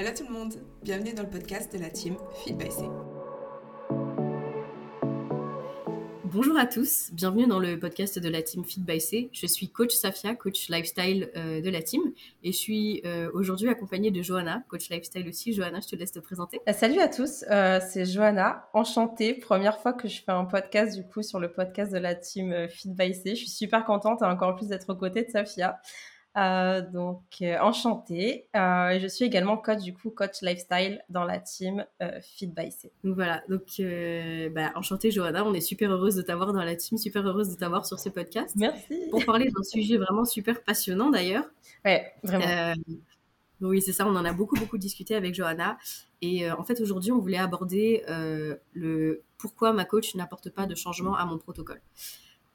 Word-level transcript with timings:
Hello 0.00 0.12
tout 0.16 0.24
le 0.26 0.32
monde, 0.32 0.54
bienvenue 0.82 1.12
dans 1.12 1.24
le 1.24 1.28
podcast 1.28 1.76
de 1.76 1.78
la 1.78 1.90
team 1.90 2.16
Feed 2.42 2.56
by 2.56 2.70
C. 2.70 2.84
Bonjour 6.24 6.56
à 6.56 6.64
tous, 6.64 7.10
bienvenue 7.12 7.46
dans 7.46 7.58
le 7.58 7.78
podcast 7.78 8.18
de 8.18 8.30
la 8.30 8.40
team 8.40 8.64
Feed 8.64 8.86
by 8.86 8.98
C. 8.98 9.28
Je 9.30 9.46
suis 9.46 9.68
coach 9.68 9.92
Safia, 9.92 10.34
coach 10.34 10.70
lifestyle 10.70 11.30
euh, 11.36 11.60
de 11.60 11.68
la 11.68 11.82
team, 11.82 12.00
et 12.42 12.52
je 12.52 12.56
suis 12.56 13.02
euh, 13.04 13.30
aujourd'hui 13.34 13.68
accompagnée 13.68 14.10
de 14.10 14.22
Johanna, 14.22 14.64
coach 14.70 14.88
lifestyle 14.88 15.28
aussi. 15.28 15.52
Johanna, 15.52 15.80
je 15.80 15.88
te 15.88 15.96
laisse 15.96 16.12
te 16.12 16.20
présenter. 16.20 16.62
Euh, 16.66 16.72
salut 16.72 17.00
à 17.00 17.08
tous, 17.08 17.44
c'est 17.90 18.06
Johanna, 18.06 18.70
enchantée. 18.72 19.34
Première 19.34 19.80
fois 19.80 19.92
que 19.92 20.08
je 20.08 20.22
fais 20.22 20.32
un 20.32 20.46
podcast 20.46 20.96
du 20.96 21.06
coup 21.06 21.20
sur 21.20 21.40
le 21.40 21.52
podcast 21.52 21.92
de 21.92 21.98
la 21.98 22.14
team 22.14 22.54
Feed 22.70 22.96
by 22.96 23.12
C. 23.12 23.34
Je 23.34 23.40
suis 23.40 23.50
super 23.50 23.84
contente 23.84 24.22
et 24.22 24.24
encore 24.24 24.56
plus 24.56 24.68
d'être 24.68 24.88
aux 24.88 24.96
côtés 24.96 25.24
de 25.24 25.30
Safia. 25.30 25.78
Euh, 26.36 26.80
donc 26.80 27.22
euh, 27.42 27.58
enchantée. 27.60 28.46
Euh, 28.54 29.00
je 29.00 29.06
suis 29.08 29.24
également 29.24 29.56
coach 29.56 29.80
du 29.80 29.92
coup 29.92 30.10
coach 30.10 30.42
lifestyle 30.42 31.02
dans 31.08 31.24
la 31.24 31.40
team 31.40 31.84
Fit 32.22 32.46
by 32.46 32.70
C. 32.70 32.92
Donc 33.02 33.16
voilà, 33.16 33.42
donc 33.48 33.80
bah, 34.54 34.70
enchantée 34.76 35.10
Johanna, 35.10 35.44
on 35.44 35.54
est 35.54 35.60
super 35.60 35.90
heureuse 35.90 36.14
de 36.14 36.22
t'avoir 36.22 36.52
dans 36.52 36.62
la 36.62 36.76
team, 36.76 36.98
super 36.98 37.26
heureuse 37.26 37.50
de 37.50 37.56
t'avoir 37.56 37.84
sur 37.84 37.98
ce 37.98 38.08
podcast. 38.08 38.54
Merci. 38.56 39.08
Pour 39.10 39.24
parler 39.24 39.50
d'un 39.50 39.62
sujet 39.62 39.96
vraiment 39.96 40.24
super 40.24 40.62
passionnant 40.62 41.10
d'ailleurs. 41.10 41.44
Ouais, 41.84 42.12
vraiment. 42.22 42.74
oui, 43.60 43.82
c'est 43.82 43.92
ça, 43.92 44.06
on 44.06 44.14
en 44.14 44.24
a 44.24 44.32
beaucoup 44.32 44.56
beaucoup 44.56 44.78
discuté 44.78 45.16
avec 45.16 45.34
Johanna 45.34 45.78
et 46.22 46.50
en 46.50 46.62
fait 46.62 46.80
aujourd'hui 46.80 47.10
on 47.10 47.18
voulait 47.18 47.38
aborder 47.38 48.04
le 48.72 49.22
pourquoi 49.36 49.72
ma 49.72 49.84
coach 49.84 50.14
n'apporte 50.14 50.50
pas 50.50 50.66
de 50.66 50.76
changement 50.76 51.16
à 51.16 51.24
mon 51.24 51.38
protocole. 51.38 51.80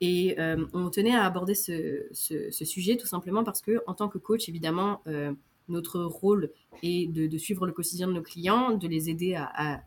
Et 0.02 0.40
euh, 0.40 0.66
on 0.73 0.90
tenait 0.90 1.16
à 1.16 1.23
aborder 1.23 1.55
ce, 1.55 2.08
sujet 2.52 2.98
tout 2.98 3.08
simplement 3.08 3.44
parce 3.44 3.62
que, 3.62 3.81
en 3.88 3.94
tant 3.94 4.09
que 4.09 4.17
coach, 4.17 4.49
évidemment, 4.49 5.02
euh, 5.08 5.31
notre 5.70 6.02
rôle 6.02 6.52
est 6.84 7.12
de, 7.12 7.38
suivre 7.38 7.66
le 7.66 7.72
quotidien 7.72 8.08
de 8.08 8.13
nos 8.13 8.22
clients, 8.22 8.78
de 8.78 8.88
les 8.88 9.09
aider 9.09 9.36
à, 9.36 9.84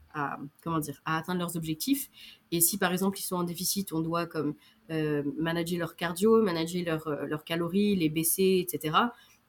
comment 0.64 0.78
dire, 0.78 1.00
à 1.04 1.18
atteindre 1.18 1.40
leurs 1.40 1.56
objectifs. 1.56 2.10
Et 2.50 2.60
si 2.60 2.78
par 2.78 2.90
exemple 2.90 3.18
ils 3.18 3.22
sont 3.22 3.36
en 3.36 3.44
déficit, 3.44 3.92
on 3.92 4.00
doit 4.00 4.26
comme 4.26 4.54
euh, 4.90 5.22
manager 5.38 5.78
leur 5.78 5.94
cardio, 5.94 6.42
manager 6.42 6.82
leurs 6.84 7.26
leur 7.26 7.44
calories, 7.44 7.94
les 7.94 8.08
baisser, 8.08 8.66
etc. 8.66 8.96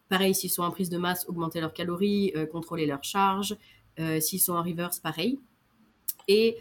Pareil, 0.07 0.35
s'ils 0.35 0.51
sont 0.51 0.61
en 0.61 0.69
prise 0.69 0.89
de 0.89 0.99
masse, 0.99 1.27
augmenter 1.27 1.61
leurs 1.61 1.73
calories, 1.73 2.33
contrôler 2.51 2.85
leurs 2.85 3.03
charges. 3.03 3.57
s'ils 4.19 4.41
sont 4.41 4.53
en 4.53 4.61
reverse, 4.61 4.99
pareil. 4.99 5.39
Et 6.27 6.57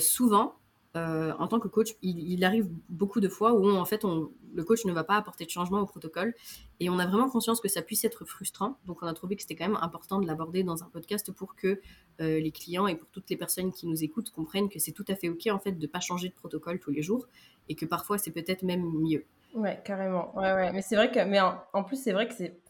souvent, 0.00 0.56
euh, 0.94 1.32
en 1.38 1.48
tant 1.48 1.58
que 1.58 1.68
coach, 1.68 1.94
il, 2.02 2.44
arrive 2.44 2.68
beaucoup 2.90 3.20
de 3.20 3.28
fois 3.28 3.54
où 3.54 3.70
en 3.70 3.84
fait 3.86 4.04
le 4.04 4.64
coach 4.64 4.84
ne 4.84 4.92
va 4.92 5.04
pas 5.04 5.16
apporter 5.16 5.46
de 5.46 5.50
changement 5.50 5.80
au 5.80 5.86
protocole 5.86 6.34
et 6.80 6.90
on 6.90 6.98
a 6.98 7.06
vraiment 7.06 7.30
conscience 7.30 7.62
que 7.62 7.68
ça 7.68 7.80
puisse 7.80 8.04
être 8.04 8.26
frustrant. 8.26 8.76
Donc 8.84 9.02
on 9.02 9.06
a 9.06 9.14
trouvé 9.14 9.36
que 9.36 9.42
c'était 9.42 9.56
quand 9.56 9.68
même 9.68 9.78
important 9.80 10.20
de 10.20 10.26
l'aborder 10.26 10.64
dans 10.64 10.82
un 10.82 10.88
podcast 10.88 11.32
pour 11.32 11.56
que 11.56 11.80
euh, 12.20 12.40
les 12.40 12.50
clients 12.50 12.86
et 12.86 12.94
pour 12.94 13.08
toutes 13.08 13.30
les 13.30 13.36
personnes 13.36 13.72
qui 13.72 13.86
nous 13.86 14.04
écoutent 14.04 14.30
comprennent 14.30 14.68
que 14.68 14.78
c'est 14.78 14.92
tout 14.92 15.04
à 15.08 15.14
fait 15.14 15.30
ok 15.30 15.46
en 15.50 15.58
fait 15.58 15.72
de 15.72 15.86
pas 15.86 16.00
changer 16.00 16.28
de 16.28 16.34
protocole 16.34 16.78
tous 16.78 16.90
les 16.90 17.02
jours 17.02 17.26
et 17.70 17.74
que 17.74 17.86
parfois 17.86 18.18
c'est 18.18 18.32
peut-être 18.32 18.62
même 18.62 18.82
mieux. 18.82 19.24
Ouais, 19.54 19.80
carrément. 19.84 20.36
Ouais, 20.36 20.52
ouais. 20.52 20.72
Mais 20.72 20.82
c'est 20.82 20.96
vrai 20.96 21.10
que, 21.10 21.20
mais 21.24 21.40
en, 21.40 21.84
plus 21.84 21.96
c'est 21.96 22.12
vrai 22.12 22.28
que 22.28 22.34
c'est, 22.34 22.60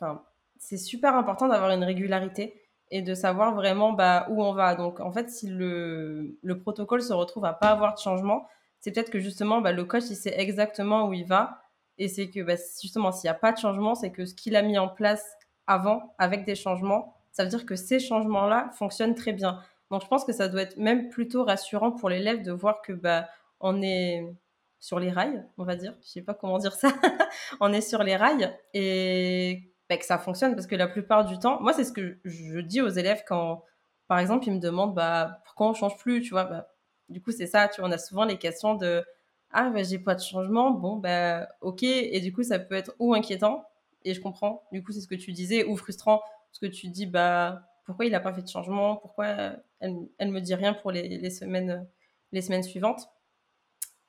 c'est 0.58 0.76
super 0.76 1.16
important 1.16 1.48
d'avoir 1.48 1.70
une 1.70 1.84
régularité 1.84 2.61
et 2.92 3.00
de 3.00 3.14
savoir 3.14 3.54
vraiment 3.54 3.92
bah, 3.92 4.26
où 4.28 4.44
on 4.44 4.52
va. 4.52 4.74
Donc, 4.74 5.00
en 5.00 5.10
fait, 5.10 5.30
si 5.30 5.48
le, 5.48 6.38
le 6.42 6.58
protocole 6.58 7.02
se 7.02 7.14
retrouve 7.14 7.46
à 7.46 7.54
pas 7.54 7.68
avoir 7.68 7.94
de 7.94 7.98
changement, 7.98 8.46
c'est 8.80 8.92
peut-être 8.92 9.10
que 9.10 9.18
justement, 9.18 9.62
bah, 9.62 9.72
le 9.72 9.84
coach, 9.86 10.04
il 10.10 10.14
sait 10.14 10.38
exactement 10.38 11.08
où 11.08 11.14
il 11.14 11.24
va. 11.24 11.62
Et 11.96 12.06
c'est 12.06 12.28
que 12.28 12.40
bah, 12.42 12.56
justement, 12.82 13.10
s'il 13.10 13.28
n'y 13.28 13.30
a 13.30 13.38
pas 13.38 13.52
de 13.52 13.58
changement, 13.58 13.94
c'est 13.94 14.12
que 14.12 14.26
ce 14.26 14.34
qu'il 14.34 14.54
a 14.56 14.62
mis 14.62 14.76
en 14.76 14.88
place 14.88 15.24
avant, 15.66 16.14
avec 16.18 16.44
des 16.44 16.54
changements, 16.54 17.16
ça 17.32 17.44
veut 17.44 17.48
dire 17.48 17.64
que 17.64 17.76
ces 17.76 17.98
changements-là 17.98 18.70
fonctionnent 18.74 19.14
très 19.14 19.32
bien. 19.32 19.62
Donc, 19.90 20.02
je 20.02 20.08
pense 20.08 20.26
que 20.26 20.32
ça 20.32 20.48
doit 20.48 20.60
être 20.60 20.76
même 20.76 21.08
plutôt 21.08 21.44
rassurant 21.44 21.92
pour 21.92 22.10
l'élève 22.10 22.42
de 22.42 22.52
voir 22.52 22.82
que 22.82 22.92
bah, 22.92 23.26
on 23.60 23.80
est 23.80 24.22
sur 24.80 25.00
les 25.00 25.10
rails, 25.10 25.42
on 25.56 25.64
va 25.64 25.76
dire. 25.76 25.94
Je 26.02 26.08
sais 26.08 26.22
pas 26.22 26.34
comment 26.34 26.58
dire 26.58 26.74
ça. 26.74 26.92
on 27.60 27.72
est 27.72 27.80
sur 27.80 28.02
les 28.02 28.16
rails 28.16 28.54
et 28.74 29.71
bah, 29.92 29.98
que 29.98 30.04
ça 30.04 30.18
fonctionne 30.18 30.54
parce 30.54 30.66
que 30.66 30.76
la 30.76 30.88
plupart 30.88 31.24
du 31.24 31.38
temps, 31.38 31.60
moi, 31.60 31.72
c'est 31.72 31.84
ce 31.84 31.92
que 31.92 32.18
je 32.24 32.58
dis 32.60 32.80
aux 32.80 32.88
élèves 32.88 33.22
quand, 33.26 33.64
par 34.08 34.18
exemple, 34.18 34.46
ils 34.46 34.52
me 34.52 34.58
demandent 34.60 34.94
bah, 34.94 35.40
pourquoi 35.44 35.68
on 35.68 35.74
change 35.74 35.96
plus, 35.98 36.22
tu 36.22 36.30
vois. 36.30 36.44
Bah, 36.44 36.68
du 37.08 37.20
coup, 37.20 37.30
c'est 37.32 37.46
ça, 37.46 37.68
tu 37.68 37.80
vois, 37.80 37.88
on 37.90 37.92
a 37.92 37.98
souvent 37.98 38.24
les 38.24 38.38
questions 38.38 38.74
de 38.74 39.04
ah, 39.50 39.70
bah, 39.70 39.82
j'ai 39.82 39.98
pas 39.98 40.14
de 40.14 40.20
changement, 40.20 40.70
bon, 40.70 40.96
bah, 40.96 41.48
ok. 41.60 41.82
Et 41.82 42.20
du 42.20 42.32
coup, 42.32 42.42
ça 42.42 42.58
peut 42.58 42.74
être 42.74 42.94
ou 42.98 43.14
inquiétant, 43.14 43.64
et 44.04 44.14
je 44.14 44.20
comprends, 44.20 44.64
du 44.72 44.82
coup, 44.82 44.92
c'est 44.92 45.00
ce 45.00 45.08
que 45.08 45.14
tu 45.14 45.32
disais, 45.32 45.64
ou 45.64 45.76
frustrant, 45.76 46.22
parce 46.50 46.58
que 46.60 46.66
tu 46.66 46.88
dis 46.88 47.06
bah, 47.06 47.62
pourquoi 47.84 48.06
il 48.06 48.14
a 48.14 48.20
pas 48.20 48.32
fait 48.32 48.42
de 48.42 48.48
changement, 48.48 48.96
pourquoi 48.96 49.26
elle, 49.80 49.98
elle 50.18 50.30
me 50.30 50.40
dit 50.40 50.54
rien 50.54 50.74
pour 50.74 50.90
les, 50.90 51.08
les 51.18 51.30
semaines, 51.30 51.86
les 52.32 52.40
semaines 52.42 52.62
suivantes? 52.62 53.08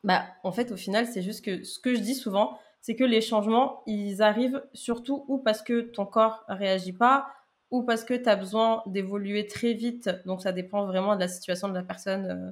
Bah, 0.03 0.25
en 0.44 0.51
fait, 0.51 0.71
au 0.71 0.77
final, 0.77 1.07
c'est 1.07 1.21
juste 1.21 1.44
que 1.44 1.63
ce 1.63 1.79
que 1.79 1.95
je 1.95 2.01
dis 2.01 2.15
souvent, 2.15 2.59
c'est 2.83 2.97
que 2.97 3.05
les 3.05 3.21
changements, 3.21 3.81
ils 3.88 4.21
arrivent 4.21 4.61
surtout 4.73 5.23
ou 5.29 5.38
parce 5.38 5.61
que 5.61 5.79
ton 5.79 6.05
corps 6.05 6.44
réagit 6.49 6.91
pas, 6.91 7.27
ou 7.71 7.83
parce 7.83 8.03
que 8.03 8.13
tu 8.13 8.27
as 8.27 8.35
besoin 8.35 8.83
d'évoluer 8.88 9.47
très 9.47 9.73
vite. 9.73 10.09
Donc 10.25 10.41
ça 10.41 10.51
dépend 10.51 10.85
vraiment 10.85 11.16
de 11.16 11.21
la 11.21 11.29
situation 11.29 11.69
de 11.69 11.73
la 11.75 11.83
personne. 11.83 12.25
Euh, 12.25 12.51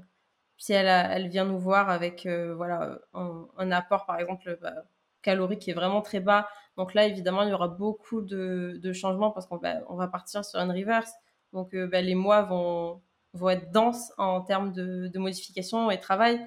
si 0.58 0.72
elle, 0.72 0.88
elle 0.88 1.28
vient 1.28 1.44
nous 1.44 1.60
voir 1.60 1.90
avec 1.90 2.26
euh, 2.26 2.56
voilà 2.56 3.00
un, 3.14 3.72
apport 3.72 4.06
par 4.06 4.20
exemple 4.22 4.58
bah, 4.62 4.74
calorique 5.22 5.60
qui 5.60 5.72
est 5.72 5.74
vraiment 5.74 6.02
très 6.02 6.22
bas, 6.22 6.48
donc 6.78 6.94
là 6.94 7.06
évidemment 7.08 7.44
il 7.44 7.50
y 7.50 7.54
aura 7.54 7.68
beaucoup 7.68 8.22
de, 8.22 8.80
changements 8.94 9.32
parce 9.32 9.48
qu'on 9.48 9.58
va, 9.58 9.82
on 9.90 9.96
va 9.96 10.08
partir 10.08 10.46
sur 10.46 10.60
une 10.62 10.72
reverse. 10.72 11.12
Donc 11.52 11.74
euh, 11.76 11.88
bah, 11.88 12.02
les 12.02 12.16
mois 12.16 12.44
vont, 12.44 13.02
vont 13.34 13.50
être 13.50 13.72
denses 13.72 14.14
en 14.18 14.42
termes 14.42 14.72
de, 14.72 15.08
de 15.08 15.20
modification 15.20 15.92
et 15.92 16.00
travail. 16.00 16.40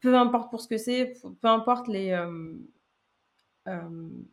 Peu 0.00 0.16
importe 0.16 0.50
pour 0.50 0.60
ce 0.60 0.68
que 0.68 0.78
c'est, 0.78 1.14
peu 1.40 1.48
importe 1.48 1.88
les, 1.88 2.12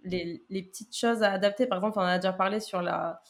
les, 0.04 0.44
petites 0.50 0.96
choses 0.96 1.24
à 1.24 1.32
adapter. 1.32 1.68
Par 1.68 1.78
exemple, 1.78 2.00
on 2.00 2.02
a 2.02 2.18
déjà 2.18 2.34
parlé 2.34 2.60
sur 2.60 2.82
la, 2.82 3.22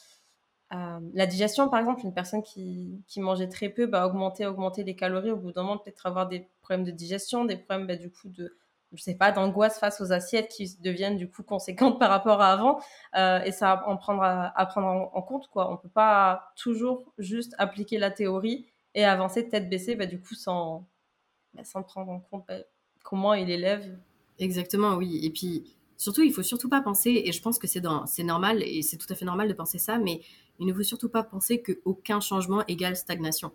euh, 0.72 1.00
la 1.14 1.26
digestion, 1.26 1.68
par 1.68 1.80
exemple, 1.80 2.02
une 2.04 2.14
personne 2.14 2.42
qui, 2.42 3.02
qui, 3.08 3.20
mangeait 3.20 3.48
très 3.48 3.68
peu, 3.68 3.86
bah, 3.86 4.06
augmenter, 4.06 4.46
augmenter 4.46 4.84
les 4.84 4.94
calories, 4.94 5.32
au 5.32 5.36
bout 5.36 5.52
d'un 5.52 5.62
moment, 5.62 5.78
peut-être 5.78 6.06
avoir 6.06 6.28
des 6.28 6.48
problèmes 6.62 6.84
de 6.84 6.92
digestion, 6.92 7.44
des 7.44 7.56
problèmes 7.56 7.88
bah, 7.88 7.96
du 7.96 8.10
coup 8.10 8.28
de, 8.28 8.56
je 8.92 9.02
sais 9.02 9.16
pas, 9.16 9.32
d'angoisse 9.32 9.80
face 9.80 10.00
aux 10.00 10.12
assiettes 10.12 10.48
qui 10.48 10.76
deviennent 10.80 11.16
du 11.16 11.28
coup 11.28 11.42
conséquentes 11.42 11.98
par 11.98 12.10
rapport 12.10 12.40
à 12.40 12.52
avant. 12.52 12.80
Euh, 13.16 13.42
et 13.42 13.50
ça 13.50 13.82
en 13.86 13.96
prendre 13.96 14.22
à, 14.22 14.66
prendre 14.66 15.10
en, 15.12 15.22
compte, 15.22 15.48
quoi. 15.48 15.72
On 15.72 15.76
peut 15.76 15.88
pas 15.88 16.52
toujours 16.56 17.12
juste 17.18 17.54
appliquer 17.58 17.98
la 17.98 18.12
théorie 18.12 18.66
et 18.94 19.04
avancer 19.04 19.48
tête 19.48 19.68
baissée, 19.68 19.96
bah, 19.96 20.06
du 20.06 20.20
coup, 20.20 20.34
sans, 20.34 20.88
bah, 21.54 21.64
sans 21.64 21.82
prendre 21.82 22.12
en 22.12 22.20
compte 22.20 22.48
comment 23.02 23.34
il 23.34 23.50
élève. 23.50 23.98
Exactement, 24.38 24.94
oui. 24.94 25.20
Et 25.24 25.30
puis, 25.30 25.76
Surtout, 26.00 26.22
il 26.22 26.32
faut 26.32 26.42
surtout 26.42 26.70
pas 26.70 26.80
penser, 26.80 27.24
et 27.26 27.30
je 27.30 27.42
pense 27.42 27.58
que 27.58 27.66
c'est 27.66 27.82
normal 28.22 28.62
et 28.62 28.80
c'est 28.80 28.96
tout 28.96 29.06
à 29.10 29.14
fait 29.14 29.26
normal 29.26 29.48
de 29.48 29.52
penser 29.52 29.76
ça, 29.76 29.98
mais 29.98 30.22
il 30.58 30.66
ne 30.66 30.72
faut 30.72 30.82
surtout 30.82 31.10
pas 31.10 31.22
penser 31.22 31.60
qu'aucun 31.60 32.20
changement 32.20 32.64
égale 32.68 32.96
stagnation. 32.96 33.52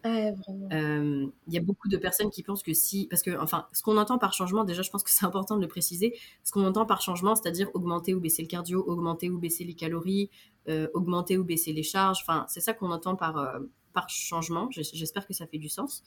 Euh, 0.72 1.26
il 1.48 1.54
y 1.56 1.58
a 1.58 1.62
beaucoup 1.62 1.88
de 1.88 1.98
personnes 1.98 2.30
qui 2.30 2.44
pensent 2.44 2.62
que 2.62 2.76
si, 2.76 3.08
parce 3.08 3.24
que 3.24 3.36
enfin, 3.42 3.66
ce 3.74 3.82
qu'on 3.82 3.98
entend 3.98 4.20
par 4.20 4.34
changement, 4.34 4.64
déjà, 4.64 4.84
je 4.84 4.92
pense 4.92 5.02
que 5.02 5.10
c'est 5.12 5.26
important 5.26 5.56
de 5.56 5.62
le 5.64 5.68
préciser. 5.68 6.20
Ce 6.44 6.52
qu'on 6.52 6.64
entend 6.64 6.86
par 6.86 7.02
changement, 7.02 7.34
c'est-à-dire 7.34 7.72
augmenter 7.74 8.14
ou 8.14 8.20
baisser 8.20 8.44
le 8.44 8.48
cardio, 8.48 8.84
augmenter 8.86 9.32
ou 9.32 9.40
baisser 9.40 9.64
les 9.64 9.74
calories, 9.74 10.30
euh, 10.70 10.88
augmenter 10.94 11.40
ou 11.40 11.44
baisser 11.44 11.74
les 11.74 11.82
charges. 11.82 12.20
Enfin, 12.22 12.46
c'est 12.48 12.62
ça 12.62 12.74
qu'on 12.74 12.92
entend 12.92 13.16
par 13.16 13.40
euh, 13.40 13.58
par 13.92 14.08
changement. 14.08 14.68
J'espère 14.70 15.26
que 15.26 15.34
ça 15.34 15.48
fait 15.48 15.58
du 15.58 15.70
sens. 15.70 16.04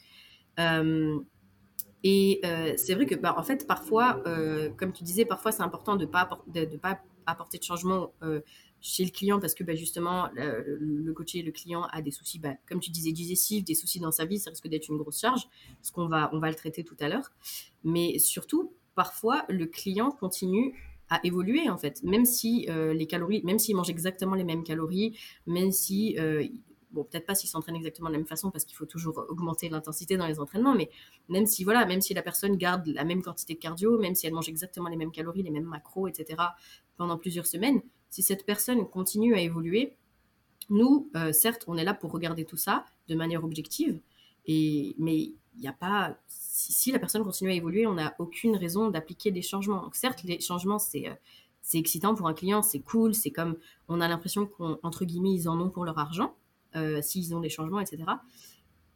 Et 2.04 2.40
euh, 2.44 2.74
c'est 2.76 2.94
vrai 2.94 3.06
que, 3.06 3.14
bah, 3.14 3.34
en 3.36 3.42
fait, 3.42 3.66
parfois, 3.66 4.22
euh, 4.26 4.70
comme 4.76 4.92
tu 4.92 5.04
disais, 5.04 5.24
parfois 5.24 5.52
c'est 5.52 5.62
important 5.62 5.96
de 5.96 6.04
ne 6.04 6.10
pas, 6.10 6.28
de, 6.46 6.64
pas 6.76 7.00
apporter 7.26 7.58
de 7.58 7.64
changement 7.64 8.12
euh, 8.22 8.40
chez 8.80 9.04
le 9.04 9.10
client 9.10 9.40
parce 9.40 9.54
que 9.54 9.64
bah, 9.64 9.74
justement, 9.74 10.28
le, 10.34 10.76
le 10.80 11.12
coaché, 11.12 11.42
le 11.42 11.50
client 11.50 11.82
a 11.90 12.00
des 12.00 12.12
soucis, 12.12 12.38
bah, 12.38 12.54
comme 12.68 12.80
tu 12.80 12.90
disais, 12.90 13.12
digestifs, 13.12 13.64
des 13.64 13.74
soucis 13.74 13.98
dans 13.98 14.12
sa 14.12 14.24
vie, 14.24 14.38
ça 14.38 14.50
risque 14.50 14.68
d'être 14.68 14.88
une 14.88 14.98
grosse 14.98 15.20
charge, 15.20 15.48
ce 15.82 15.90
qu'on 15.90 16.06
va, 16.06 16.30
on 16.32 16.38
va 16.38 16.48
le 16.48 16.54
traiter 16.54 16.84
tout 16.84 16.96
à 17.00 17.08
l'heure. 17.08 17.32
Mais 17.82 18.18
surtout, 18.18 18.72
parfois, 18.94 19.44
le 19.48 19.66
client 19.66 20.10
continue 20.10 20.74
à 21.10 21.20
évoluer 21.24 21.70
en 21.70 21.78
fait, 21.78 22.02
même 22.02 22.26
si 22.26 22.68
les 22.68 23.06
calories, 23.06 23.40
même 23.42 23.58
s'il 23.58 23.74
mange 23.74 23.88
exactement 23.88 24.34
les 24.34 24.44
mêmes 24.44 24.62
calories, 24.62 25.18
même 25.46 25.72
si 25.72 26.18
bon, 26.90 27.04
peut-être 27.04 27.26
pas 27.26 27.34
s'ils 27.34 27.50
s'entraînent 27.50 27.76
exactement 27.76 28.08
de 28.08 28.14
la 28.14 28.18
même 28.18 28.26
façon 28.26 28.50
parce 28.50 28.64
qu'il 28.64 28.76
faut 28.76 28.86
toujours 28.86 29.24
augmenter 29.28 29.68
l'intensité 29.68 30.16
dans 30.16 30.26
les 30.26 30.40
entraînements, 30.40 30.74
mais 30.74 30.90
même 31.28 31.46
si 31.46 31.64
voilà, 31.64 31.86
même 31.86 32.00
si 32.00 32.14
la 32.14 32.22
personne 32.22 32.56
garde 32.56 32.86
la 32.88 33.04
même 33.04 33.22
quantité 33.22 33.54
de 33.54 33.58
cardio, 33.58 33.98
même 33.98 34.14
si 34.14 34.26
elle 34.26 34.34
mange 34.34 34.48
exactement 34.48 34.88
les 34.88 34.96
mêmes 34.96 35.12
calories, 35.12 35.42
les 35.42 35.50
mêmes 35.50 35.64
macros, 35.64 36.08
etc. 36.08 36.42
pendant 36.96 37.18
plusieurs 37.18 37.46
semaines, 37.46 37.82
si 38.10 38.22
cette 38.22 38.46
personne 38.46 38.88
continue 38.88 39.34
à 39.34 39.40
évoluer, 39.40 39.96
nous, 40.70 41.10
euh, 41.16 41.32
certes, 41.32 41.64
on 41.66 41.76
est 41.76 41.84
là 41.84 41.94
pour 41.94 42.12
regarder 42.12 42.44
tout 42.44 42.56
ça 42.56 42.84
de 43.08 43.14
manière 43.14 43.44
objective, 43.44 44.00
et 44.46 44.94
mais 44.98 45.32
il 45.54 45.62
n'y 45.62 45.68
a 45.68 45.72
pas 45.72 46.16
si, 46.28 46.92
la 46.92 46.98
personne 46.98 47.24
continue 47.24 47.50
à 47.50 47.54
évoluer, 47.54 47.86
on 47.86 47.94
n'a 47.94 48.14
aucune 48.18 48.56
raison 48.56 48.90
d'appliquer 48.90 49.30
des 49.30 49.42
changements. 49.42 49.90
Certes, 49.92 50.22
les 50.24 50.40
changements 50.40 50.78
c'est 50.78 51.08
euh, 51.08 51.14
c'est 51.62 51.78
excitant 51.78 52.14
pour 52.14 52.28
un 52.28 52.34
client, 52.34 52.62
c'est 52.62 52.80
cool, 52.80 53.14
c'est 53.14 53.30
comme 53.30 53.56
on 53.88 54.00
a 54.00 54.08
l'impression 54.08 54.46
qu'entre 54.46 55.04
guillemets 55.04 55.34
ils 55.34 55.48
en 55.48 55.60
ont 55.60 55.68
pour 55.68 55.84
leur 55.84 55.98
argent. 55.98 56.34
S'ils 57.02 57.34
ont 57.34 57.40
des 57.40 57.48
changements, 57.48 57.80
etc. 57.80 58.04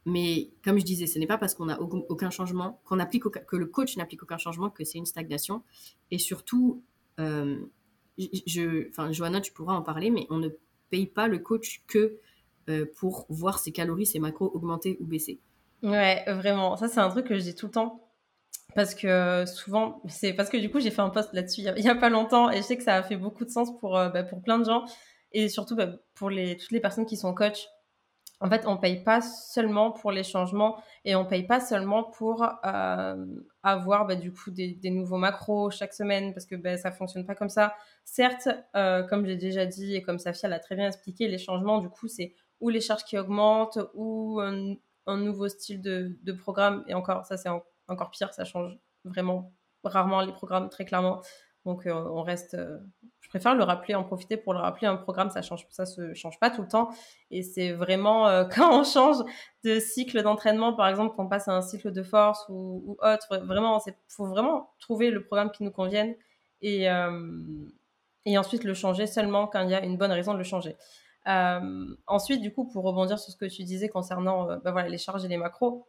Mais 0.05 0.49
comme 0.63 0.77
je 0.77 0.83
disais, 0.83 1.07
ce 1.07 1.17
n'est 1.19 1.27
pas 1.27 1.37
parce 1.37 1.55
qu'on 1.55 1.65
n'a 1.65 1.79
aucun 1.81 2.29
changement, 2.29 2.81
qu'on 2.83 2.99
applique 2.99 3.23
que 3.23 3.55
le 3.55 3.65
coach 3.65 3.97
n'applique 3.97 4.23
aucun 4.23 4.37
changement 4.37 4.69
que 4.69 4.83
c'est 4.83 4.97
une 4.97 5.05
stagnation. 5.05 5.63
Et 6.11 6.17
surtout, 6.17 6.83
enfin, 7.17 9.11
Johanna, 9.11 9.41
tu 9.41 9.53
pourras 9.53 9.73
en 9.73 9.81
parler, 9.81 10.09
mais 10.09 10.27
on 10.29 10.37
ne 10.37 10.49
paye 10.89 11.07
pas 11.07 11.27
le 11.27 11.39
coach 11.39 11.83
que 11.87 12.19
euh, 12.69 12.85
pour 12.95 13.25
voir 13.27 13.59
ses 13.59 13.71
calories, 13.71 14.05
ses 14.05 14.19
macros 14.19 14.49
augmenter 14.53 14.97
ou 15.01 15.05
baisser. 15.05 15.41
Ouais, 15.81 16.23
vraiment. 16.27 16.77
Ça, 16.77 16.87
c'est 16.87 17.01
un 17.01 17.09
truc 17.09 17.27
que 17.27 17.35
je 17.35 17.41
dis 17.41 17.55
tout 17.55 17.65
le 17.65 17.71
temps. 17.73 17.99
Parce 18.73 18.95
que 18.95 19.07
euh, 19.07 19.45
souvent, 19.45 20.01
c'est 20.07 20.33
parce 20.33 20.49
que 20.49 20.57
du 20.57 20.71
coup, 20.71 20.79
j'ai 20.79 20.89
fait 20.89 21.01
un 21.01 21.09
post 21.09 21.33
là-dessus 21.33 21.61
il 21.61 21.83
n'y 21.83 21.89
a, 21.89 21.95
pas 21.95 22.09
longtemps 22.09 22.49
et 22.49 22.57
je 22.57 22.61
sais 22.61 22.77
que 22.77 22.83
ça 22.83 22.95
a 22.95 23.03
fait 23.03 23.17
beaucoup 23.17 23.43
de 23.43 23.49
sens 23.49 23.69
pour, 23.79 23.97
euh, 23.97 24.09
bah, 24.09 24.23
pour 24.23 24.41
plein 24.41 24.57
de 24.57 24.65
gens 24.65 24.85
et 25.33 25.49
surtout 25.49 25.75
bah, 25.75 25.89
pour 26.15 26.29
les, 26.29 26.57
toutes 26.57 26.71
les 26.71 26.79
personnes 26.79 27.05
qui 27.05 27.17
sont 27.17 27.33
coach 27.33 27.67
en 28.43 28.49
fait, 28.49 28.67
on 28.67 28.75
paye 28.75 29.01
pas 29.01 29.21
seulement 29.21 29.91
pour 29.91 30.11
les 30.11 30.23
changements 30.23 30.83
et 31.05 31.15
on 31.15 31.25
paye 31.25 31.43
pas 31.43 31.61
seulement 31.61 32.03
pour 32.03 32.43
euh, 32.65 33.25
avoir 33.63 34.05
bah, 34.05 34.15
du 34.15 34.33
coup 34.33 34.51
des, 34.51 34.77
nouveaux 34.89 35.15
macros 35.17 35.71
chaque 35.71 35.93
semaine 35.93 36.33
parce 36.33 36.45
que 36.45 36.55
bah, 36.55 36.75
ça 36.75 36.91
fonctionne 36.91 37.25
pas 37.25 37.35
comme 37.35 37.47
ça. 37.47 37.73
Certes, 38.03 38.49
euh, 38.75 39.03
comme 39.03 39.25
j'ai 39.25 39.37
déjà 39.37 39.65
dit 39.65 39.95
et 39.95 40.01
comme 40.01 40.19
Safia 40.19 40.49
l'a 40.49 40.59
très 40.59 40.75
bien 40.75 40.87
expliqué, 40.87 41.29
les 41.29 41.37
changements 41.37 41.77
du 41.79 41.87
coup 41.87 42.09
c'est 42.09 42.35
ou 42.59 42.67
les 42.67 42.81
charges 42.81 43.05
qui 43.05 43.17
augmentent 43.17 43.79
ou 43.93 44.41
un, 44.41 44.75
nouveau 45.07 45.47
style 45.47 45.81
de, 45.81 46.31
programme 46.33 46.83
et 46.87 46.93
encore 46.93 47.25
ça 47.25 47.37
c'est 47.37 47.49
encore 47.87 48.11
pire, 48.11 48.33
ça 48.33 48.43
change 48.43 48.77
vraiment 49.05 49.53
rarement 49.85 50.19
les 50.19 50.33
programmes 50.33 50.67
très 50.67 50.83
clairement. 50.83 51.21
Donc 51.63 51.87
euh, 51.87 51.93
on 51.93 52.23
reste 52.23 52.57
préfère 53.33 53.55
le 53.55 53.63
rappeler, 53.63 53.95
en 53.95 54.03
profiter 54.03 54.37
pour 54.37 54.53
le 54.53 54.59
rappeler. 54.59 54.85
Un 54.85 54.95
programme, 54.95 55.31
ça 55.31 55.41
change, 55.41 55.65
ça 55.71 55.87
se 55.87 56.13
change 56.13 56.39
pas 56.39 56.51
tout 56.51 56.61
le 56.61 56.67
temps. 56.67 56.89
Et 57.31 57.41
c'est 57.41 57.71
vraiment 57.71 58.27
euh, 58.27 58.45
quand 58.55 58.79
on 58.79 58.83
change 58.83 59.17
de 59.63 59.79
cycle 59.79 60.21
d'entraînement, 60.21 60.73
par 60.73 60.87
exemple, 60.87 61.15
qu'on 61.15 61.27
passe 61.27 61.47
à 61.47 61.53
un 61.53 61.61
cycle 61.63 61.91
de 61.91 62.03
force 62.03 62.45
ou, 62.49 62.95
autre, 63.01 63.37
vraiment, 63.37 63.81
il 63.87 63.93
faut 64.07 64.27
vraiment 64.27 64.69
trouver 64.79 65.09
le 65.09 65.23
programme 65.23 65.49
qui 65.49 65.63
nous 65.63 65.71
convienne 65.71 66.13
et, 66.61 66.91
euh, 66.91 67.65
et 68.25 68.37
ensuite 68.37 68.63
le 68.65 68.75
changer 68.75 69.07
seulement 69.07 69.47
quand 69.47 69.63
il 69.63 69.71
y 69.71 69.75
a 69.75 69.83
une 69.83 69.97
bonne 69.97 70.11
raison 70.11 70.33
de 70.33 70.37
le 70.37 70.43
changer. 70.43 70.75
Euh, 71.27 71.87
ensuite, 72.05 72.39
du 72.39 72.53
coup, 72.53 72.67
pour 72.67 72.83
rebondir 72.83 73.17
sur 73.17 73.33
ce 73.33 73.37
que 73.37 73.45
tu 73.45 73.63
disais 73.63 73.89
concernant 73.89 74.45
bah 74.63 74.87
les 74.87 74.99
charges 74.99 75.25
et 75.25 75.27
les 75.27 75.37
macros, 75.37 75.87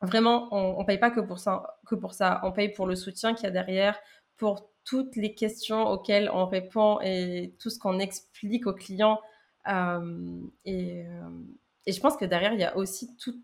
vraiment, 0.00 0.48
on, 0.50 0.80
ne 0.80 0.86
paye 0.86 0.98
pas 0.98 1.10
que 1.10 1.20
pour 1.20 1.38
ça, 1.40 1.76
que 1.86 1.94
pour 1.94 2.14
ça. 2.14 2.40
On 2.42 2.52
paye 2.52 2.70
pour 2.70 2.86
le 2.86 2.96
soutien 2.96 3.34
qu'il 3.34 3.44
y 3.44 3.48
a 3.48 3.50
derrière, 3.50 3.98
pour 4.38 4.70
toutes 4.86 5.16
les 5.16 5.34
questions 5.34 5.86
auxquelles 5.88 6.30
on 6.32 6.46
répond 6.46 7.00
et 7.02 7.54
tout 7.58 7.68
ce 7.68 7.78
qu'on 7.78 7.98
explique 7.98 8.66
aux 8.66 8.72
clients. 8.72 9.20
Euh, 9.68 10.40
et, 10.64 11.04
euh, 11.04 11.28
et, 11.86 11.92
je 11.92 12.00
pense 12.00 12.16
que 12.16 12.24
derrière, 12.24 12.54
il 12.54 12.60
y 12.60 12.64
a 12.64 12.76
aussi 12.76 13.14
tout, 13.16 13.34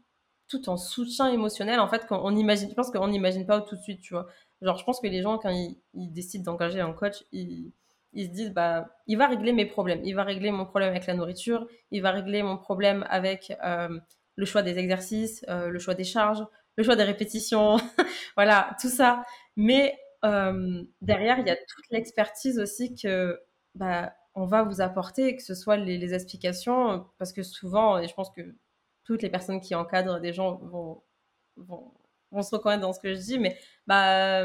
tout 0.49 0.63
un 0.69 0.77
soutien 0.77 1.29
émotionnel, 1.29 1.81
en 1.81 1.89
fait, 1.89 2.07
qu'on 2.07 2.37
imagine, 2.37 2.71
je 2.71 2.75
pense 2.75 2.93
qu'on 2.93 3.09
n'imagine 3.09 3.45
pas 3.45 3.61
tout 3.61 3.75
de 3.75 3.83
suite, 3.83 4.01
tu 4.01 4.15
vois. 4.15 4.29
Genre, 4.63 4.79
je 4.79 4.85
pense 4.85 5.01
que 5.01 5.09
les 5.09 5.21
gens, 5.21 5.37
quand 5.39 5.51
ils, 5.51 6.13
décident 6.13 6.53
d'engager 6.53 6.81
un 6.81 6.93
coach, 6.93 7.25
ils, 7.33 7.73
ils, 8.13 8.27
se 8.27 8.31
disent, 8.31 8.53
bah, 8.53 8.87
il 9.09 9.19
va 9.19 9.27
régler 9.27 9.53
mes 9.53 9.67
problèmes. 9.67 10.01
Il 10.05 10.15
va 10.15 10.23
régler 10.23 10.53
mon 10.53 10.65
problème 10.65 10.91
avec 10.91 11.07
la 11.07 11.15
nourriture, 11.15 11.67
il 11.91 12.03
va 12.03 12.13
régler 12.13 12.45
mon 12.45 12.57
problème 12.57 13.05
avec 13.11 13.53
euh, 13.65 13.99
le 14.37 14.45
choix 14.47 14.63
des 14.63 14.79
exercices, 14.79 15.45
le 15.49 15.79
choix 15.81 15.95
des 15.95 16.05
charges, 16.05 16.47
le 16.77 16.85
choix 16.85 16.95
des 16.95 17.03
répétitions, 17.03 17.79
voilà, 18.37 18.77
tout 18.81 18.89
ça. 18.89 19.25
Mais 19.57 19.99
euh, 20.25 20.83
derrière, 21.01 21.39
il 21.39 21.47
y 21.47 21.51
a 21.51 21.57
toute 21.57 21.85
l'expertise 21.91 22.59
aussi 22.59 22.95
que 22.95 23.41
bah, 23.75 24.13
on 24.35 24.47
va 24.47 24.63
vous 24.63 24.81
apporter, 24.81 25.37
que 25.37 25.43
ce 25.43 25.55
soit 25.55 25.77
les, 25.77 26.15
explications, 26.15 27.07
parce 27.19 27.33
que 27.33 27.43
souvent, 27.43 27.99
et 27.99 28.09
je 28.09 28.15
pense 28.15 28.31
que 28.31 28.43
toutes 29.05 29.23
les 29.23 29.31
personnes 29.31 29.61
qui 29.61 29.75
encadrent 29.75 30.21
des 30.21 30.33
gens 30.33 30.57
vont, 30.63 31.03
se 32.41 32.55
reconnaître 32.55 32.83
dans 32.83 32.93
ce 32.93 33.01
que 33.01 33.15
je 33.15 33.21
dis, 33.21 33.39
mais 33.39 33.59
bah, 33.87 34.45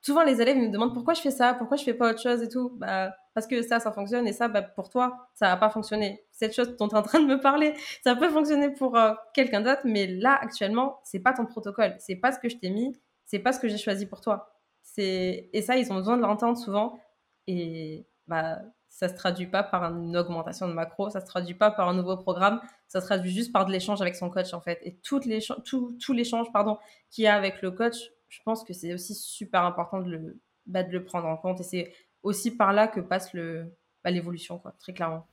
souvent 0.00 0.22
les 0.22 0.40
élèves 0.40 0.56
me 0.56 0.70
demandent 0.70 0.94
pourquoi 0.94 1.14
je 1.14 1.20
fais 1.20 1.30
ça, 1.30 1.54
pourquoi 1.54 1.76
je 1.76 1.84
fais 1.84 1.94
pas 1.94 2.10
autre 2.10 2.20
chose 2.20 2.42
et 2.42 2.48
tout? 2.48 2.70
Bah, 2.78 3.14
parce 3.34 3.46
que 3.46 3.62
ça, 3.62 3.78
ça 3.78 3.92
fonctionne 3.92 4.26
et 4.26 4.32
ça, 4.32 4.48
pour 4.48 4.90
toi, 4.90 5.28
ça 5.34 5.48
va 5.48 5.56
pas 5.56 5.70
fonctionner. 5.70 6.24
Cette 6.32 6.54
chose 6.54 6.76
dont 6.76 6.88
tu 6.88 6.94
es 6.94 6.98
en 6.98 7.02
train 7.02 7.20
de 7.20 7.26
me 7.26 7.40
parler, 7.40 7.74
ça 8.02 8.16
peut 8.16 8.30
fonctionner 8.30 8.70
pour 8.70 8.96
euh, 8.96 9.12
quelqu'un 9.34 9.60
d'autre, 9.60 9.82
mais 9.84 10.06
là, 10.06 10.38
actuellement, 10.40 11.00
c'est 11.04 11.20
pas 11.20 11.32
ton 11.32 11.46
protocole, 11.46 11.94
c'est 11.98 12.16
pas 12.16 12.32
ce 12.32 12.40
que 12.40 12.48
je 12.48 12.56
t'ai 12.56 12.70
mis, 12.70 12.96
c'est 13.26 13.38
pas 13.38 13.52
ce 13.52 13.60
que 13.60 13.68
j'ai 13.68 13.78
choisi 13.78 14.06
pour 14.06 14.20
toi. 14.20 14.57
Et 14.98 15.62
ça, 15.62 15.76
ils 15.76 15.90
ont 15.92 15.96
besoin 15.96 16.16
de 16.16 16.22
l'entendre 16.22 16.58
souvent. 16.58 16.98
Et 17.46 18.06
bah, 18.26 18.60
ça 18.88 19.08
se 19.08 19.14
traduit 19.14 19.46
pas 19.46 19.62
par 19.62 19.84
une 19.84 20.16
augmentation 20.16 20.68
de 20.68 20.72
macro, 20.72 21.08
ça 21.08 21.20
se 21.20 21.26
traduit 21.26 21.54
pas 21.54 21.70
par 21.70 21.88
un 21.88 21.94
nouveau 21.94 22.16
programme, 22.16 22.60
ça 22.88 23.00
se 23.00 23.06
traduit 23.06 23.30
juste 23.30 23.52
par 23.52 23.64
de 23.64 23.72
l'échange 23.72 24.00
avec 24.00 24.16
son 24.16 24.28
coach 24.28 24.52
en 24.52 24.60
fait. 24.60 24.80
Et 24.82 24.96
tout, 24.96 25.20
tout 25.64 26.12
l'échange 26.12 26.52
pardon 26.52 26.78
qu'il 27.10 27.24
y 27.24 27.26
a 27.26 27.34
avec 27.34 27.62
le 27.62 27.70
coach, 27.70 28.10
je 28.28 28.40
pense 28.44 28.64
que 28.64 28.72
c'est 28.72 28.92
aussi 28.92 29.14
super 29.14 29.64
important 29.64 30.00
de 30.00 30.10
le, 30.10 30.40
bah, 30.66 30.82
de 30.82 30.92
le 30.92 31.04
prendre 31.04 31.26
en 31.26 31.36
compte. 31.36 31.60
Et 31.60 31.64
c'est 31.64 31.92
aussi 32.22 32.56
par 32.56 32.72
là 32.72 32.88
que 32.88 33.00
passe 33.00 33.32
le, 33.32 33.72
bah, 34.04 34.10
l'évolution, 34.10 34.58
quoi, 34.58 34.74
très 34.78 34.92
clairement. 34.92 35.26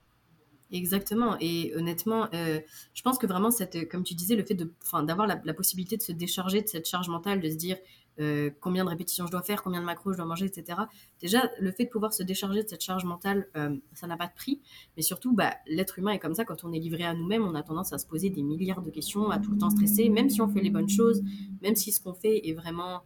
Exactement. 0.71 1.37
Et 1.39 1.73
honnêtement, 1.75 2.27
euh, 2.33 2.59
je 2.93 3.01
pense 3.03 3.17
que 3.19 3.27
vraiment, 3.27 3.51
cette, 3.51 3.87
comme 3.87 4.03
tu 4.03 4.15
disais, 4.15 4.35
le 4.35 4.43
fait 4.43 4.55
d'avoir 4.55 5.27
la, 5.27 5.53
possibilité 5.53 5.95
de 5.95 6.01
se 6.01 6.11
décharger 6.11 6.61
de 6.61 6.67
cette 6.67 6.87
charge 6.87 7.07
mentale, 7.07 7.39
de 7.39 7.49
se 7.49 7.55
dire, 7.55 7.77
euh, 8.19 8.49
combien 8.61 8.85
de 8.85 8.89
répétitions 8.89 9.25
je 9.25 9.31
dois 9.31 9.41
faire, 9.41 9.61
combien 9.61 9.81
de 9.81 9.85
macros 9.85 10.13
je 10.13 10.17
dois 10.17 10.25
manger, 10.25 10.45
etc. 10.45 10.79
Déjà, 11.19 11.49
le 11.59 11.71
fait 11.71 11.85
de 11.85 11.89
pouvoir 11.89 12.13
se 12.13 12.23
décharger 12.23 12.63
de 12.63 12.69
cette 12.69 12.83
charge 12.83 13.03
mentale, 13.03 13.47
euh, 13.57 13.75
ça 13.93 14.07
n'a 14.07 14.17
pas 14.17 14.27
de 14.27 14.33
prix. 14.33 14.61
Mais 14.95 15.03
surtout, 15.03 15.33
bah, 15.33 15.55
l'être 15.67 15.99
humain 15.99 16.11
est 16.11 16.19
comme 16.19 16.35
ça. 16.35 16.45
Quand 16.45 16.63
on 16.63 16.71
est 16.71 16.79
livré 16.79 17.03
à 17.03 17.13
nous-mêmes, 17.13 17.43
on 17.43 17.55
a 17.55 17.63
tendance 17.63 17.91
à 17.93 17.97
se 17.97 18.07
poser 18.07 18.29
des 18.29 18.43
milliards 18.43 18.81
de 18.81 18.89
questions, 18.89 19.29
à 19.31 19.39
tout 19.39 19.51
le 19.51 19.57
temps 19.57 19.69
stresser, 19.69 20.09
même 20.09 20.29
si 20.29 20.41
on 20.41 20.47
fait 20.47 20.61
les 20.61 20.69
bonnes 20.69 20.89
choses, 20.89 21.23
même 21.61 21.75
si 21.75 21.91
ce 21.91 22.01
qu'on 22.01 22.13
fait 22.13 22.47
est 22.47 22.53
vraiment... 22.53 23.03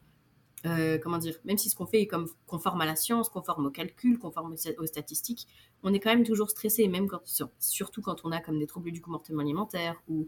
Euh, 0.65 0.97
comment 1.01 1.19
dire, 1.19 1.35
même 1.45 1.57
si 1.57 1.69
ce 1.69 1.75
qu'on 1.77 1.85
fait 1.85 2.01
est 2.01 2.09
conforme 2.45 2.81
à 2.81 2.85
la 2.85 2.97
science, 2.97 3.29
conforme 3.29 3.67
au 3.67 3.71
calcul, 3.71 4.19
conforme 4.19 4.53
aux 4.77 4.85
statistiques, 4.85 5.47
on 5.83 5.93
est 5.93 6.01
quand 6.01 6.09
même 6.09 6.25
toujours 6.25 6.49
stressé, 6.49 6.89
même 6.89 7.07
quand, 7.07 7.21
surtout 7.59 8.01
quand 8.01 8.25
on 8.25 8.31
a 8.33 8.41
comme 8.41 8.59
des 8.59 8.67
troubles 8.67 8.91
du 8.91 8.99
comportement 8.99 9.39
alimentaire 9.39 9.95
ou 10.09 10.27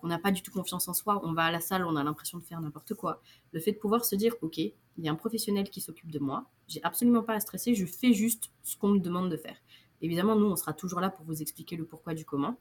qu'on 0.00 0.08
n'a 0.08 0.18
pas 0.18 0.30
du 0.30 0.42
tout 0.42 0.50
confiance 0.50 0.88
en 0.88 0.94
soi, 0.94 1.20
on 1.24 1.32
va 1.32 1.44
à 1.44 1.50
la 1.50 1.60
salle, 1.60 1.84
on 1.84 1.96
a 1.96 2.02
l'impression 2.02 2.38
de 2.38 2.44
faire 2.44 2.60
n'importe 2.60 2.94
quoi. 2.94 3.22
Le 3.52 3.60
fait 3.60 3.72
de 3.72 3.78
pouvoir 3.78 4.04
se 4.04 4.16
dire, 4.16 4.34
ok, 4.42 4.58
il 4.58 4.74
y 4.98 5.08
a 5.08 5.12
un 5.12 5.16
professionnel 5.16 5.70
qui 5.70 5.80
s'occupe 5.80 6.10
de 6.10 6.18
moi, 6.18 6.46
j'ai 6.68 6.82
absolument 6.82 7.22
pas 7.22 7.34
à 7.34 7.40
stresser, 7.40 7.74
je 7.74 7.86
fais 7.86 8.12
juste 8.12 8.50
ce 8.62 8.76
qu'on 8.76 8.88
me 8.88 8.98
demande 8.98 9.30
de 9.30 9.36
faire. 9.36 9.56
Évidemment, 10.02 10.36
nous, 10.36 10.46
on 10.46 10.56
sera 10.56 10.72
toujours 10.72 11.00
là 11.00 11.10
pour 11.10 11.24
vous 11.26 11.42
expliquer 11.42 11.76
le 11.76 11.84
pourquoi 11.84 12.14
du 12.14 12.24
comment. 12.24 12.56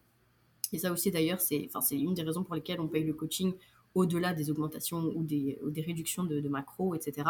Et 0.73 0.79
ça 0.79 0.91
aussi, 0.91 1.09
d'ailleurs, 1.11 1.39
c'est 1.39 1.69
une 1.91 2.13
des 2.13 2.23
raisons 2.23 2.43
pour 2.43 2.55
lesquelles 2.55 2.81
on 2.81 2.87
paye 2.87 3.03
le 3.03 3.13
coaching 3.13 3.53
au-delà 3.95 4.33
des 4.33 4.51
augmentations 4.51 4.99
ou 5.15 5.23
des, 5.23 5.57
réductions 5.75 6.23
de, 6.23 6.47
macros, 6.47 6.93
etc. 6.93 7.27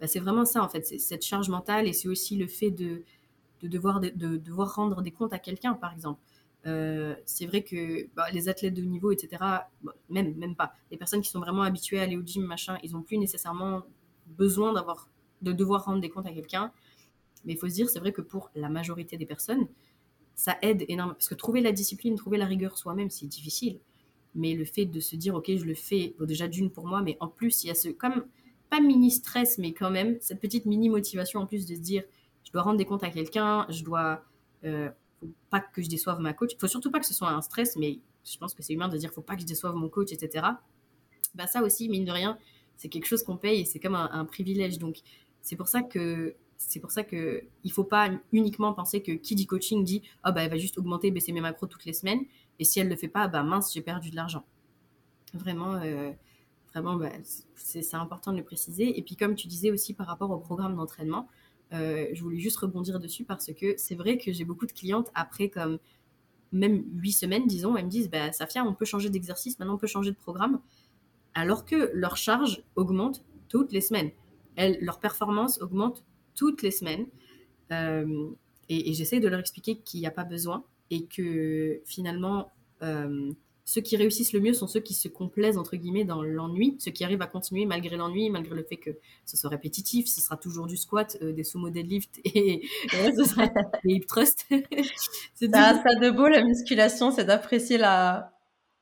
Bah, 0.00 0.06
c'est 0.06 0.20
vraiment 0.20 0.44
ça, 0.44 0.62
en 0.62 0.68
fait, 0.68 0.86
c'est 0.86 0.98
cette 0.98 1.24
charge 1.24 1.48
mentale 1.48 1.88
et 1.88 1.92
c'est 1.92 2.08
aussi 2.08 2.36
le 2.36 2.46
fait 2.46 2.70
de, 2.70 3.02
de 3.62 3.68
devoir, 3.68 4.00
de, 4.00 4.10
de 4.10 4.36
devoir 4.36 4.74
rendre 4.74 5.00
des 5.02 5.12
comptes 5.12 5.32
à 5.32 5.38
quelqu'un, 5.38 5.74
par 5.74 5.92
exemple. 5.92 6.20
Euh, 6.66 7.14
c'est 7.26 7.46
vrai 7.46 7.62
que 7.62 8.08
bah, 8.14 8.26
les 8.32 8.48
athlètes 8.48 8.74
de 8.74 8.82
haut 8.82 8.86
niveau, 8.86 9.10
etc., 9.10 9.36
bah, 9.82 9.94
même, 10.08 10.34
même 10.36 10.56
pas, 10.56 10.72
les 10.90 10.96
personnes 10.96 11.20
qui 11.20 11.30
sont 11.30 11.40
vraiment 11.40 11.62
habituées 11.62 12.00
à 12.00 12.02
aller 12.02 12.16
au 12.16 12.22
gym, 12.22 12.44
machin, 12.44 12.78
ils 12.82 12.92
n'ont 12.92 13.02
plus 13.02 13.18
nécessairement 13.18 13.82
besoin 14.26 14.72
d'avoir, 14.72 15.08
de 15.42 15.52
devoir 15.52 15.84
rendre 15.84 16.00
des 16.00 16.08
comptes 16.08 16.26
à 16.26 16.32
quelqu'un. 16.32 16.72
Mais 17.44 17.52
il 17.52 17.58
faut 17.58 17.68
se 17.68 17.74
dire, 17.74 17.90
c'est 17.90 17.98
vrai 17.98 18.12
que 18.12 18.22
pour 18.22 18.50
la 18.54 18.70
majorité 18.70 19.18
des 19.18 19.26
personnes, 19.26 19.68
ça 20.34 20.56
aide 20.62 20.84
énormément. 20.88 21.14
Parce 21.14 21.28
que 21.28 21.34
trouver 21.34 21.60
la 21.60 21.72
discipline, 21.72 22.16
trouver 22.16 22.38
la 22.38 22.46
rigueur 22.46 22.78
soi-même, 22.78 23.10
c'est 23.10 23.26
difficile. 23.26 23.78
Mais 24.34 24.54
le 24.54 24.64
fait 24.64 24.86
de 24.86 25.00
se 25.00 25.16
dire, 25.16 25.34
ok, 25.34 25.50
je 25.54 25.64
le 25.64 25.74
fais, 25.74 26.14
déjà 26.20 26.48
d'une 26.48 26.70
pour 26.70 26.86
moi, 26.86 27.02
mais 27.02 27.16
en 27.20 27.28
plus, 27.28 27.62
il 27.62 27.68
y 27.68 27.70
a 27.70 27.74
ce, 27.74 27.90
comme, 27.90 28.24
pas 28.70 28.80
mini 28.80 29.10
stress, 29.10 29.58
mais 29.58 29.72
quand 29.72 29.90
même, 29.90 30.16
cette 30.20 30.40
petite 30.40 30.64
mini 30.64 30.88
motivation 30.88 31.40
en 31.40 31.46
plus 31.46 31.66
de 31.66 31.74
se 31.74 31.80
dire, 31.80 32.02
je 32.44 32.50
dois 32.50 32.62
rendre 32.62 32.78
des 32.78 32.84
comptes 32.84 33.04
à 33.04 33.10
quelqu'un, 33.10 33.66
je 33.68 33.84
dois 33.84 34.24
euh, 34.64 34.90
pas 35.50 35.60
que 35.60 35.82
je 35.82 35.88
déçoive 35.88 36.20
ma 36.20 36.32
coach. 36.32 36.52
Il 36.54 36.58
faut 36.58 36.68
surtout 36.68 36.90
pas 36.90 37.00
que 37.00 37.06
ce 37.06 37.14
soit 37.14 37.30
un 37.30 37.42
stress, 37.42 37.76
mais 37.76 37.98
je 38.24 38.38
pense 38.38 38.54
que 38.54 38.62
c'est 38.62 38.72
humain 38.72 38.88
de 38.88 38.96
dire 38.96 39.12
faut 39.12 39.22
pas 39.22 39.34
que 39.34 39.42
je 39.42 39.46
déçoive 39.46 39.74
mon 39.74 39.88
coach, 39.88 40.12
etc. 40.12 40.46
Bah 41.34 41.46
ça 41.46 41.62
aussi, 41.62 41.88
mine 41.88 42.04
de 42.04 42.12
rien, 42.12 42.38
c'est 42.76 42.88
quelque 42.88 43.06
chose 43.06 43.22
qu'on 43.22 43.36
paye 43.36 43.60
et 43.60 43.64
c'est 43.64 43.80
comme 43.80 43.94
un, 43.94 44.24
privilège. 44.24 44.78
Donc 44.78 44.98
c'est 45.40 45.56
pour 45.56 45.68
ça 45.68 45.82
que 45.82 46.34
c'est 46.56 46.80
pour 46.80 46.90
ça 46.90 47.02
que 47.02 47.42
il 47.64 47.72
faut 47.72 47.84
pas 47.84 48.10
uniquement 48.32 48.72
penser 48.72 49.02
que 49.02 49.12
qui 49.12 49.34
dit 49.34 49.46
coaching 49.46 49.84
dit 49.84 50.02
oh 50.24 50.30
bah 50.32 50.44
elle 50.44 50.50
va 50.50 50.56
juste 50.56 50.78
augmenter 50.78 51.10
baisser 51.10 51.32
mes 51.32 51.40
macros 51.40 51.66
toutes 51.66 51.84
les 51.84 51.92
semaines 51.92 52.20
et 52.58 52.64
si 52.64 52.78
elle 52.78 52.88
le 52.88 52.96
fait 52.96 53.08
pas 53.08 53.26
bah 53.26 53.42
mince 53.42 53.72
j'ai 53.74 53.82
perdu 53.82 54.10
de 54.10 54.16
l'argent. 54.16 54.44
Vraiment 55.34 55.74
euh, 55.74 56.12
vraiment 56.72 56.94
bah, 56.94 57.10
c'est 57.56 57.94
important 57.94 58.32
de 58.32 58.38
le 58.38 58.44
préciser 58.44 58.96
et 58.96 59.02
puis 59.02 59.16
comme 59.16 59.34
tu 59.34 59.48
disais 59.48 59.70
aussi 59.70 59.94
par 59.94 60.06
rapport 60.06 60.30
au 60.30 60.38
programme 60.38 60.76
d'entraînement 60.76 61.28
euh, 61.72 62.06
je 62.12 62.22
voulais 62.22 62.38
juste 62.38 62.56
rebondir 62.58 63.00
dessus 63.00 63.24
parce 63.24 63.52
que 63.52 63.74
c'est 63.76 63.94
vrai 63.94 64.18
que 64.18 64.32
j'ai 64.32 64.44
beaucoup 64.44 64.66
de 64.66 64.72
clientes 64.72 65.10
après 65.14 65.48
comme 65.48 65.78
même 66.52 66.84
huit 66.94 67.12
semaines, 67.12 67.46
disons, 67.46 67.76
elles 67.76 67.86
me 67.86 67.90
disent 67.90 68.10
bah, 68.10 68.30
Safia, 68.32 68.64
on 68.64 68.74
peut 68.74 68.84
changer 68.84 69.10
d'exercice, 69.10 69.58
maintenant 69.58 69.74
on 69.74 69.78
peut 69.78 69.88
changer 69.88 70.12
de 70.12 70.16
programme, 70.16 70.60
alors 71.34 71.64
que 71.64 71.90
leur 71.92 72.16
charge 72.16 72.62
augmente 72.76 73.24
toutes 73.48 73.72
les 73.72 73.80
semaines. 73.80 74.10
Leur 74.56 75.00
performance 75.00 75.60
augmente 75.60 76.04
toutes 76.36 76.62
les 76.62 76.70
semaines. 76.70 77.06
Euh, 77.72 78.30
et, 78.68 78.92
j'essaie 78.94 79.18
de 79.18 79.26
leur 79.26 79.40
expliquer 79.40 79.78
qu'il 79.78 80.00
n'y 80.00 80.06
a 80.06 80.12
pas 80.12 80.22
besoin 80.22 80.64
et 80.90 81.06
que 81.06 81.80
finalement, 81.84 82.52
ceux 83.64 83.80
qui 83.80 83.96
réussissent 83.96 84.32
le 84.32 84.40
mieux 84.40 84.52
sont 84.52 84.66
ceux 84.66 84.80
qui 84.80 84.92
se 84.94 85.08
complaisent 85.08 85.56
entre 85.56 85.76
guillemets 85.76 86.04
dans 86.04 86.22
l'ennui, 86.22 86.76
ceux 86.78 86.90
qui 86.90 87.02
arrivent 87.02 87.22
à 87.22 87.26
continuer 87.26 87.64
malgré 87.64 87.96
l'ennui, 87.96 88.28
malgré 88.28 88.54
le 88.54 88.62
fait 88.62 88.76
que 88.76 88.90
ce 89.24 89.36
soit 89.36 89.48
répétitif, 89.50 90.06
ce 90.06 90.20
sera 90.20 90.36
toujours 90.36 90.66
du 90.66 90.76
squat, 90.76 91.16
euh, 91.22 91.32
des 91.32 91.44
sumo 91.44 91.70
deadlift 91.70 92.20
et, 92.24 92.64
et 92.64 93.12
ce 93.16 93.24
sera 93.24 93.46
des 93.84 93.94
hip 93.94 94.06
thrust. 94.06 94.46
c'est 95.34 95.50
ça, 95.50 95.82
ça 95.82 95.94
de 95.98 96.10
beau 96.10 96.28
la 96.28 96.42
musculation, 96.42 97.10
c'est 97.10 97.24
d'apprécier 97.24 97.78
la, 97.78 98.32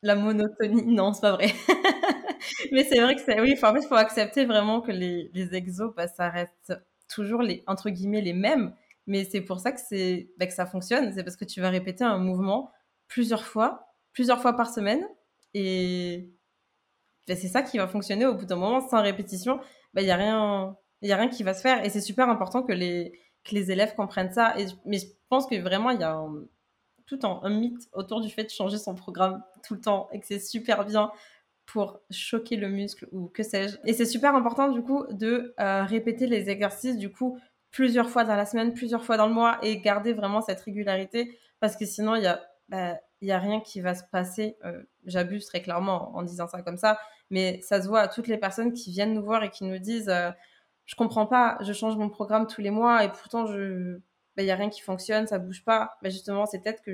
la 0.02 0.16
monotonie. 0.16 0.84
Non, 0.86 1.12
c'est 1.12 1.20
pas 1.20 1.32
vrai. 1.32 1.52
Mais 2.72 2.84
c'est 2.84 3.00
vrai 3.00 3.14
que 3.14 3.22
c'est 3.24 3.40
oui, 3.40 3.54
en 3.62 3.72
fait, 3.72 3.80
il 3.80 3.86
faut 3.86 3.94
accepter 3.94 4.44
vraiment 4.46 4.80
que 4.80 4.90
les, 4.90 5.30
les 5.32 5.54
exos, 5.54 5.94
bah, 5.96 6.08
ça 6.08 6.28
reste 6.28 6.72
toujours 7.08 7.42
les 7.42 7.62
entre 7.68 7.90
guillemets 7.90 8.20
les 8.20 8.32
mêmes. 8.32 8.74
Mais 9.06 9.24
c'est 9.24 9.40
pour 9.42 9.60
ça 9.60 9.70
que 9.72 9.80
c'est 9.80 10.30
bah, 10.38 10.46
que 10.46 10.52
ça 10.54 10.66
fonctionne, 10.66 11.12
c'est 11.12 11.22
parce 11.22 11.36
que 11.36 11.44
tu 11.44 11.60
vas 11.60 11.70
répéter 11.70 12.02
un 12.04 12.18
mouvement 12.18 12.72
plusieurs 13.08 13.44
fois 13.44 13.91
plusieurs 14.12 14.40
fois 14.40 14.54
par 14.54 14.72
semaine. 14.72 15.06
Et 15.54 16.30
ben, 17.26 17.36
c'est 17.36 17.48
ça 17.48 17.62
qui 17.62 17.78
va 17.78 17.88
fonctionner 17.88 18.26
au 18.26 18.34
bout 18.34 18.46
d'un 18.46 18.56
moment, 18.56 18.80
sans 18.80 19.02
répétition. 19.02 19.60
Il 19.60 19.94
ben, 19.94 20.04
n'y 20.04 20.10
a, 20.10 20.16
rien, 20.16 20.76
a 21.02 21.16
rien 21.16 21.28
qui 21.28 21.42
va 21.42 21.54
se 21.54 21.60
faire. 21.60 21.84
Et 21.84 21.90
c'est 21.90 22.00
super 22.00 22.28
important 22.28 22.62
que 22.62 22.72
les, 22.72 23.18
que 23.44 23.54
les 23.54 23.70
élèves 23.70 23.94
comprennent 23.94 24.32
ça. 24.32 24.58
Et, 24.58 24.66
mais 24.84 24.98
je 24.98 25.06
pense 25.28 25.46
que 25.46 25.60
vraiment, 25.60 25.90
il 25.90 26.00
y 26.00 26.04
a 26.04 26.24
tout 27.06 27.18
un, 27.26 27.48
mythe 27.50 27.88
autour 27.92 28.20
du 28.20 28.30
fait 28.30 28.44
de 28.44 28.50
changer 28.50 28.78
son 28.78 28.94
programme 28.94 29.42
tout 29.66 29.74
le 29.74 29.80
temps 29.80 30.08
et 30.12 30.20
que 30.20 30.26
c'est 30.26 30.38
super 30.38 30.84
bien 30.84 31.10
pour 31.66 32.00
choquer 32.10 32.56
le 32.56 32.68
muscle 32.68 33.08
ou 33.12 33.28
que 33.28 33.42
sais-je. 33.42 33.76
Et 33.84 33.92
c'est 33.92 34.06
super 34.06 34.34
important 34.34 34.68
du 34.68 34.82
coup 34.82 35.04
de 35.10 35.54
euh, 35.60 35.84
répéter 35.84 36.26
les 36.26 36.50
exercices 36.50 36.96
du 36.96 37.10
coup 37.10 37.38
plusieurs 37.70 38.10
fois 38.10 38.24
dans 38.24 38.36
la 38.36 38.46
semaine, 38.46 38.74
plusieurs 38.74 39.04
fois 39.04 39.16
dans 39.16 39.26
le 39.26 39.34
mois 39.34 39.58
et 39.62 39.80
garder 39.80 40.12
vraiment 40.12 40.40
cette 40.40 40.60
régularité 40.60 41.38
parce 41.60 41.76
que 41.76 41.86
sinon 41.86 42.14
il 42.16 42.22
y 42.22 42.26
a 42.26 42.42
bah, 42.68 42.98
il 43.22 43.26
n'y 43.26 43.32
a 43.32 43.38
rien 43.38 43.60
qui 43.60 43.80
va 43.80 43.94
se 43.94 44.02
passer. 44.10 44.56
Euh, 44.64 44.82
j'abuse 45.06 45.46
très 45.46 45.62
clairement 45.62 46.14
en, 46.16 46.22
disant 46.22 46.48
ça 46.48 46.60
comme 46.60 46.76
ça, 46.76 46.98
mais 47.30 47.60
ça 47.62 47.80
se 47.80 47.86
voit 47.86 48.00
à 48.00 48.08
toutes 48.08 48.26
les 48.26 48.36
personnes 48.36 48.72
qui 48.72 48.90
viennent 48.90 49.14
nous 49.14 49.22
voir 49.22 49.44
et 49.44 49.50
qui 49.50 49.64
nous 49.64 49.78
disent 49.78 50.08
euh, 50.10 50.30
Je 50.86 50.96
comprends 50.96 51.26
pas, 51.26 51.56
je 51.60 51.72
change 51.72 51.96
mon 51.96 52.10
programme 52.10 52.48
tous 52.48 52.60
les 52.60 52.70
mois 52.70 53.04
et 53.04 53.08
pourtant, 53.08 53.46
il 53.46 54.02
n'y 54.38 54.50
a 54.50 54.56
rien 54.56 54.68
qui 54.70 54.80
fonctionne, 54.80 55.28
ça 55.28 55.38
bouge 55.38 55.64
pas. 55.64 55.96
Mais 56.02 56.10
justement, 56.10 56.46
c'est 56.46 56.60
peut-être 56.60 56.82
que 56.82 56.90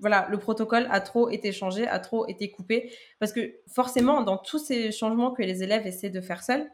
voilà, 0.00 0.26
le 0.30 0.38
protocole 0.38 0.88
a 0.90 1.00
trop 1.00 1.30
été 1.30 1.52
changé, 1.52 1.86
a 1.86 2.00
trop 2.00 2.26
été 2.26 2.50
coupé. 2.50 2.92
Parce 3.20 3.32
que 3.32 3.54
forcément, 3.68 4.22
dans 4.22 4.36
tous 4.36 4.58
ces 4.58 4.90
changements 4.90 5.30
que 5.30 5.42
les 5.42 5.62
élèves 5.62 5.86
essaient 5.86 6.10
de 6.10 6.20
faire 6.20 6.42
seuls, 6.42 6.68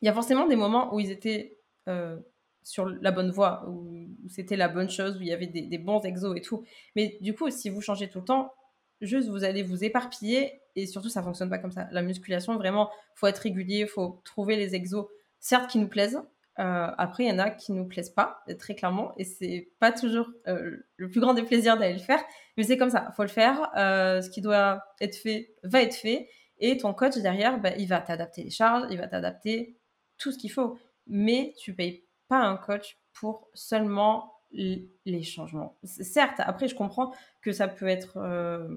il 0.00 0.06
y 0.06 0.08
a 0.08 0.14
forcément 0.14 0.46
des 0.46 0.56
moments 0.56 0.94
où 0.94 1.00
ils 1.00 1.10
étaient 1.10 1.58
euh, 1.88 2.16
sur 2.62 2.86
la 2.86 3.10
bonne 3.10 3.30
voie, 3.30 3.64
où, 3.68 4.08
c'était 4.28 4.56
la 4.56 4.68
bonne 4.68 4.90
chose, 4.90 5.16
où 5.16 5.22
il 5.22 5.28
y 5.28 5.32
avait 5.32 5.46
des, 5.46 5.78
bons 5.78 6.00
exos 6.00 6.36
et 6.36 6.40
tout. 6.40 6.64
Mais 6.96 7.18
du 7.20 7.34
coup, 7.34 7.50
si 7.50 7.70
vous 7.70 7.80
changez 7.80 8.08
tout 8.08 8.18
le 8.18 8.24
temps, 8.24 8.52
juste 9.00 9.28
vous 9.28 9.44
allez 9.44 9.62
vous 9.62 9.84
éparpiller 9.84 10.60
et 10.76 10.86
surtout 10.86 11.08
ça 11.08 11.22
fonctionne 11.22 11.50
pas 11.50 11.58
comme 11.58 11.72
ça. 11.72 11.88
La 11.90 12.02
musculation, 12.02 12.56
vraiment, 12.56 12.90
faut 13.14 13.26
être 13.26 13.38
régulier, 13.38 13.86
faut 13.86 14.20
trouver 14.24 14.56
les 14.56 14.74
exos, 14.74 15.06
certes 15.38 15.70
qui 15.70 15.78
nous 15.78 15.88
plaisent. 15.88 16.20
Euh, 16.58 16.90
après, 16.98 17.24
il 17.24 17.28
y 17.28 17.32
en 17.32 17.38
a 17.38 17.50
qui 17.50 17.72
nous 17.72 17.86
plaisent 17.86 18.10
pas, 18.10 18.42
très 18.58 18.74
clairement, 18.74 19.12
et 19.16 19.24
c'est 19.24 19.70
pas 19.78 19.92
toujours 19.92 20.28
euh, 20.46 20.76
le 20.96 21.08
plus 21.08 21.20
grand 21.20 21.32
des 21.32 21.42
plaisirs 21.42 21.78
d'aller 21.78 21.94
le 21.94 22.00
faire, 22.00 22.22
mais 22.56 22.64
c'est 22.64 22.76
comme 22.76 22.90
ça, 22.90 23.12
faut 23.16 23.22
le 23.22 23.28
faire. 23.28 23.70
Euh, 23.76 24.20
ce 24.20 24.28
qui 24.28 24.42
doit 24.42 24.82
être 25.00 25.16
fait 25.16 25.54
va 25.62 25.80
être 25.80 25.94
fait, 25.94 26.28
et 26.58 26.76
ton 26.76 26.92
coach 26.92 27.16
derrière, 27.16 27.58
bah, 27.58 27.70
il 27.78 27.88
va 27.88 28.00
t'adapter 28.00 28.44
les 28.44 28.50
charges, 28.50 28.86
il 28.90 28.98
va 28.98 29.08
t'adapter 29.08 29.78
tout 30.18 30.32
ce 30.32 30.38
qu'il 30.38 30.52
faut, 30.52 30.78
mais 31.06 31.54
tu 31.58 31.74
payes 31.74 32.04
pas 32.30 32.38
un 32.38 32.56
coach 32.56 32.96
pour 33.12 33.48
seulement 33.54 34.32
les 34.52 35.22
changements. 35.22 35.76
Certes, 35.84 36.38
après, 36.38 36.68
je 36.68 36.74
comprends 36.74 37.12
que 37.42 37.52
ça 37.52 37.68
peut 37.68 37.88
être 37.88 38.16
euh, 38.16 38.68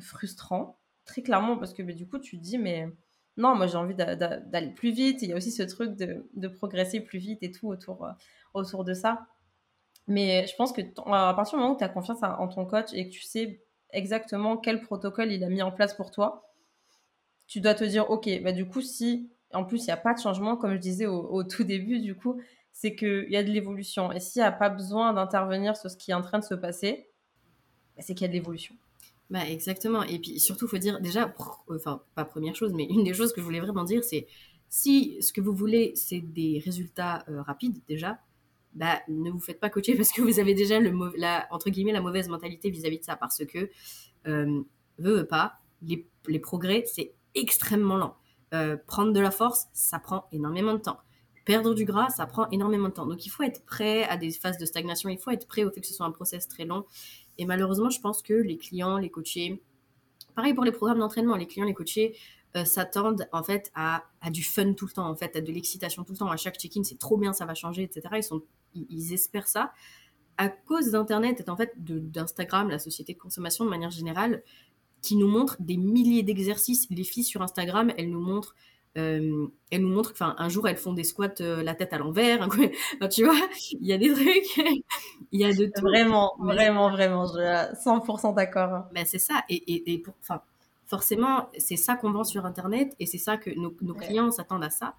frustrant, 0.00 0.80
très 1.04 1.22
clairement, 1.22 1.56
parce 1.56 1.74
que 1.74 1.82
du 1.82 2.08
coup, 2.08 2.18
tu 2.18 2.38
te 2.38 2.42
dis, 2.42 2.58
mais 2.58 2.88
non, 3.36 3.54
moi 3.54 3.66
j'ai 3.66 3.76
envie 3.76 3.94
d'aller 3.94 4.70
plus 4.70 4.90
vite. 4.90 5.22
Il 5.22 5.28
y 5.28 5.32
a 5.32 5.36
aussi 5.36 5.52
ce 5.52 5.62
truc 5.62 5.96
de, 5.96 6.48
progresser 6.48 7.00
plus 7.00 7.18
vite 7.18 7.42
et 7.42 7.50
tout 7.50 7.68
autour, 7.68 8.04
euh, 8.04 8.12
autour 8.54 8.84
de 8.84 8.94
ça. 8.94 9.26
Mais 10.06 10.46
je 10.46 10.54
pense 10.56 10.72
que 10.72 10.82
à 10.82 11.34
partir 11.34 11.58
du 11.58 11.62
moment 11.62 11.74
où 11.74 11.78
tu 11.78 11.84
as 11.84 11.88
confiance 11.88 12.22
en 12.22 12.48
ton 12.48 12.66
coach 12.66 12.92
et 12.92 13.08
que 13.08 13.14
tu 13.14 13.22
sais 13.22 13.62
exactement 13.90 14.56
quel 14.56 14.80
protocole 14.80 15.32
il 15.32 15.44
a 15.44 15.48
mis 15.48 15.62
en 15.62 15.72
place 15.72 15.94
pour 15.94 16.10
toi, 16.10 16.50
tu 17.46 17.60
dois 17.60 17.74
te 17.74 17.84
dire, 17.84 18.10
ok, 18.10 18.28
bah 18.42 18.52
du 18.52 18.66
coup, 18.66 18.82
si 18.82 19.30
en 19.52 19.64
plus 19.64 19.82
il 19.82 19.86
n'y 19.86 19.92
a 19.92 19.96
pas 19.96 20.14
de 20.14 20.20
changement, 20.20 20.56
comme 20.56 20.72
je 20.74 20.80
disais 20.80 21.06
au 21.06 21.42
tout 21.44 21.64
début, 21.64 22.00
du 22.00 22.14
coup, 22.14 22.40
c'est 22.74 22.96
qu'il 22.96 23.30
y 23.30 23.36
a 23.36 23.42
de 23.44 23.50
l'évolution. 23.50 24.12
Et 24.12 24.20
s'il 24.20 24.42
n'y 24.42 24.46
a 24.46 24.52
pas 24.52 24.68
besoin 24.68 25.14
d'intervenir 25.14 25.76
sur 25.76 25.88
ce 25.88 25.96
qui 25.96 26.10
est 26.10 26.14
en 26.14 26.22
train 26.22 26.40
de 26.40 26.44
se 26.44 26.54
passer, 26.54 27.08
bah, 27.96 28.02
c'est 28.04 28.14
qu'il 28.14 28.22
y 28.22 28.24
a 28.24 28.28
de 28.28 28.34
l'évolution. 28.34 28.74
Bah 29.30 29.48
exactement. 29.48 30.02
Et 30.02 30.18
puis 30.18 30.38
surtout, 30.40 30.66
il 30.66 30.68
faut 30.68 30.78
dire 30.78 31.00
déjà, 31.00 31.32
enfin 31.68 32.02
pas 32.14 32.24
première 32.24 32.54
chose, 32.54 32.74
mais 32.74 32.84
une 32.84 33.04
des 33.04 33.14
choses 33.14 33.32
que 33.32 33.40
je 33.40 33.44
voulais 33.44 33.60
vraiment 33.60 33.84
dire, 33.84 34.02
c'est 34.02 34.26
si 34.68 35.16
ce 35.22 35.32
que 35.32 35.40
vous 35.40 35.54
voulez, 35.54 35.92
c'est 35.94 36.20
des 36.20 36.60
résultats 36.64 37.24
euh, 37.28 37.40
rapides 37.42 37.80
déjà, 37.88 38.18
bah, 38.74 39.00
ne 39.08 39.30
vous 39.30 39.38
faites 39.38 39.60
pas 39.60 39.70
coacher 39.70 39.94
parce 39.96 40.10
que 40.10 40.20
vous 40.20 40.40
avez 40.40 40.54
déjà 40.54 40.80
le 40.80 40.92
la, 41.16 41.46
entre 41.52 41.70
guillemets 41.70 41.92
la 41.92 42.00
mauvaise 42.00 42.28
mentalité 42.28 42.70
vis-à-vis 42.70 42.98
de 42.98 43.04
ça 43.04 43.14
parce 43.14 43.44
que 43.46 43.70
euh, 44.26 44.62
veut, 44.98 45.26
pas, 45.26 45.60
les, 45.80 46.08
les 46.26 46.40
progrès 46.40 46.82
c'est 46.86 47.14
extrêmement 47.36 47.96
lent. 47.96 48.16
Euh, 48.52 48.76
prendre 48.86 49.12
de 49.12 49.20
la 49.20 49.30
force, 49.30 49.68
ça 49.72 50.00
prend 50.00 50.26
énormément 50.32 50.74
de 50.74 50.78
temps. 50.78 50.98
Perdre 51.44 51.74
du 51.74 51.84
gras, 51.84 52.08
ça 52.10 52.26
prend 52.26 52.48
énormément 52.50 52.88
de 52.88 52.94
temps. 52.94 53.06
Donc 53.06 53.26
il 53.26 53.28
faut 53.28 53.42
être 53.42 53.64
prêt 53.64 54.04
à 54.04 54.16
des 54.16 54.30
phases 54.30 54.58
de 54.58 54.64
stagnation, 54.64 55.10
il 55.10 55.18
faut 55.18 55.30
être 55.30 55.46
prêt 55.46 55.64
au 55.64 55.70
fait 55.70 55.80
que 55.80 55.86
ce 55.86 55.94
soit 55.94 56.06
un 56.06 56.10
process 56.10 56.48
très 56.48 56.64
long. 56.64 56.86
Et 57.38 57.46
malheureusement, 57.46 57.90
je 57.90 58.00
pense 58.00 58.22
que 58.22 58.34
les 58.34 58.56
clients, 58.56 58.98
les 58.98 59.10
coachés, 59.10 59.62
pareil 60.34 60.54
pour 60.54 60.64
les 60.64 60.72
programmes 60.72 61.00
d'entraînement, 61.00 61.36
les 61.36 61.46
clients, 61.46 61.66
les 61.66 61.74
coachés 61.74 62.16
euh, 62.56 62.64
s'attendent 62.64 63.28
en 63.32 63.42
fait 63.42 63.72
à, 63.74 64.04
du 64.30 64.44
fun 64.44 64.74
tout 64.74 64.86
le 64.86 64.92
temps, 64.92 65.08
en 65.08 65.16
fait, 65.16 65.34
à 65.36 65.40
de 65.40 65.52
l'excitation 65.52 66.04
tout 66.04 66.12
le 66.12 66.18
temps. 66.18 66.30
À 66.30 66.36
chaque 66.36 66.56
check-in, 66.56 66.84
c'est 66.84 66.98
trop 66.98 67.16
bien, 67.16 67.32
ça 67.32 67.44
va 67.44 67.54
changer, 67.54 67.82
etc. 67.82 68.02
Ils, 68.16 68.22
sont, 68.22 68.42
ils, 68.74 69.12
espèrent 69.12 69.48
ça. 69.48 69.72
À 70.38 70.48
cause 70.48 70.92
d'Internet 70.92 71.42
et 71.44 71.50
en 71.50 71.56
fait 71.56 71.72
d'Instagram, 71.76 72.68
la 72.68 72.78
société 72.78 73.12
de 73.12 73.18
consommation 73.18 73.64
de 73.64 73.70
manière 73.70 73.90
générale, 73.90 74.42
qui 75.02 75.16
nous 75.16 75.28
montre 75.28 75.56
des 75.60 75.76
milliers 75.76 76.22
d'exercices. 76.22 76.86
Les 76.90 77.04
filles 77.04 77.24
sur 77.24 77.42
Instagram, 77.42 77.92
elles 77.98 78.10
nous 78.10 78.20
montrent 78.20 78.54
euh, 78.96 79.48
elle 79.72 79.80
nous 79.80 79.88
montre 79.88 80.12
enfin 80.12 80.36
un 80.38 80.48
jour 80.48 80.68
elles 80.68 80.76
font 80.76 80.92
des 80.92 81.02
squats 81.02 81.40
euh, 81.40 81.64
la 81.64 81.74
tête 81.74 81.92
à 81.92 81.98
l'envers 81.98 82.48
tu 83.10 83.24
vois 83.24 83.34
il 83.72 83.86
y 83.86 83.92
a 83.92 83.98
des 83.98 84.12
trucs 84.12 84.56
il 85.32 85.40
y 85.40 85.44
a 85.44 85.52
de 85.52 85.66
tout. 85.66 85.82
Vraiment 85.82 86.34
vraiment 86.38 86.90
vraiment 86.90 87.26
je 87.26 87.32
suis 87.32 87.90
100% 87.90 88.36
d'accord 88.36 88.84
ben 88.94 89.04
c'est 89.04 89.18
ça 89.18 89.42
et, 89.48 89.92
et, 89.92 89.98
pour 89.98 90.14
enfin 90.20 90.42
forcément 90.86 91.50
c'est 91.58 91.76
ça 91.76 91.96
qu'on 91.96 92.12
vend 92.12 92.22
sur 92.22 92.46
internet 92.46 92.94
et 93.00 93.06
c'est 93.06 93.18
ça 93.18 93.36
que 93.36 93.50
nos, 93.50 93.70
clients 93.94 94.30
s'attendent 94.30 94.64
à 94.64 94.70
ça. 94.70 94.94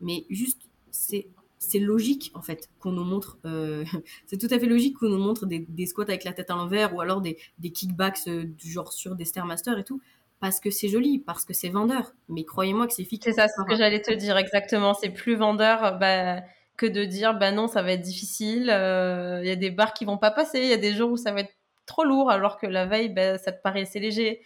Mais 0.00 0.24
juste 0.30 0.62
c'est 0.92 1.26
c'est 1.58 1.80
logique 1.80 2.30
en 2.34 2.42
fait 2.42 2.70
qu'on 2.78 2.92
nous 2.92 3.04
montre 3.04 3.36
euh, 3.44 3.84
c'est 4.26 4.38
tout 4.38 4.48
à 4.50 4.60
fait 4.60 4.66
logique 4.66 4.96
qu'on 4.98 5.08
nous 5.08 5.18
montre 5.18 5.46
des, 5.46 5.58
des, 5.58 5.86
squats 5.86 6.04
avec 6.04 6.22
la 6.22 6.32
tête 6.32 6.50
à 6.50 6.54
l'envers 6.54 6.94
ou 6.94 7.00
alors 7.00 7.20
des, 7.20 7.36
des 7.58 7.70
kickbacks 7.70 8.28
du 8.28 8.70
genre 8.70 8.92
sur 8.92 9.16
des 9.16 9.24
stairmasters 9.24 9.78
et 9.78 9.84
tout 9.84 10.00
parce 10.40 10.60
que 10.60 10.70
c'est 10.70 10.88
joli, 10.88 11.18
parce 11.18 11.44
que 11.44 11.52
c'est 11.52 11.68
vendeur. 11.68 12.12
Mais 12.28 12.44
croyez-moi 12.44 12.86
que 12.86 12.94
c'est 12.94 13.02
efficace. 13.02 13.34
C'est 13.34 13.40
ça, 13.40 13.48
c'est 13.48 13.62
ce 13.62 13.66
que 13.66 13.76
j'allais 13.76 14.00
te 14.00 14.12
dire 14.12 14.36
exactement. 14.36 14.94
C'est 14.94 15.10
plus 15.10 15.36
vendeur 15.36 15.98
bah, 15.98 16.40
que 16.76 16.86
de 16.86 17.04
dire 17.04 17.38
bah 17.38 17.52
non, 17.52 17.68
ça 17.68 17.82
va 17.82 17.92
être 17.92 18.00
difficile. 18.00 18.70
Euh, 18.70 19.40
il 19.42 19.48
y 19.48 19.52
a 19.52 19.56
des 19.56 19.70
barres 19.70 19.92
qui 19.92 20.04
vont 20.04 20.18
pas 20.18 20.30
passer. 20.30 20.60
Il 20.60 20.68
y 20.68 20.72
a 20.72 20.78
des 20.78 20.94
jours 20.94 21.10
où 21.12 21.16
ça 21.16 21.32
va 21.32 21.40
être 21.40 21.54
trop 21.86 22.04
lourd, 22.04 22.30
alors 22.30 22.58
que 22.58 22.66
la 22.66 22.86
veille, 22.86 23.10
bah, 23.10 23.38
ça 23.38 23.52
te 23.52 23.60
paraît 23.62 23.82
assez 23.82 24.00
léger. 24.00 24.40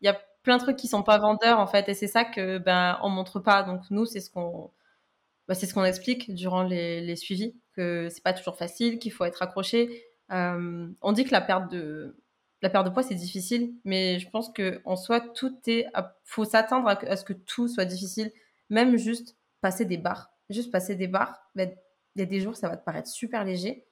Il 0.00 0.06
y 0.06 0.08
a 0.08 0.18
plein 0.42 0.56
de 0.56 0.62
trucs 0.62 0.76
qui 0.76 0.88
sont 0.88 1.02
pas 1.02 1.18
vendeurs 1.18 1.58
en 1.58 1.66
fait, 1.66 1.88
et 1.88 1.94
c'est 1.94 2.06
ça 2.06 2.24
que 2.24 2.58
ben 2.58 2.98
on 3.02 3.10
montre 3.10 3.40
pas. 3.40 3.62
Donc 3.62 3.82
nous, 3.90 4.06
c'est 4.06 4.20
ce 4.20 4.30
qu'on 4.30 4.70
c'est 5.52 5.66
ce 5.66 5.74
qu'on 5.74 5.84
explique 5.84 6.34
durant 6.34 6.62
les, 6.62 7.02
les 7.02 7.16
suivis, 7.16 7.54
que 7.76 8.08
c'est 8.10 8.22
pas 8.22 8.32
toujours 8.32 8.56
facile, 8.56 8.98
qu'il 8.98 9.12
faut 9.12 9.24
être 9.24 9.42
accroché. 9.42 10.04
Euh, 10.32 10.88
on 11.02 11.12
dit 11.12 11.24
que 11.24 11.32
la 11.32 11.42
perte 11.42 11.70
de 11.70 12.16
la 12.64 12.70
perte 12.70 12.86
de 12.86 12.90
poids, 12.90 13.02
c'est 13.02 13.14
difficile, 13.14 13.74
mais 13.84 14.18
je 14.18 14.30
pense 14.30 14.50
qu'en 14.50 14.96
soi, 14.96 15.20
tout 15.20 15.54
est. 15.66 15.86
faut 16.24 16.46
s'attendre 16.46 16.88
à, 16.88 17.16
ce 17.16 17.22
que 17.22 17.34
tout 17.34 17.68
soit 17.68 17.84
difficile, 17.84 18.32
même 18.70 18.96
juste 18.96 19.36
passer 19.60 19.84
des 19.84 19.98
barres. 19.98 20.30
Juste 20.48 20.72
passer 20.72 20.96
des 20.96 21.06
barres, 21.06 21.38
ben, 21.54 21.70
il 22.14 22.20
y 22.20 22.22
a 22.22 22.26
des 22.26 22.40
jours, 22.40 22.56
ça 22.56 22.70
va 22.70 22.78
te 22.78 22.84
paraître 22.84 23.08
super 23.08 23.44
léger, 23.44 23.86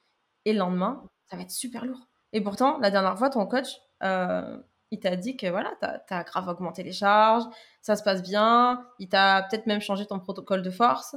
et 0.45 0.53
le 0.53 0.59
lendemain, 0.59 1.07
ça 1.29 1.35
va 1.35 1.43
être 1.43 1.51
super 1.51 1.85
lourd. 1.85 2.07
Et 2.31 2.41
pourtant, 2.41 2.79
la 2.79 2.89
dernière 2.89 3.15
fois, 3.15 3.29
ton 3.29 3.45
coach, 3.45 3.79
euh, 4.01 4.59
il 4.89 4.99
t'a 4.99 5.15
dit 5.17 5.37
que 5.37 5.45
voilà, 5.45 5.71
tu 5.79 6.13
as, 6.15 6.23
grave 6.23 6.47
augmenté 6.47 6.81
les 6.81 6.93
charges, 6.93 7.43
ça 7.81 7.95
se 7.95 8.01
passe 8.01 8.23
bien, 8.23 8.87
il 8.97 9.07
t'a 9.07 9.43
peut-être 9.43 9.67
même 9.67 9.81
changé 9.81 10.07
ton 10.07 10.19
protocole 10.19 10.63
de 10.63 10.71
force 10.71 11.15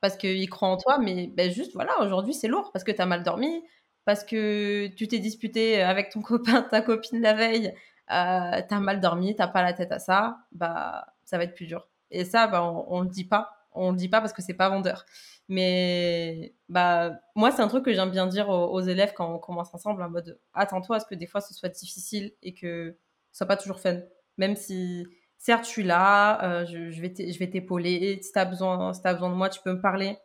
parce 0.00 0.16
qu'il 0.16 0.48
croit 0.48 0.68
en 0.68 0.78
toi, 0.78 0.98
mais 0.98 1.26
ben 1.28 1.50
juste 1.50 1.74
voilà, 1.74 2.00
aujourd'hui 2.00 2.32
c'est 2.32 2.48
lourd 2.48 2.70
parce 2.72 2.84
que 2.84 2.92
tu 2.92 3.02
as 3.02 3.06
mal 3.06 3.22
dormi, 3.22 3.62
parce 4.06 4.24
que 4.24 4.86
tu 4.96 5.08
t'es 5.08 5.18
disputé 5.18 5.82
avec 5.82 6.08
ton 6.10 6.22
copain, 6.22 6.62
ta 6.62 6.80
copine 6.80 7.20
la 7.20 7.34
veille, 7.34 7.74
euh, 8.10 8.62
t'as 8.68 8.80
mal 8.80 9.00
dormi, 9.00 9.36
t'as 9.36 9.48
pas 9.48 9.62
la 9.62 9.74
tête 9.74 9.92
à 9.92 9.98
ça, 9.98 10.38
bah 10.52 11.06
ça 11.24 11.36
va 11.36 11.44
être 11.44 11.54
plus 11.54 11.66
dur. 11.66 11.88
Et 12.10 12.24
ça, 12.24 12.46
bah, 12.46 12.62
on, 12.64 12.86
on 12.88 13.00
le 13.02 13.08
dit 13.08 13.24
pas, 13.24 13.50
on 13.72 13.90
le 13.90 13.96
dit 13.96 14.08
pas 14.08 14.20
parce 14.20 14.32
que 14.32 14.42
c'est 14.42 14.54
pas 14.54 14.68
vendeur. 14.70 15.04
Mais 15.48 16.54
bah, 16.68 17.20
moi, 17.34 17.50
c'est 17.52 17.62
un 17.62 17.68
truc 17.68 17.84
que 17.84 17.92
j'aime 17.92 18.10
bien 18.10 18.26
dire 18.26 18.48
aux, 18.48 18.80
élèves 18.80 19.12
quand 19.14 19.32
on 19.32 19.38
commence 19.38 19.72
ensemble, 19.74 20.02
en 20.02 20.10
mode 20.10 20.40
attends-toi 20.54 20.96
à 20.96 21.00
ce 21.00 21.06
que 21.06 21.14
des 21.14 21.26
fois 21.26 21.40
ce 21.40 21.54
soit 21.54 21.68
difficile 21.68 22.32
et 22.42 22.54
que 22.54 22.96
ce 23.32 23.38
soit 23.38 23.46
pas 23.46 23.56
toujours 23.56 23.80
fun. 23.80 23.98
Même 24.38 24.56
si, 24.56 25.06
certes, 25.38 25.64
je 25.64 25.70
suis 25.70 25.82
là, 25.84 26.42
euh, 26.44 26.66
je, 26.66 26.90
je, 26.90 27.00
vais 27.00 27.50
t'épauler, 27.50 28.20
si 28.22 28.32
tu 28.32 28.38
as, 28.38 28.44
besoin, 28.44 28.92
si 28.92 29.02
besoin 29.02 29.30
de 29.30 29.34
moi, 29.34 29.48
tu 29.48 29.60
peux 29.62 29.72
me 29.72 29.80
parler. 29.80 30.18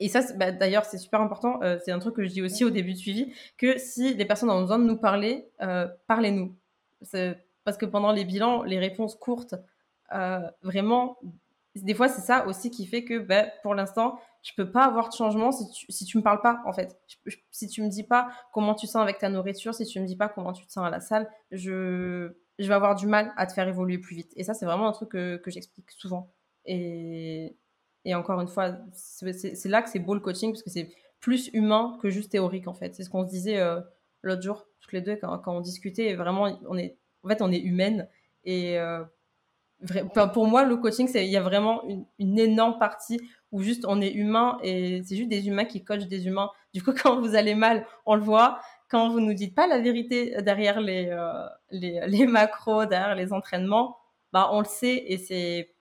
Et 0.00 0.08
ça, 0.08 0.20
bah, 0.36 0.52
d'ailleurs, 0.52 0.84
c'est 0.84 0.98
super 0.98 1.20
important. 1.20 1.60
Euh, 1.62 1.78
c'est 1.84 1.92
un 1.92 1.98
truc 1.98 2.16
que 2.16 2.24
je 2.24 2.32
dis 2.32 2.42
aussi 2.42 2.64
au 2.64 2.70
début 2.70 2.92
de 2.92 2.98
suivi, 2.98 3.32
que 3.56 3.78
si 3.78 4.14
les 4.14 4.24
personnes 4.24 4.50
ont 4.50 4.60
besoin 4.60 4.78
de 4.78 4.84
nous 4.84 4.96
parler, 4.96 5.50
euh, 5.60 5.88
parlez-nous. 6.06 6.54
Parce 7.64 7.76
que 7.76 7.86
pendant 7.86 8.12
les 8.12 8.24
bilans, 8.24 8.62
les 8.62 8.78
réponses 8.78 9.14
courtes, 9.14 9.54
vraiment, 10.62 11.18
des 11.74 11.94
fois, 11.94 12.08
c'est 12.08 12.22
ça 12.22 12.46
aussi 12.46 12.70
qui 12.70 12.86
fait 12.86 13.04
que, 13.04 13.18
bah, 13.18 13.46
pour 13.62 13.74
l'instant, 13.74 14.18
je 14.42 14.52
peux 14.56 14.70
pas 14.70 14.84
avoir 14.84 15.08
de 15.08 15.14
changement 15.14 15.52
si 15.52 15.68
tu, 15.70 15.86
si 15.90 16.16
me 16.16 16.22
parles 16.22 16.40
pas, 16.40 16.62
en 16.64 16.72
fait. 16.72 16.98
si 17.50 17.68
tu 17.68 17.82
me 17.82 17.88
dis 17.88 18.04
pas 18.04 18.30
comment 18.52 18.74
tu 18.74 18.86
sens 18.86 19.02
avec 19.02 19.18
ta 19.18 19.28
nourriture, 19.28 19.74
si 19.74 19.84
tu 19.84 20.00
me 20.00 20.06
dis 20.06 20.16
pas 20.16 20.28
comment 20.28 20.52
tu 20.52 20.66
te 20.66 20.72
sens 20.72 20.86
à 20.86 20.90
la 20.90 21.00
salle, 21.00 21.28
je, 21.50 22.32
je 22.58 22.68
vais 22.68 22.74
avoir 22.74 22.94
du 22.94 23.06
mal 23.06 23.32
à 23.36 23.46
te 23.46 23.52
faire 23.52 23.68
évoluer 23.68 23.98
plus 23.98 24.16
vite. 24.16 24.32
Et 24.36 24.44
ça, 24.44 24.54
c'est 24.54 24.66
vraiment 24.66 24.88
un 24.88 24.92
truc 24.92 25.10
que, 25.10 25.36
que 25.36 25.50
j'explique 25.50 25.90
souvent. 25.90 26.30
Et, 26.64 27.56
et 28.08 28.14
encore 28.14 28.40
une 28.40 28.48
fois, 28.48 28.74
c'est 28.94 29.68
là 29.68 29.82
que 29.82 29.90
c'est 29.90 29.98
beau 29.98 30.14
le 30.14 30.20
coaching, 30.20 30.50
parce 30.50 30.62
que 30.62 30.70
c'est 30.70 30.88
plus 31.20 31.50
humain 31.52 31.98
que 32.00 32.08
juste 32.08 32.32
théorique, 32.32 32.66
en 32.66 32.72
fait. 32.72 32.94
C'est 32.94 33.02
ce 33.02 33.10
qu'on 33.10 33.26
se 33.26 33.30
disait 33.30 33.58
euh, 33.58 33.82
l'autre 34.22 34.40
jour, 34.40 34.66
toutes 34.80 34.94
les 34.94 35.02
deux, 35.02 35.16
quand, 35.16 35.42
on 35.46 35.60
discutait. 35.60 36.14
Vraiment, 36.14 36.58
on 36.66 36.78
est, 36.78 36.96
en 37.22 37.28
fait, 37.28 37.42
on 37.42 37.52
est 37.52 37.58
humaine. 37.58 38.08
Et 38.44 38.78
euh, 38.78 39.04
pour 40.32 40.46
moi, 40.46 40.64
le 40.64 40.78
coaching, 40.78 41.06
il 41.14 41.24
y 41.24 41.36
a 41.36 41.42
vraiment 41.42 41.82
une, 42.18 42.38
énorme 42.38 42.78
partie 42.78 43.20
où 43.52 43.60
juste 43.62 43.84
on 43.86 44.00
est 44.00 44.12
humain 44.12 44.56
et 44.62 45.02
c'est 45.04 45.16
juste 45.16 45.28
des 45.28 45.46
humains 45.46 45.66
qui 45.66 45.84
coachent 45.84 46.08
des 46.08 46.26
humains. 46.26 46.48
Du 46.72 46.82
coup, 46.82 46.92
quand 47.02 47.20
vous 47.20 47.34
allez 47.34 47.54
mal, 47.54 47.84
on 48.06 48.14
le 48.14 48.22
voit. 48.22 48.58
Quand 48.88 49.10
vous 49.10 49.20
nous 49.20 49.34
dites 49.34 49.54
pas 49.54 49.66
la 49.66 49.80
vérité 49.80 50.34
derrière 50.40 50.80
les, 50.80 51.10
euh, 51.10 51.46
les, 51.72 52.26
macros, 52.26 52.86
derrière 52.86 53.14
les 53.14 53.34
entraînements, 53.34 53.98
bah, 54.32 54.48
on 54.52 54.60
le 54.60 54.64
sait 54.64 55.04
et 55.08 55.18
c'est 55.18 55.74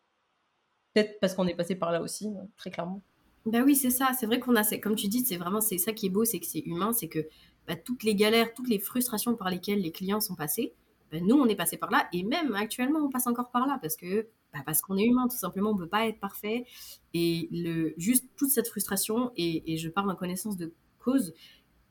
peut-être 0.98 1.20
parce 1.20 1.36
qu'on 1.36 1.48
est 1.48 1.56
passé 1.56 1.76
par 1.76 1.92
là 1.92 2.02
aussi, 2.02 2.30
très 2.58 2.72
clairement. 2.72 3.02
Bah 3.46 3.62
oui, 3.64 3.76
c'est 3.76 3.90
ça. 3.90 4.12
C'est 4.20 4.26
vrai 4.26 4.40
qu'on 4.40 4.56
a, 4.56 4.78
comme 4.78 4.96
tu 4.96 5.08
dis, 5.08 5.24
c'est 5.24 5.38
vraiment 5.38 5.62
c'est 5.62 5.78
ça 5.78 5.94
qui 5.94 6.08
est 6.08 6.10
beau, 6.10 6.26
c'est 6.26 6.40
que 6.40 6.46
c'est 6.46 6.60
humain, 6.60 6.92
c'est 6.92 7.08
que 7.08 7.28
bah, 7.68 7.76
toutes 7.76 8.04
les 8.04 8.16
galères, 8.16 8.54
toutes 8.54 8.70
les 8.70 8.80
frustrations 8.80 9.36
par 9.36 9.50
lesquelles 9.50 9.82
les 9.82 9.92
clients 9.92 10.20
sont 10.20 10.36
passés, 10.36 10.74
ben, 11.12 11.26
nous, 11.26 11.36
on 11.36 11.46
est 11.48 11.56
passé 11.56 11.78
par 11.78 11.92
là, 11.92 12.08
et 12.12 12.24
même 12.24 12.54
actuellement, 12.56 13.00
on 13.00 13.10
passe 13.10 13.28
encore 13.28 13.52
par 13.52 13.68
là, 13.68 13.80
parce 13.82 13.96
que 13.96 14.28
bah, 14.54 14.60
parce 14.66 14.82
qu'on 14.82 14.98
est 14.98 15.06
humain, 15.06 15.28
tout 15.30 15.38
simplement, 15.38 15.72
on 15.72 15.76
ne 15.76 15.80
peut 15.80 15.88
pas 15.88 16.08
être 16.08 16.20
parfait. 16.20 16.66
Et 17.14 17.48
le, 17.52 17.94
juste 17.98 18.26
toute 18.36 18.50
cette 18.50 18.68
frustration, 18.68 19.32
et, 19.38 19.78
je 19.78 19.90
parle 19.90 20.10
en 20.10 20.16
connaissance 20.16 20.58
de 20.58 20.74
cause, 21.00 21.34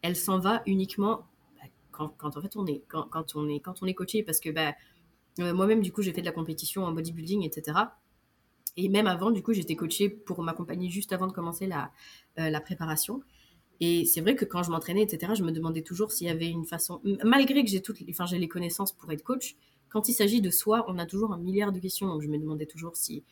elle 0.03 0.17
s'en 0.17 0.39
va 0.39 0.63
uniquement 0.67 1.27
bah, 1.57 1.69
quand, 1.91 2.37
en 2.37 2.43
fait 2.43 2.57
on 2.57 2.67
est, 2.67 2.83
quand, 2.89 3.09
on 3.35 3.49
est, 3.49 3.61
quand 3.61 3.83
on 3.83 3.87
est 3.87 3.95
coaché, 3.95 4.23
parce 4.23 4.41
que 4.41 4.51
bah, 4.51 4.75
euh, 5.41 5.55
moi-même, 5.55 5.81
du 5.81 5.93
coup, 5.93 6.03
j'ai 6.03 6.13
fait 6.13 6.21
de 6.23 6.27
la 6.27 6.33
compétition 6.33 6.85
en 6.85 6.93
bodybuilding, 6.93 7.45
etc. 7.45 7.79
Et 8.76 8.88
même 8.88 9.06
avant, 9.06 9.30
du 9.30 9.42
coup, 9.42 9.52
j'étais 9.52 9.76
coachée 9.76 10.09
pour 10.09 10.42
m'accompagner 10.42 10.90
juste 10.90 11.12
avant 11.12 11.26
de 11.26 11.33
commencer 11.33 11.66
la, 11.66 11.92
euh, 12.38 12.50
la 12.50 12.61
préparation. 12.61 13.23
Et 13.80 14.04
c'est 14.06 14.21
vrai 14.21 14.37
que 14.37 14.45
quand 14.45 14.62
je 14.62 14.71
m'entraînais, 14.71 15.02
etc., 15.02 15.33
je 15.37 15.42
me 15.42 15.52
demandais 15.52 15.83
toujours 15.83 16.12
s'il 16.12 16.26
y 16.26 16.30
avait 16.30 16.49
une 16.49 16.64
façon, 16.64 17.00
malgré 17.25 17.62
que 17.62 17.71
j'ai 17.71 17.83
toutes, 17.83 17.99
enfin 18.09 18.25
j'ai 18.25 18.38
les 18.38 18.49
connaissances 18.49 18.92
pour 18.92 19.11
être 19.12 19.23
coach, 19.23 19.56
quand 19.90 20.09
il 20.09 20.14
s'agit 20.14 20.40
de 20.40 20.50
soi, 20.50 20.85
on 20.88 20.99
a 20.99 21.06
toujours 21.06 21.33
un 21.33 21.38
milliard 21.38 21.73
de 21.73 21.78
questions. 21.78 22.06
Donc 22.06 22.23
je 22.23 22.28
me 22.28 22.38
demandais 22.38 22.66
toujours 22.66 22.97
si 22.97 23.25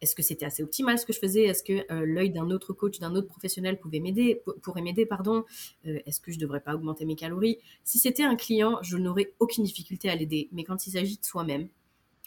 est-ce 0.00 0.14
que 0.14 0.22
c'était 0.22 0.46
assez 0.46 0.62
optimal 0.62 0.98
ce 0.98 1.06
que 1.06 1.12
je 1.12 1.18
faisais? 1.18 1.44
Est-ce 1.44 1.62
que 1.62 1.84
euh, 1.92 2.06
l'œil 2.06 2.30
d'un 2.30 2.50
autre 2.50 2.72
coach, 2.72 2.98
d'un 2.98 3.14
autre 3.14 3.26
professionnel 3.26 3.78
pouvait 3.78 4.00
m'aider, 4.00 4.42
pourrait 4.62 4.82
m'aider, 4.82 5.06
pardon? 5.06 5.44
Euh, 5.86 5.98
Est-ce 6.06 6.20
que 6.20 6.30
je 6.30 6.38
devrais 6.38 6.60
pas 6.60 6.74
augmenter 6.74 7.04
mes 7.04 7.16
calories? 7.16 7.58
Si 7.84 7.98
c'était 7.98 8.22
un 8.22 8.36
client, 8.36 8.78
je 8.82 8.96
n'aurais 8.96 9.34
aucune 9.40 9.64
difficulté 9.64 10.08
à 10.08 10.14
l'aider. 10.14 10.48
Mais 10.52 10.62
quand 10.64 10.86
il 10.86 10.92
s'agit 10.92 11.18
de 11.18 11.24
soi-même, 11.24 11.68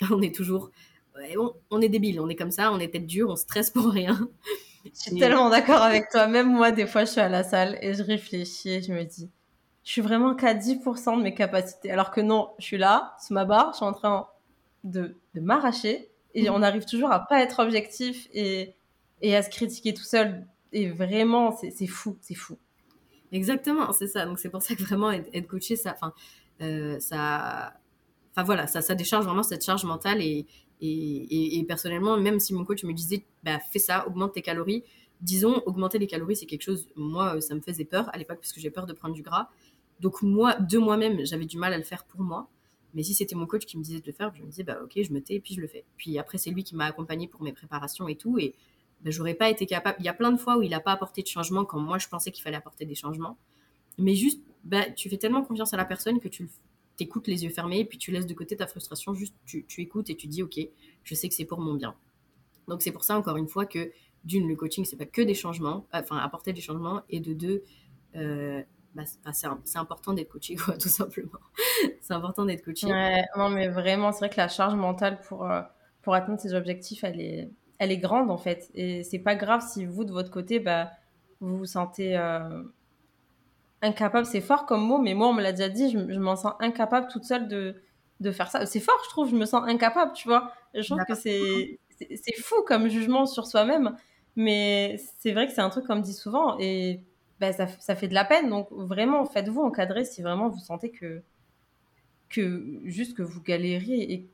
on 0.12 0.22
est 0.22 0.36
toujours, 0.36 0.72
on, 1.38 1.54
on, 1.70 1.82
est 1.82 1.90
débile, 1.90 2.20
on 2.20 2.30
est 2.30 2.36
comme 2.36 2.52
ça, 2.52 2.72
on 2.72 2.80
est 2.80 2.90
tête 2.90 3.06
dure, 3.06 3.30
on 3.30 3.36
stresse 3.36 3.70
pour 3.70 3.92
rien. 3.92 4.30
Je 4.86 4.90
suis 5.00 5.20
tellement 5.20 5.50
d'accord 5.50 5.82
avec 5.82 6.10
toi. 6.10 6.28
Même 6.28 6.52
moi, 6.52 6.72
des 6.72 6.88
fois, 6.88 7.06
je 7.06 7.12
suis 7.12 7.22
à 7.22 7.30
la 7.30 7.44
salle 7.44 7.78
et 7.82 7.94
je 7.94 8.04
réfléchis 8.04 8.70
et 8.70 8.82
je 8.82 8.92
me 8.92 9.04
dis, 9.04 9.30
je 9.84 9.92
suis 9.92 10.02
vraiment 10.02 10.36
qu'à 10.36 10.54
10% 10.54 11.18
de 11.18 11.24
mes 11.24 11.34
capacités. 11.34 11.92
Alors 11.92 12.12
que 12.12 12.22
non, 12.22 12.52
je 12.60 12.66
suis 12.66 12.78
là, 12.78 13.16
sous 13.26 13.34
ma 13.34 13.46
barre, 13.46 13.72
je 13.74 13.78
suis 13.78 13.86
en 13.86 13.94
train 13.94 14.28
de, 14.84 15.16
de 15.36 15.42
m'arracher 15.42 16.10
et 16.34 16.50
mm. 16.50 16.54
on 16.54 16.62
arrive 16.62 16.86
toujours 16.86 17.12
à 17.12 17.28
pas 17.28 17.42
être 17.42 17.60
objectif 17.60 18.28
et, 18.34 18.74
et 19.22 19.36
à 19.36 19.44
se 19.44 19.50
critiquer 19.50 19.94
tout 19.94 20.04
seul. 20.04 20.46
Et 20.74 20.90
vraiment, 20.90 21.52
c'est 21.52 21.88
fou, 21.88 22.18
c'est 22.22 22.36
fou. 22.36 22.58
Exactement, 23.32 23.92
c'est 23.92 24.08
ça. 24.08 24.26
Donc 24.26 24.40
c'est 24.40 24.50
pour 24.50 24.62
ça 24.62 24.76
que 24.76 24.84
vraiment 24.84 25.12
être, 25.12 25.48
coaché, 25.48 25.76
ça, 25.76 25.94
enfin, 25.94 26.14
euh, 26.62 27.00
ça, 27.00 27.74
enfin 28.32 28.44
voilà, 28.44 28.68
ça, 28.68 28.82
ça 28.82 28.96
décharge 28.96 29.26
vraiment 29.26 29.44
cette 29.44 29.64
charge 29.64 29.86
mentale 29.86 30.22
et, 30.22 30.46
et, 30.82 31.64
personnellement, 31.68 32.18
même 32.18 32.40
si 32.40 32.54
mon 32.54 32.66
coach 32.66 32.84
me 32.84 32.94
disait, 32.94 33.24
bah, 33.44 33.60
fais 33.60 33.80
ça, 33.80 34.08
augmente 34.08 34.34
tes 34.34 34.42
calories, 34.42 34.84
disons, 35.22 35.62
augmenter 35.66 36.00
les 36.00 36.08
calories, 36.08 36.36
c'est 36.36 36.48
quelque 36.48 36.64
chose, 36.64 36.88
moi, 36.96 37.40
ça 37.42 37.54
me 37.54 37.62
faisait 37.62 37.86
peur 37.86 38.10
à 38.14 38.18
l'époque 38.18 38.40
parce 38.40 38.52
que 38.52 38.60
j'ai 38.60 38.72
peur 38.72 38.88
de 38.88 38.94
prendre 38.94 39.14
du 39.14 39.22
gras. 39.22 39.50
Donc, 40.00 40.24
moi, 40.24 40.56
de 40.56 40.78
moi-même, 40.80 41.24
j'avais 41.26 41.46
du 41.46 41.58
mal 41.58 41.74
à 41.74 41.78
le 41.78 41.84
faire 41.84 42.06
pour 42.06 42.22
moi. 42.22 42.50
Mais 42.94 43.04
si 43.04 43.14
c'était 43.14 43.36
mon 43.36 43.46
coach 43.46 43.66
qui 43.66 43.78
me 43.78 43.84
disait 43.84 44.02
de 44.02 44.08
le 44.08 44.12
faire, 44.12 44.34
je 44.36 44.42
me 44.42 44.48
disais, 44.48 44.64
bah, 44.64 44.80
ok, 44.84 44.92
je 45.02 45.14
me 45.14 45.22
tais 45.22 45.36
et 45.36 45.40
puis 45.40 45.54
je 45.54 45.62
le 45.62 45.68
fais. 45.68 45.86
Puis 45.98 46.18
après, 46.18 46.38
c'est 46.38 46.50
lui 46.50 46.64
qui 46.64 46.76
m'a 46.76 46.86
accompagné 46.86 47.28
pour 47.28 47.42
mes 47.42 47.54
préparations 47.54 48.08
et 48.08 48.16
tout. 48.16 48.38
Et 48.38 48.56
bah, 49.02 49.12
j'aurais 49.12 49.36
pas 49.36 49.50
été 49.50 49.66
capable. 49.66 49.98
Il 50.00 50.06
y 50.06 50.10
a 50.10 50.14
plein 50.14 50.32
de 50.32 50.38
fois 50.38 50.58
où 50.58 50.64
il 50.64 50.72
n'a 50.72 50.80
pas 50.80 50.92
apporté 50.92 51.22
de 51.22 51.28
changement 51.28 51.64
quand 51.64 51.80
moi, 51.80 52.00
je 52.00 52.08
pensais 52.08 52.32
qu'il 52.32 52.44
fallait 52.44 52.58
apporter 52.58 52.86
des 52.86 52.96
changements. 52.96 53.38
Mais 53.98 54.16
juste, 54.16 54.42
bah, 54.64 54.90
tu 54.92 55.10
fais 55.10 55.18
tellement 55.18 55.44
confiance 55.44 55.74
à 55.74 55.78
la 55.78 55.86
personne 55.86 56.20
que 56.20 56.28
tu 56.28 56.50
le 57.00 57.04
écoutes 57.04 57.28
les 57.28 57.44
yeux 57.44 57.50
fermés, 57.50 57.80
et 57.80 57.86
puis 57.86 57.98
tu 57.98 58.12
laisses 58.12 58.28
de 58.28 58.34
côté 58.34 58.56
ta 58.56 58.68
frustration, 58.68 59.14
juste 59.14 59.36
tu, 59.46 59.66
écoutes 59.78 60.10
et 60.10 60.16
tu 60.16 60.28
dis, 60.28 60.44
ok, 60.44 60.60
je 61.04 61.16
sais 61.16 61.30
que 61.30 61.36
c'est 61.36 61.46
pour 61.46 61.60
mon 61.60 61.74
bien. 61.74 61.96
Donc 62.68 62.82
c'est 62.82 62.92
pour 62.92 63.04
ça, 63.04 63.18
encore 63.18 63.38
une 63.38 63.48
fois, 63.48 63.66
que 63.66 63.92
d'une, 64.24 64.48
le 64.48 64.56
coaching, 64.56 64.86
c'est 64.86 64.98
pas 64.98 65.06
que 65.06 65.22
des 65.22 65.34
changements, 65.34 65.88
enfin, 65.94 66.18
apporter 66.18 66.54
des 66.54 66.62
changements, 66.62 67.02
et 67.10 67.20
de 67.20 67.34
deux, 67.34 67.64
euh, 68.16 68.62
bah, 68.94 69.04
c'est 69.34 69.78
important 69.78 70.14
d'être 70.14 70.30
coaché, 70.30 70.56
quoi, 70.56 70.78
tout 70.78 70.90
simplement. 70.90 71.40
c'est 72.02 72.14
important 72.14 72.46
d'être 72.46 72.64
coaché. 72.64 72.88
Non, 73.36 73.50
mais 73.50 73.68
vraiment, 73.68 74.12
c'est 74.12 74.20
vrai 74.20 74.30
que 74.30 74.38
la 74.38 74.48
charge 74.48 74.76
mentale 74.76 75.20
pour, 75.22 75.50
euh, 75.50 75.62
pour 76.02 76.14
atteindre 76.14 76.40
ses 76.40 76.54
objectifs, 76.54 77.04
elle 77.04 77.20
est, 77.20 77.50
elle 77.80 77.92
est 77.92 77.98
grande, 77.98 78.30
en 78.30 78.38
fait. 78.38 78.70
Et 78.76 79.04
c'est 79.04 79.20
pas 79.20 79.36
grave 79.36 79.62
si 79.68 79.86
vous, 79.86 80.04
de 80.04 80.12
votre 80.12 80.30
côté, 80.30 80.60
bah, 80.60 80.92
vous 81.40 81.58
vous 81.58 81.66
sentez... 81.66 82.16
Euh, 82.18 82.64
incapable, 83.82 84.26
c'est 84.26 84.42
fort 84.42 84.66
comme 84.66 84.82
mot, 84.82 84.98
mais 84.98 85.14
moi, 85.14 85.28
on 85.28 85.34
me 85.34 85.42
l'a 85.42 85.52
déjà 85.52 85.70
dit, 85.70 85.90
je, 85.92 85.98
m'en 86.20 86.36
sens 86.36 86.54
incapable 86.60 87.08
toute 87.12 87.24
seule 87.24 87.48
de, 87.48 87.76
de 88.20 88.32
faire 88.32 88.50
ça. 88.50 88.66
C'est 88.66 88.80
fort, 88.80 89.00
je 89.06 89.10
trouve, 89.10 89.30
je 89.30 89.36
me 89.36 89.46
sens 89.46 89.64
incapable, 89.68 90.14
tu 90.14 90.28
vois. 90.28 90.54
Je 90.74 90.86
trouve 90.86 91.04
que 91.06 91.16
c'est, 91.16 91.80
fou 92.40 92.56
comme 92.66 92.88
jugement 92.88 93.26
sur 93.26 93.48
soi-même, 93.48 93.96
mais 94.36 95.00
c'est 95.20 95.34
vrai 95.34 95.48
que 95.48 95.54
c'est 95.54 95.62
un 95.62 95.70
truc 95.70 95.88
qu'on 95.88 95.98
me 95.98 96.02
dit 96.02 96.14
souvent, 96.14 96.58
et 96.60 97.02
ben, 97.40 97.54
ça, 97.54 97.68
ça, 97.68 97.96
fait 97.96 98.08
de 98.08 98.14
la 98.14 98.26
peine. 98.26 98.50
Donc, 98.50 98.68
vraiment, 98.72 99.26
faites-vous 99.26 99.62
encadrer 99.62 100.06
si 100.06 100.22
vraiment 100.22 100.50
vous 100.50 100.60
sentez 100.60 100.92
que, 100.92 101.22
que 102.30 102.80
juste 102.86 103.18
que 103.18 103.24
vous 103.24 103.42
galériez 103.42 104.14
et, 104.14 104.28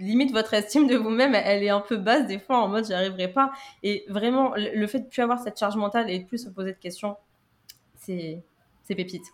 limite 0.00 0.32
votre 0.32 0.54
estime 0.54 0.88
de 0.88 0.96
vous-même, 0.96 1.32
elle 1.36 1.62
est 1.62 1.68
un 1.68 1.80
peu 1.80 1.98
basse 1.98 2.26
des 2.26 2.40
fois, 2.40 2.58
en 2.58 2.66
mode 2.66 2.84
j'y 2.84 2.92
arriverai 2.92 3.28
pas. 3.28 3.52
Et 3.84 4.04
vraiment, 4.08 4.54
le 4.56 4.86
fait 4.88 4.98
de 4.98 5.06
plus 5.06 5.22
avoir 5.22 5.38
cette 5.38 5.56
charge 5.56 5.76
mentale 5.76 6.10
et 6.10 6.18
de 6.18 6.24
plus 6.24 6.44
se 6.44 6.48
poser 6.48 6.72
de 6.72 6.78
questions, 6.78 7.16
c'est 7.94 8.42
c'est 8.86 8.94
pépite. 8.94 9.26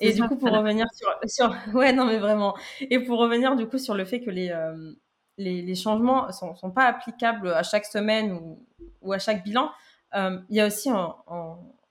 Et 0.00 0.12
du 0.12 0.22
coup, 0.22 0.36
pour 0.36 0.50
revenir 0.50 0.86
sur, 0.92 1.08
sur, 1.26 1.56
Ouais, 1.74 1.92
non, 1.92 2.04
mais 2.04 2.18
vraiment. 2.18 2.54
Et 2.80 2.98
pour 3.00 3.18
revenir 3.18 3.56
du 3.56 3.66
coup 3.66 3.78
sur 3.78 3.94
le 3.94 4.04
fait 4.04 4.20
que 4.20 4.30
les, 4.30 4.50
euh, 4.50 4.92
les, 5.38 5.62
les, 5.62 5.74
changements 5.74 6.26
ne 6.26 6.32
sont, 6.32 6.54
sont, 6.54 6.70
pas 6.70 6.84
applicables 6.84 7.48
à 7.48 7.62
chaque 7.62 7.86
semaine 7.86 8.32
ou, 8.32 8.66
ou 9.02 9.12
à 9.12 9.18
chaque 9.18 9.42
bilan, 9.44 9.70
euh, 10.14 10.38
il 10.50 10.56
y 10.56 10.60
a 10.60 10.66
aussi 10.66 10.90
un, 10.90 11.14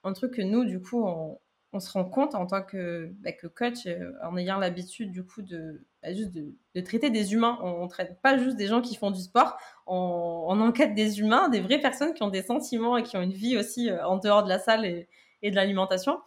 un, 0.04 0.14
truc 0.14 0.36
que 0.36 0.42
nous, 0.42 0.66
du 0.66 0.82
coup, 0.82 1.04
on, 1.04 1.40
on 1.74 1.80
se 1.80 1.92
rend 1.92 2.06
compte 2.06 2.36
en 2.36 2.46
tant 2.46 2.62
que, 2.62 3.12
bah, 3.24 3.32
que 3.32 3.48
coach, 3.48 3.88
euh, 3.88 4.12
en 4.24 4.38
ayant 4.38 4.60
l'habitude 4.60 5.12
du 5.12 5.26
coup 5.26 5.42
de, 5.42 5.86
bah, 6.04 6.14
juste 6.14 6.32
de, 6.32 6.56
de, 6.76 6.82
traiter 6.82 7.10
des 7.10 7.34
humains. 7.34 7.58
On 7.62 7.84
ne 7.84 7.90
traite 7.90 8.22
pas 8.22 8.38
juste 8.38 8.56
des 8.56 8.68
gens 8.68 8.82
qui 8.82 8.96
font 8.96 9.10
du 9.10 9.22
sport, 9.22 9.58
on, 9.88 10.46
on, 10.48 10.62
enquête 10.62 10.94
des 10.94 11.20
humains, 11.20 11.50
des 11.50 11.60
vraies 11.62 11.80
personnes 11.80 12.14
qui 12.14 12.24
ont 12.24 12.30
des 12.30 12.44
sentiments 12.44 12.98
et 12.98 13.04
qui 13.04 13.18
ont 13.18 13.22
une 13.22 13.34
vie 13.34 13.58
aussi 13.58 13.90
en 13.92 14.18
dehors 14.18 14.44
de 14.44 14.50
la 14.50 14.60
salle 14.60 14.86
et, 14.86 15.08
et 15.42 15.50
de 15.50 15.56
l'alimentation. 15.56 16.20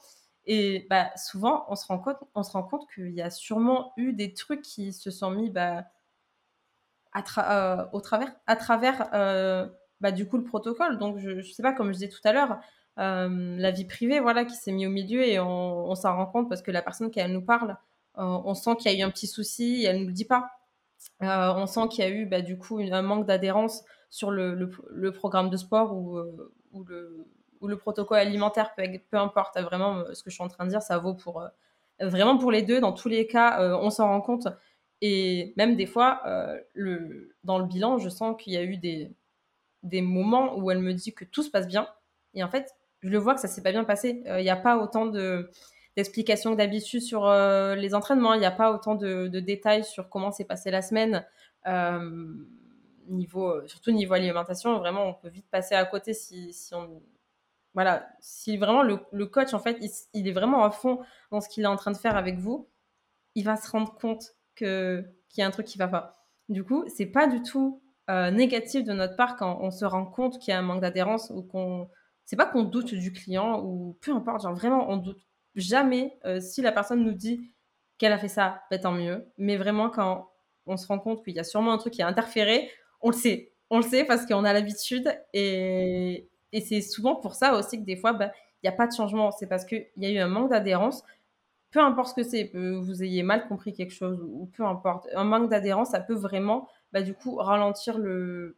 Et 0.50 0.86
bah, 0.88 1.10
souvent, 1.14 1.66
on 1.68 1.76
se 1.76 1.86
rend 1.86 1.98
compte, 1.98 2.16
on 2.34 2.42
se 2.42 2.52
rend 2.52 2.62
compte 2.62 2.88
qu'il 2.94 3.10
y 3.10 3.20
a 3.20 3.28
sûrement 3.28 3.92
eu 3.98 4.14
des 4.14 4.32
trucs 4.32 4.62
qui 4.62 4.94
se 4.94 5.10
sont 5.10 5.30
mis 5.30 5.50
bah, 5.50 5.84
à 7.12 7.22
euh, 7.52 7.84
au 7.92 8.00
travers, 8.00 8.34
à 8.46 8.56
travers 8.56 9.10
euh, 9.12 9.68
bah, 10.00 10.10
du 10.10 10.26
coup 10.26 10.38
le 10.38 10.44
protocole. 10.44 10.96
Donc, 10.96 11.18
je, 11.18 11.30
ne 11.30 11.42
sais 11.42 11.62
pas, 11.62 11.74
comme 11.74 11.88
je 11.88 11.92
disais 11.92 12.08
tout 12.08 12.20
à 12.24 12.32
l'heure, 12.32 12.58
euh, 12.98 13.56
la 13.58 13.70
vie 13.70 13.84
privée, 13.84 14.20
voilà, 14.20 14.46
qui 14.46 14.56
s'est 14.56 14.72
mis 14.72 14.86
au 14.86 14.90
milieu 14.90 15.22
et 15.22 15.38
on, 15.38 15.94
s'en 15.94 16.16
rend 16.16 16.26
compte 16.26 16.48
parce 16.48 16.62
que 16.62 16.70
la 16.70 16.80
personne 16.80 17.10
qui 17.10 17.20
elle 17.20 17.32
nous 17.32 17.44
parle, 17.44 17.76
on 18.14 18.54
sent 18.54 18.76
qu'il 18.76 18.90
y 18.90 18.96
a 18.96 18.98
eu 18.98 19.02
un 19.02 19.10
petit 19.10 19.28
souci, 19.28 19.82
et 19.82 19.84
elle 19.84 20.00
nous 20.00 20.08
le 20.08 20.12
dit 20.12 20.24
pas. 20.24 20.50
on 21.20 21.66
sent 21.66 21.88
qu'il 21.90 22.02
y 22.04 22.06
a 22.06 22.10
eu 22.10 22.24
bah, 22.26 22.40
du 22.40 22.58
coup 22.58 22.78
un 22.80 23.02
manque 23.02 23.26
d'adhérence 23.26 23.84
sur 24.10 24.30
le, 24.30 24.54
le, 24.54 25.12
programme 25.12 25.50
de 25.50 25.56
sport 25.58 25.94
ou, 25.94 26.18
ou 26.72 26.84
le 26.84 27.26
ou 27.60 27.68
le 27.68 27.76
protocole 27.76 28.18
alimentaire, 28.18 28.74
peu, 28.74 28.84
peu, 29.10 29.16
importe, 29.16 29.58
vraiment 29.60 30.04
ce 30.12 30.22
que 30.22 30.30
je 30.30 30.34
suis 30.34 30.44
en 30.44 30.48
train 30.48 30.64
de 30.64 30.70
dire, 30.70 30.82
ça 30.82 30.98
vaut 30.98 31.14
pour 31.14 31.42
vraiment 32.00 32.38
pour 32.38 32.52
les 32.52 32.62
deux. 32.62 32.80
Dans 32.80 32.92
tous 32.92 33.08
les 33.08 33.26
cas, 33.26 33.60
on 33.80 33.90
s'en 33.90 34.08
rend 34.08 34.20
compte. 34.20 34.48
Et 35.00 35.54
même 35.56 35.76
des 35.76 35.86
fois, 35.86 36.22
dans 37.44 37.58
le 37.58 37.64
bilan, 37.64 37.98
je 37.98 38.08
sens 38.08 38.40
qu'il 38.40 38.52
y 38.52 38.56
a 38.56 38.62
eu 38.62 38.76
des, 38.76 39.12
des 39.82 40.02
moments 40.02 40.56
où 40.58 40.70
elle 40.70 40.80
me 40.80 40.92
dit 40.94 41.14
que 41.14 41.24
tout 41.24 41.42
se 41.42 41.50
passe 41.50 41.66
bien. 41.66 41.88
Et 42.34 42.42
en 42.42 42.48
fait, 42.48 42.74
je 43.00 43.08
le 43.08 43.18
vois 43.18 43.34
que 43.34 43.40
ça 43.40 43.48
s'est 43.48 43.62
pas 43.62 43.72
bien 43.72 43.84
passé. 43.84 44.22
Il 44.26 44.42
n'y 44.42 44.50
a 44.50 44.56
pas 44.56 44.78
autant 44.78 45.06
de 45.06 45.50
d'explications 45.96 46.52
que 46.52 46.58
d'habitude 46.58 47.02
sur 47.02 47.28
les 47.28 47.94
entraînements. 47.94 48.34
Il 48.34 48.40
n'y 48.40 48.46
a 48.46 48.52
pas 48.52 48.72
autant 48.72 48.94
de, 48.94 49.26
détails 49.26 49.84
sur 49.84 50.08
comment 50.08 50.30
s'est 50.30 50.44
passée 50.44 50.70
la 50.70 50.80
semaine. 50.80 51.26
Euh, 51.66 52.32
niveau, 53.08 53.66
surtout 53.66 53.90
niveau 53.90 54.14
alimentation, 54.14 54.78
vraiment, 54.78 55.06
on 55.06 55.14
peut 55.14 55.28
vite 55.28 55.46
passer 55.50 55.74
à 55.74 55.84
côté 55.84 56.14
si, 56.14 56.52
si 56.52 56.74
on. 56.74 57.02
Voilà, 57.78 58.08
si 58.18 58.56
vraiment 58.56 58.82
le, 58.82 59.26
coach, 59.26 59.54
en 59.54 59.60
fait, 59.60 59.78
il, 60.12 60.26
est 60.26 60.32
vraiment 60.32 60.64
à 60.64 60.72
fond 60.72 60.98
dans 61.30 61.40
ce 61.40 61.48
qu'il 61.48 61.62
est 61.62 61.68
en 61.68 61.76
train 61.76 61.92
de 61.92 61.96
faire 61.96 62.16
avec 62.16 62.36
vous, 62.36 62.68
il 63.36 63.44
va 63.44 63.54
se 63.54 63.70
rendre 63.70 63.94
compte 63.94 64.34
que 64.56 65.04
qu'il 65.28 65.42
y 65.42 65.44
a 65.44 65.46
un 65.46 65.52
truc 65.52 65.64
qui 65.64 65.78
va 65.78 65.86
pas. 65.86 66.26
Du 66.48 66.64
coup, 66.64 66.84
c'est 66.88 67.06
pas 67.06 67.28
du 67.28 67.40
tout 67.40 67.80
euh, 68.10 68.32
négatif 68.32 68.82
de 68.82 68.92
notre 68.92 69.14
part 69.14 69.36
quand 69.36 69.60
on 69.60 69.70
se 69.70 69.84
rend 69.84 70.06
compte 70.06 70.40
qu'il 70.40 70.50
y 70.50 70.56
a 70.56 70.58
un 70.58 70.62
manque 70.62 70.80
d'adhérence 70.80 71.30
ou 71.30 71.44
qu'on. 71.44 71.88
C'est 72.24 72.34
pas 72.34 72.46
qu'on 72.46 72.64
doute 72.64 72.94
du 72.94 73.12
client 73.12 73.62
ou 73.64 73.96
peu 74.00 74.12
importe, 74.12 74.42
genre 74.42 74.54
vraiment, 74.54 74.90
on 74.90 74.96
doute 74.96 75.20
jamais 75.54 76.18
euh, 76.24 76.40
si 76.40 76.62
la 76.62 76.72
personne 76.72 77.04
nous 77.04 77.14
dit 77.14 77.52
qu'elle 77.96 78.12
a 78.12 78.18
fait 78.18 78.26
ça, 78.26 78.60
ben, 78.72 78.80
tant 78.80 78.90
mieux. 78.90 79.30
Mais 79.38 79.56
vraiment, 79.56 79.88
quand 79.88 80.32
on 80.66 80.76
se 80.76 80.88
rend 80.88 80.98
compte 80.98 81.22
qu'il 81.22 81.34
y 81.36 81.38
a 81.38 81.44
sûrement 81.44 81.72
un 81.72 81.78
truc 81.78 81.92
qui 81.92 82.02
a 82.02 82.08
interféré, 82.08 82.72
on 83.02 83.10
le 83.10 83.16
sait. 83.16 83.52
On 83.70 83.76
le 83.76 83.84
sait 83.84 84.02
parce 84.04 84.26
qu'on 84.26 84.42
a 84.42 84.52
l'habitude. 84.52 85.16
Et, 85.32 86.28
et 86.52 86.60
c'est 86.60 86.80
souvent 86.80 87.16
pour 87.16 87.34
ça 87.34 87.58
aussi 87.58 87.78
que 87.78 87.84
des 87.84 87.96
fois, 87.96 88.12
bah, 88.12 88.32
il 88.62 88.68
n'y 88.68 88.74
a 88.74 88.76
pas 88.76 88.86
de 88.86 88.92
changement. 88.92 89.30
C'est 89.30 89.46
parce 89.46 89.64
qu'il 89.64 89.86
y 89.96 90.06
a 90.06 90.10
eu 90.10 90.18
un 90.18 90.28
manque 90.28 90.50
d'adhérence. 90.50 91.04
Peu 91.70 91.80
importe 91.80 92.10
ce 92.10 92.14
que 92.14 92.22
c'est, 92.22 92.50
vous 92.54 93.02
ayez 93.02 93.22
mal 93.22 93.46
compris 93.46 93.72
quelque 93.74 93.92
chose 93.92 94.20
ou 94.22 94.46
peu 94.54 94.64
importe. 94.64 95.06
Un 95.14 95.24
manque 95.24 95.50
d'adhérence, 95.50 95.90
ça 95.90 96.00
peut 96.00 96.14
vraiment, 96.14 96.68
bah, 96.92 97.02
du 97.02 97.14
coup, 97.14 97.36
ralentir 97.36 97.98
le. 97.98 98.56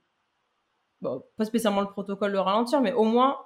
Bon, 1.01 1.25
pas 1.37 1.45
spécialement 1.45 1.81
le 1.81 1.89
protocole 1.89 2.33
le 2.33 2.41
ralentir, 2.41 2.81
mais 2.83 2.93
au 2.93 3.05
moins 3.05 3.39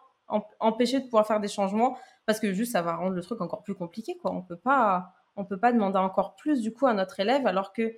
empêcher 0.61 1.01
de 1.01 1.05
pouvoir 1.05 1.27
faire 1.27 1.41
des 1.41 1.49
changements 1.49 1.97
parce 2.27 2.41
que 2.41 2.53
juste 2.53 2.73
ça 2.73 2.83
va 2.83 2.97
rendre 2.97 3.15
le 3.15 3.23
truc 3.23 3.41
encore 3.41 3.63
plus 3.63 3.75
compliqué. 3.75 4.17
Quoi. 4.17 4.33
On 4.33 4.43
peut 4.43 4.57
pas, 4.57 5.13
on 5.37 5.45
peut 5.45 5.59
pas 5.59 5.73
demander 5.73 5.99
encore 5.99 6.37
plus 6.37 6.61
du 6.61 6.73
coup 6.73 6.87
à 6.87 6.95
notre 6.95 7.21
élève 7.21 7.47
alors 7.47 7.73
que 7.73 7.95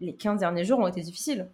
les 0.00 0.16
15 0.16 0.40
derniers 0.40 0.64
jours 0.64 0.80
ont 0.80 0.88
été 0.88 1.00
difficiles. 1.00 1.50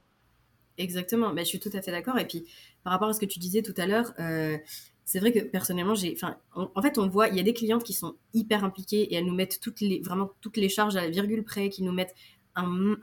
Exactement, 0.78 1.32
mais 1.32 1.44
je 1.44 1.48
suis 1.48 1.60
tout 1.60 1.70
à 1.74 1.82
fait 1.82 1.90
d'accord. 1.90 2.18
Et 2.18 2.26
puis, 2.26 2.44
par 2.82 2.92
rapport 2.92 3.08
à 3.08 3.12
ce 3.12 3.20
que 3.20 3.26
tu 3.26 3.38
disais 3.38 3.62
tout 3.62 3.74
à 3.76 3.86
l'heure, 3.86 4.12
euh, 4.18 4.56
c'est 5.04 5.18
vrai 5.18 5.32
que 5.32 5.40
personnellement, 5.40 5.94
j'ai, 5.94 6.14
enfin, 6.14 6.36
en 6.54 6.82
fait, 6.82 6.98
on 6.98 7.08
voit, 7.08 7.28
il 7.28 7.36
y 7.36 7.40
a 7.40 7.42
des 7.42 7.52
clientes 7.52 7.84
qui 7.84 7.92
sont 7.92 8.14
hyper 8.32 8.64
impliquées 8.64 9.02
et 9.02 9.16
elles 9.16 9.26
nous 9.26 9.34
mettent 9.34 9.60
toutes 9.60 9.80
les, 9.80 10.00
vraiment 10.00 10.30
toutes 10.40 10.56
les 10.56 10.68
charges 10.68 10.96
à 10.96 11.02
la 11.02 11.10
virgule 11.10 11.44
près, 11.44 11.68
qui 11.68 11.82
nous 11.82 11.92
mettent 11.92 12.14
un, 12.54 12.96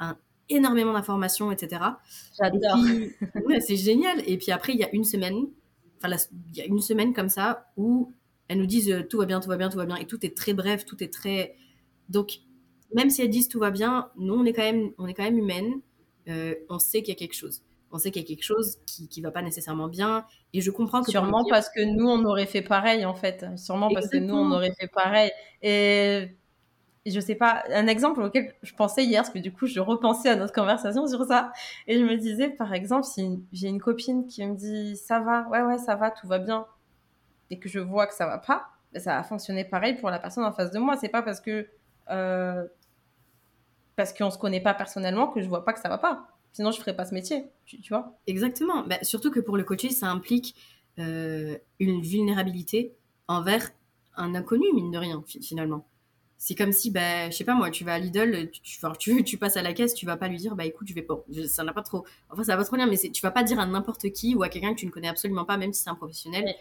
énormément 0.49 0.93
d'informations, 0.93 1.51
etc. 1.51 1.81
J'adore. 2.37 2.77
Ouais, 3.45 3.61
c'est 3.61 3.75
génial. 3.75 4.23
Et 4.27 4.37
puis 4.37 4.51
après, 4.51 4.73
il 4.73 4.79
y 4.79 4.83
a 4.83 4.93
une 4.93 5.03
semaine, 5.03 5.45
enfin, 6.01 6.15
il 6.51 6.57
y 6.57 6.61
a 6.61 6.65
une 6.65 6.81
semaine 6.81 7.13
comme 7.13 7.29
ça 7.29 7.71
où 7.77 8.11
elles 8.47 8.57
nous 8.57 8.65
disent 8.65 8.89
euh, 8.91 9.03
tout 9.03 9.19
va 9.19 9.25
bien, 9.25 9.39
tout 9.39 9.49
va 9.49 9.57
bien, 9.57 9.69
tout 9.69 9.77
va 9.77 9.85
bien, 9.85 9.95
et 9.97 10.05
tout 10.05 10.25
est 10.25 10.35
très 10.35 10.53
bref, 10.53 10.85
tout 10.85 11.03
est 11.03 11.13
très. 11.13 11.55
Donc, 12.09 12.39
même 12.95 13.09
si 13.09 13.21
elles 13.21 13.29
disent 13.29 13.49
tout 13.49 13.59
va 13.59 13.71
bien, 13.71 14.09
nous, 14.17 14.33
on 14.33 14.45
est 14.45 14.53
quand 14.53 14.63
même, 14.63 14.91
on 14.97 15.05
est 15.07 15.13
quand 15.13 15.23
même 15.23 15.37
humaine. 15.37 15.81
Euh, 16.29 16.55
on 16.69 16.79
sait 16.79 17.01
qu'il 17.01 17.13
y 17.13 17.17
a 17.17 17.19
quelque 17.19 17.35
chose. 17.35 17.63
On 17.91 17.97
sait 17.97 18.11
qu'il 18.11 18.21
y 18.21 18.25
a 18.25 18.27
quelque 18.27 18.43
chose 18.43 18.77
qui 18.85 19.09
ne 19.17 19.23
va 19.23 19.31
pas 19.31 19.41
nécessairement 19.41 19.87
bien. 19.87 20.25
Et 20.53 20.61
je 20.61 20.69
comprends 20.71 21.01
que. 21.01 21.09
Sûrement 21.09 21.43
parce 21.49 21.69
que 21.69 21.83
nous, 21.83 22.07
on 22.07 22.23
aurait 22.25 22.45
fait 22.45 22.61
pareil, 22.61 23.05
en 23.05 23.15
fait. 23.15 23.45
Sûrement 23.57 23.89
parce 23.91 24.09
que 24.09 24.17
nous, 24.17 24.35
on 24.35 24.51
aurait 24.51 24.73
fait 24.79 24.87
pareil. 24.87 25.31
Et 25.61 27.11
je 27.11 27.19
sais 27.19 27.35
pas, 27.35 27.63
un 27.71 27.87
exemple 27.87 28.21
auquel 28.21 28.53
je 28.61 28.73
pensais 28.73 29.03
hier, 29.03 29.21
parce 29.21 29.33
que 29.33 29.39
du 29.39 29.51
coup, 29.51 29.65
je 29.65 29.79
repensais 29.79 30.29
à 30.29 30.35
notre 30.35 30.53
conversation 30.53 31.07
sur 31.07 31.25
ça. 31.25 31.51
Et 31.87 31.97
je 31.97 32.03
me 32.03 32.15
disais, 32.17 32.49
par 32.49 32.73
exemple, 32.73 33.05
si 33.05 33.43
j'ai 33.51 33.67
une 33.67 33.81
copine 33.81 34.27
qui 34.27 34.45
me 34.45 34.55
dit 34.55 34.95
ça 34.97 35.19
va, 35.19 35.47
ouais, 35.49 35.61
ouais, 35.61 35.77
ça 35.77 35.95
va, 35.95 36.11
tout 36.11 36.27
va 36.27 36.39
bien, 36.39 36.65
et 37.49 37.59
que 37.59 37.69
je 37.69 37.79
vois 37.79 38.07
que 38.07 38.13
ça 38.13 38.27
va 38.27 38.37
pas, 38.37 38.67
ben, 38.93 39.01
ça 39.01 39.15
va 39.15 39.23
fonctionner 39.23 39.65
pareil 39.65 39.95
pour 39.95 40.09
la 40.09 40.19
personne 40.19 40.43
en 40.43 40.51
face 40.51 40.71
de 40.71 40.79
moi. 40.79 40.97
C'est 40.97 41.09
pas 41.09 41.21
parce 41.21 41.41
que 41.41 41.67
euh, 42.09 42.65
parce 43.99 44.13
qu'on 44.13 44.31
se 44.31 44.37
connaît 44.37 44.61
pas 44.61 44.73
personnellement 44.73 45.27
que 45.27 45.41
je 45.41 45.49
vois 45.49 45.65
pas 45.65 45.73
que 45.73 45.81
ça 45.81 45.89
va 45.89 45.97
pas. 45.97 46.25
Sinon, 46.53 46.71
je 46.71 46.79
ferais 46.79 46.95
pas 46.95 47.03
ce 47.03 47.13
métier, 47.13 47.47
tu, 47.65 47.77
vois. 47.89 48.17
Exactement. 48.27 48.87
Bah, 48.87 48.95
surtout 49.01 49.29
que 49.29 49.41
pour 49.41 49.57
le 49.57 49.65
coacher, 49.65 49.89
ça 49.89 50.07
implique 50.07 50.55
euh, 50.99 51.57
une 51.81 52.01
vulnérabilité 52.01 52.95
envers 53.27 53.69
un 54.15 54.35
inconnu, 54.35 54.67
mine 54.73 54.89
de 54.89 54.97
rien, 54.97 55.21
finalement. 55.41 55.85
C'est 56.37 56.55
comme 56.55 56.71
si, 56.71 56.91
bah, 56.91 57.29
je 57.29 57.35
sais 57.35 57.43
pas 57.43 57.55
moi, 57.55 57.71
tu 57.71 57.83
vas 57.83 57.95
à 57.95 57.99
Lidl, 57.99 58.49
tu, 58.51 58.79
tu, 58.97 59.23
tu, 59.25 59.37
passes 59.37 59.57
à 59.57 59.61
la 59.61 59.73
caisse, 59.73 59.93
tu 59.93 60.05
vas 60.05 60.15
pas 60.15 60.29
lui 60.29 60.37
dire, 60.37 60.55
bah 60.55 60.63
écoute, 60.63 60.87
je 60.87 60.93
vais 60.93 61.01
pas. 61.01 61.21
Ça 61.49 61.65
n'a 61.65 61.73
pas 61.73 61.83
trop. 61.83 62.05
Enfin, 62.29 62.45
ça 62.45 62.53
va 62.53 62.59
pas 62.59 62.65
trop 62.65 62.77
bien, 62.77 62.87
mais 62.87 62.95
tu 62.97 63.21
vas 63.21 63.31
pas 63.31 63.43
dire 63.43 63.59
à 63.59 63.65
n'importe 63.65 64.13
qui 64.13 64.33
ou 64.33 64.43
à 64.43 64.47
quelqu'un 64.47 64.73
que 64.73 64.79
tu 64.79 64.85
ne 64.85 64.91
connais 64.91 65.09
absolument 65.09 65.43
pas, 65.43 65.57
même 65.57 65.73
si 65.73 65.83
c'est 65.83 65.89
un 65.89 65.95
professionnel, 65.95 66.55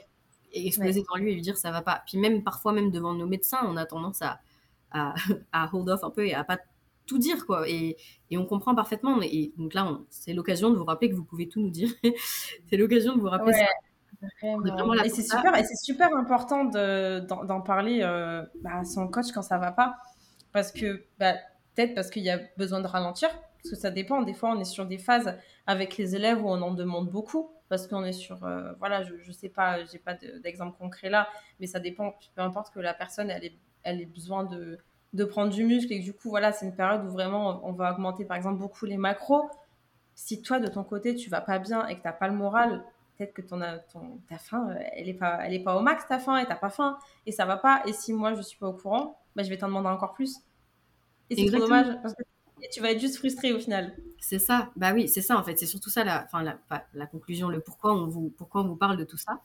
et 0.53 0.66
exploser 0.66 1.03
devant 1.03 1.18
lui 1.18 1.31
et 1.31 1.35
lui 1.35 1.42
dire 1.42 1.57
ça 1.57 1.70
va 1.70 1.83
pas. 1.83 2.03
Puis 2.05 2.18
même 2.18 2.42
parfois, 2.42 2.72
même 2.72 2.90
devant 2.90 3.14
nos 3.14 3.29
médecins, 3.29 3.61
on 3.64 3.77
a 3.77 3.87
tendance 3.87 4.22
à, 4.22 4.40
à, 4.90 5.14
à 5.53 5.70
hold 5.72 5.88
off 5.88 6.03
un 6.03 6.11
peu 6.11 6.27
et 6.27 6.35
à 6.35 6.42
pas 6.42 6.59
tout 7.09 7.18
dire, 7.18 7.47
quoi. 7.47 7.68
Et, 7.68 7.97
et 8.31 8.38
on 8.38 8.47
comprend 8.47 8.75
parfaitement. 8.75 9.21
Et 9.23 9.53
donc 9.57 9.75
là, 9.75 9.99
c'est 10.11 10.35
l'occasion 10.35 10.71
de 10.71 10.77
vous 10.77 10.85
rappeler 10.85 11.11
que 11.11 11.16
vous 11.16 11.25
pouvez 11.25 11.49
tout 11.49 11.61
nous 11.61 11.71
dire. 11.71 11.88
c'est 12.71 12.77
l'occasion 12.77 13.16
de 13.16 13.21
vous 13.21 13.29
rappeler 13.29 13.55
ça. 13.55 13.66
et 15.05 15.09
c'est 15.09 15.23
super, 15.23 15.57
et 15.57 15.64
c'est 15.64 15.83
super 15.83 16.14
important 16.16 16.64
d'en 16.64 17.61
parler 17.61 18.01
euh, 18.03 18.44
bah, 18.62 18.81
à 18.81 18.85
son 18.85 19.09
coach 19.09 19.33
quand 19.33 19.42
ça 19.42 19.59
va 19.59 19.73
pas, 19.73 19.97
parce 20.53 20.71
que 20.71 21.05
bah, 21.18 21.35
peut-être 21.75 21.94
parce 21.94 22.11
qu'il 22.11 22.23
y 22.23 22.31
a 22.31 22.38
besoin 22.57 22.81
de 22.81 22.87
ralentir, 22.87 23.31
parce 23.31 23.71
que 23.71 23.77
ça 23.77 23.90
dépend. 23.90 24.23
Des 24.23 24.35
fois, 24.35 24.51
on 24.51 24.61
est 24.61 24.64
sur 24.64 24.87
des 24.87 24.99
phases 24.99 25.37
avec 25.66 25.97
les 25.97 26.14
élèves 26.14 26.44
où 26.44 26.49
on 26.49 26.62
en 26.62 26.75
demande 26.75 27.11
beaucoup, 27.11 27.51
parce 27.68 27.87
qu'on 27.87 28.05
est 28.05 28.12
sur, 28.12 28.44
euh, 28.44 28.73
voilà, 28.79 29.03
je, 29.03 29.14
je 29.18 29.33
sais 29.33 29.49
pas, 29.49 29.85
j'ai 29.85 29.99
pas 29.99 30.14
d'exemple 30.42 30.77
concret 30.79 31.11
là, 31.11 31.29
mais 31.59 31.66
ça 31.66 31.81
dépend. 31.81 32.14
Peu 32.35 32.42
importe 32.42 32.73
que 32.73 32.81
la 32.81 32.94
personne, 32.94 33.31
elle 33.31 33.44
ait, 33.44 33.59
elle 33.83 34.01
ait 34.01 34.07
besoin 34.07 34.44
de 34.44 34.79
de 35.12 35.25
prendre 35.25 35.53
du 35.53 35.64
muscle 35.64 35.92
et 35.92 36.01
que 36.01 36.05
du 36.05 36.12
coup, 36.12 36.29
voilà, 36.29 36.53
c'est 36.53 36.66
une 36.66 36.75
période 36.75 37.05
où 37.05 37.11
vraiment 37.11 37.61
on 37.66 37.73
va 37.73 37.92
augmenter 37.92 38.25
par 38.25 38.37
exemple 38.37 38.59
beaucoup 38.59 38.87
les 38.87 38.97
macros. 38.97 39.49
Si 40.14 40.42
toi, 40.42 40.59
de 40.59 40.66
ton 40.66 40.85
côté, 40.85 41.14
tu 41.14 41.31
vas 41.31 41.40
pas 41.40 41.59
bien 41.59 41.87
et 41.87 41.97
que 41.97 42.03
tu 42.03 42.07
n'as 42.07 42.12
pas 42.12 42.29
le 42.29 42.35
moral, 42.35 42.85
peut-être 43.16 43.33
que 43.33 43.42
ton, 43.42 43.61
ton, 43.92 44.18
ta 44.29 44.38
faim, 44.38 44.68
euh, 44.71 44.83
elle 44.92 45.07
n'est 45.07 45.14
pas, 45.14 45.38
elle 45.44 45.55
est 45.55 45.62
pas 45.62 45.77
au 45.77 45.81
max, 45.81 46.07
ta 46.07 46.18
faim, 46.18 46.37
et 46.38 46.47
tu 46.47 46.55
pas 46.55 46.71
faim, 46.71 46.99
et 47.27 47.33
ça 47.33 47.47
va 47.47 47.57
pas. 47.57 47.83
Et 47.87 47.92
si 47.92 48.12
moi, 48.12 48.35
je 48.35 48.42
suis 48.42 48.59
pas 48.59 48.68
au 48.68 48.73
courant, 48.73 49.18
bah, 49.37 49.42
je 49.42 49.49
vais 49.49 49.59
t'en 49.59 49.68
demander 49.68 49.88
encore 49.88 50.14
plus. 50.14 50.38
Et 51.31 51.37
c'est 51.37 51.51
trop 51.51 51.61
dommage 51.61 51.87
parce 52.03 52.14
que 52.14 52.23
et 52.62 52.68
tu 52.71 52.81
vas 52.81 52.90
être 52.90 53.01
juste 53.01 53.16
frustré 53.16 53.53
au 53.53 53.59
final. 53.59 53.97
C'est 54.21 54.38
ça, 54.38 54.71
bah 54.77 54.92
oui, 54.94 55.09
c'est 55.09 55.23
ça 55.23 55.38
en 55.38 55.44
fait. 55.44 55.59
C'est 55.59 55.66
surtout 55.66 55.90
ça 55.90 56.05
la, 56.05 56.27
la, 56.92 57.07
conclusion, 57.07 57.49
le 57.49 57.61
pourquoi 57.61 57.94
on 57.94 58.07
vous, 58.09 58.31
pourquoi 58.37 58.62
on 58.62 58.68
vous 58.68 58.77
parle 58.77 58.97
de 58.97 59.05
tout 59.05 59.16
ça. 59.16 59.42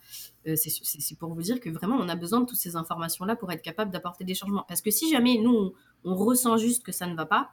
Euh, 0.47 0.55
c'est 0.55 1.17
pour 1.17 1.33
vous 1.33 1.41
dire 1.41 1.59
que 1.59 1.69
vraiment 1.69 1.97
on 1.97 2.09
a 2.09 2.15
besoin 2.15 2.41
de 2.41 2.45
toutes 2.45 2.57
ces 2.57 2.75
informations-là 2.75 3.35
pour 3.35 3.51
être 3.51 3.61
capable 3.61 3.91
d'apporter 3.91 4.23
des 4.23 4.35
changements. 4.35 4.65
Parce 4.67 4.81
que 4.81 4.91
si 4.91 5.09
jamais 5.09 5.37
nous 5.37 5.73
on, 6.03 6.15
ressent 6.15 6.57
juste 6.57 6.83
que 6.83 6.91
ça 6.91 7.07
ne 7.07 7.15
va 7.15 7.25
pas, 7.25 7.51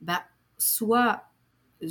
bah 0.00 0.22
soit 0.58 1.24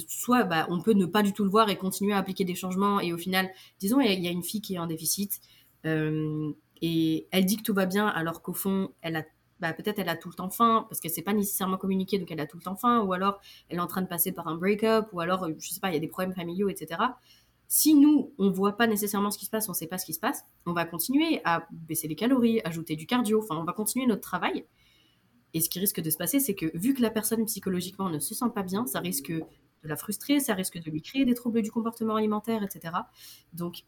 soit 0.08 0.44
bah, 0.46 0.68
on 0.70 0.82
peut 0.82 0.94
ne 0.94 1.06
pas 1.06 1.22
du 1.22 1.34
tout 1.34 1.44
le 1.44 1.50
voir 1.50 1.70
et 1.70 1.78
continuer 1.78 2.14
à 2.14 2.18
appliquer 2.18 2.46
des 2.46 2.56
changements 2.56 3.00
et 3.00 3.14
au 3.14 3.18
final, 3.18 3.50
disons, 3.80 4.00
il 4.00 4.24
y, 4.24 4.28
a 4.28 4.32
une 4.32 4.44
fille 4.44 4.62
qui 4.62 4.76
est 4.76 4.80
en 4.80 4.88
déficit 4.88 5.42
euh, 5.86 6.52
et 6.82 7.28
elle 7.32 7.46
dit 7.46 7.58
que 7.58 7.64
tout 7.64 7.74
va 7.74 7.86
bien 7.86 8.08
alors 8.08 8.42
qu'au 8.42 8.54
fond, 8.54 8.92
elle 9.02 9.18
a 9.18 9.24
bah, 9.62 9.74
peut-être 9.74 10.00
elle 10.00 10.10
a 10.10 10.18
tout 10.18 10.30
le 10.30 10.34
temps 10.34 10.50
faim 10.50 10.86
parce 10.90 11.00
qu'elle 11.00 11.12
ne 11.12 11.16
s'est 11.16 11.22
pas 11.22 11.34
nécessairement 11.34 11.78
communiquée, 11.78 12.18
donc 12.18 12.32
elle 12.32 12.40
a 12.40 12.48
tout 12.48 12.58
le 12.58 12.64
temps 12.64 12.76
faim, 12.76 13.02
ou 13.02 13.14
alors 13.14 13.40
elle 13.70 13.78
est 13.78 13.82
en 13.82 13.88
train 13.88 14.02
de 14.02 14.08
passer 14.08 14.32
par 14.32 14.48
un 14.48 14.56
break-up, 14.56 15.08
ou 15.14 15.22
alors, 15.22 15.48
je 15.60 15.70
sais 15.70 15.80
pas, 15.80 15.90
il 15.90 15.94
y 15.94 15.98
a 15.98 16.00
des 16.00 16.08
problèmes 16.08 16.34
familiaux, 16.34 16.68
etc. 16.68 17.00
Si 17.68 17.94
nous, 17.94 18.34
on 18.38 18.50
voit 18.50 18.76
pas 18.76 18.88
nécessairement 18.88 19.32
ce 19.32 19.38
qui 19.38 19.46
se 19.46 19.52
passe, 19.52 19.70
on 19.70 19.74
sait 19.74 19.88
pas 19.88 19.98
ce 19.98 20.06
qui 20.06 20.14
se 20.14 20.20
passe, 20.20 20.44
on 20.66 20.74
va 20.74 20.84
continuer 20.84 21.42
à 21.46 21.68
baisser 21.72 22.08
les 22.08 22.16
calories, 22.16 22.60
ajouter 22.66 22.96
du 22.96 23.06
cardio, 23.06 23.40
enfin, 23.40 23.56
on 23.56 23.64
va 23.64 23.72
continuer 23.72 24.08
notre 24.08 24.22
travail. 24.22 24.66
Et 25.54 25.62
ce 25.62 25.70
qui 25.70 25.80
risque 25.80 26.02
de 26.02 26.10
se 26.10 26.18
passer, 26.18 26.40
c'est 26.40 26.56
que 26.56 26.76
vu 26.78 26.94
que 26.94 27.02
la 27.02 27.12
personne 27.12 27.46
psychologiquement 27.46 28.10
ne 28.10 28.20
se 28.20 28.34
sent 28.34 28.50
pas 28.54 28.64
bien, 28.64 28.88
ça 28.88 29.00
risque 29.00 29.32
de 29.32 29.88
la 29.88 29.96
frustrer, 29.96 30.40
ça 30.40 30.54
risque 30.54 30.82
de 30.82 30.90
lui 30.90 31.02
créer 31.02 31.24
des 31.24 31.34
troubles 31.34 31.62
du 31.62 31.72
comportement 31.72 32.16
alimentaire, 32.16 32.64
etc. 32.64 32.94
Donc, 33.54 33.84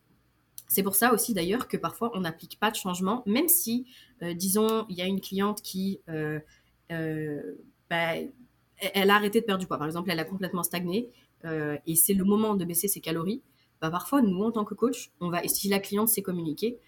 c'est 0.73 0.81
pour 0.81 0.95
ça 0.95 1.13
aussi 1.13 1.35
d'ailleurs 1.35 1.67
que 1.67 1.77
parfois 1.77 2.11
on 2.15 2.21
n'applique 2.21 2.59
pas 2.59 2.71
de 2.71 2.75
changement, 2.75 3.21
même 3.27 3.47
si, 3.47 3.85
euh, 4.23 4.33
disons, 4.33 4.87
il 4.89 4.97
y 4.97 5.01
a 5.03 5.05
une 5.05 5.21
cliente 5.21 5.61
qui, 5.61 5.99
euh, 6.09 6.39
euh, 6.91 7.53
bah, 7.91 8.13
a 8.81 9.15
arrêté 9.15 9.39
de 9.39 9.45
perdre 9.45 9.61
du 9.61 9.67
poids. 9.67 9.77
Par 9.77 9.85
exemple, 9.85 10.09
elle 10.09 10.19
a 10.19 10.25
complètement 10.25 10.63
stagné 10.63 11.11
et 11.85 11.95
c'est 11.95 12.13
le 12.13 12.23
moment 12.23 12.55
de 12.55 12.65
baisser 12.65 12.87
ses 12.87 13.01
calories. 13.01 13.41
Bah, 13.81 13.91
parfois, 13.91 14.21
nous, 14.21 14.41
en 14.43 14.51
tant 14.51 14.65
que 14.65 14.73
coach, 14.73 15.11
on 15.19 15.29
va, 15.29 15.45
si 15.47 15.67
la 15.69 15.79
cliente 15.79 16.07
s'est 16.07 16.21
communiquée, 16.21 16.79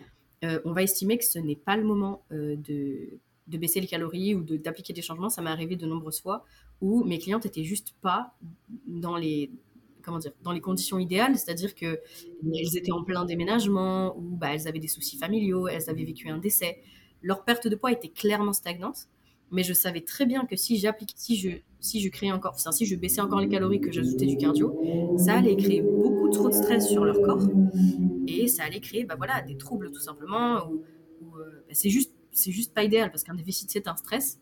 on 0.42 0.72
va 0.72 0.82
estimer 0.82 1.18
que 1.18 1.26
ce 1.26 1.40
n'est 1.40 1.56
pas 1.56 1.78
le 1.78 1.84
moment 1.84 2.24
de, 2.32 3.20
de, 3.48 3.58
baisser 3.58 3.82
les 3.82 3.88
calories 3.88 4.34
ou 4.34 4.44
d'appliquer 4.44 4.94
des 4.94 5.02
changements. 5.02 5.30
Ça 5.30 5.42
m'est 5.42 5.50
arrivé 5.50 5.76
de 5.76 5.86
nombreuses 5.86 6.22
fois 6.22 6.44
où 6.82 7.04
mes 7.04 7.20
clientes 7.20 7.46
étaient 7.46 7.64
juste 7.66 7.94
pas 8.02 8.34
dans 8.88 9.18
les 9.18 9.52
dans 10.44 10.52
les 10.52 10.62
conditions 10.62 11.00
idéales, 11.00 11.38
c'est-à-dire 11.38 11.76
que 11.76 12.00
elles 12.44 12.78
étaient 12.78 12.92
en 12.92 13.04
plein 13.04 13.26
déménagement 13.26 14.18
ou 14.18 14.22
bah, 14.22 14.54
elles 14.54 14.68
avaient 14.68 14.80
des 14.80 14.88
soucis 14.88 15.18
familiaux, 15.18 15.68
elles 15.68 15.90
avaient 15.90 16.06
vécu 16.06 16.30
un 16.30 16.38
décès. 16.38 16.80
Leur 17.22 17.44
perte 17.44 17.68
de 17.68 17.76
poids 17.76 17.92
était 17.92 18.10
clairement 18.10 18.54
stagnante, 18.54 19.08
mais 19.52 19.64
je 19.64 19.74
savais 19.74 20.02
très 20.02 20.26
bien 20.26 20.46
que 20.46 20.56
si 20.56 20.78
j'appliquais, 20.78 21.16
si 21.18 21.38
je, 21.38 21.50
si 21.80 22.02
je 22.02 22.10
créais 22.10 22.32
encore, 22.32 22.54
enfin, 22.56 22.72
si 22.72 22.86
je 22.86 22.96
baissais 22.96 23.22
encore 23.22 23.40
les 23.40 23.48
calories, 23.48 23.80
que 23.80 23.92
j'ajoutais 23.92 24.26
du 24.26 24.38
cardio, 24.38 24.78
ça 25.18 25.36
allait 25.36 25.56
créer 25.56 25.82
beaucoup 25.82 26.30
trop 26.30 26.50
de 26.50 26.54
stress 26.54 26.90
sur 26.90 27.06
leur 27.06 27.22
corps 27.22 27.48
et 28.28 28.48
ça 28.48 28.64
allait 28.64 28.80
créer, 28.80 29.06
bah 29.06 29.16
voilà, 29.18 29.42
des 29.42 29.58
troubles 29.58 29.92
tout 29.92 30.00
simplement. 30.00 30.68
Ou, 31.22 31.38
euh, 31.38 31.64
bah, 31.68 31.74
c'est 31.74 31.90
juste, 31.90 32.14
c'est 32.32 32.52
juste 32.52 32.74
pas 32.74 32.84
idéal 32.84 33.12
parce 33.12 33.24
qu'un 33.24 33.36
déficit 33.36 33.70
c'est 33.72 33.88
un 33.88 33.96
stress. 33.96 34.40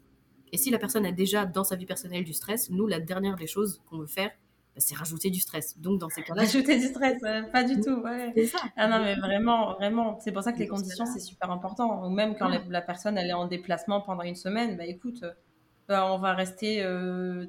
Et 0.52 0.58
si 0.58 0.70
la 0.70 0.78
personne 0.78 1.06
a 1.06 1.12
déjà 1.12 1.46
dans 1.46 1.64
sa 1.64 1.76
vie 1.76 1.86
personnelle 1.86 2.24
du 2.24 2.34
stress, 2.34 2.70
nous 2.70 2.88
la 2.88 3.00
dernière 3.00 3.36
des 3.36 3.48
choses 3.48 3.82
qu'on 3.90 3.98
veut 3.98 4.08
faire, 4.08 4.30
bah, 4.30 4.38
c'est 4.78 4.96
rajouter 4.96 5.30
du 5.30 5.40
stress. 5.40 5.78
Donc 5.80 6.00
dans 6.00 6.10
ces 6.10 6.24
cas-là, 6.24 6.42
rajouter 6.42 6.80
du 6.80 6.88
stress, 6.88 7.22
pas 7.52 7.64
du 7.64 7.80
tout. 7.80 8.02
Ouais. 8.02 8.32
C'est 8.36 8.48
ça. 8.48 8.60
Ah 8.76 8.88
non 8.88 9.04
mais 9.04 9.16
vraiment, 9.16 9.74
vraiment, 9.76 10.20
c'est 10.20 10.32
pour 10.32 10.44
ça 10.44 10.52
que 10.52 10.60
les 10.60 10.68
conditions 10.68 11.06
c'est 11.06 11.20
super 11.20 11.52
important. 11.52 12.06
Ou 12.06 12.10
même 12.10 12.36
quand 12.36 12.50
la, 12.70 12.82
personne 12.82 13.18
elle 13.18 13.30
est 13.30 13.34
en 13.34 13.48
déplacement 13.48 14.02
pendant 14.02 14.24
une 14.24 14.36
semaine, 14.36 14.78
bah 14.78 14.86
écoute, 14.86 15.24
bah, 15.88 16.12
on 16.12 16.18
va 16.18 16.34
rester 16.34 16.84
euh, 16.84 17.46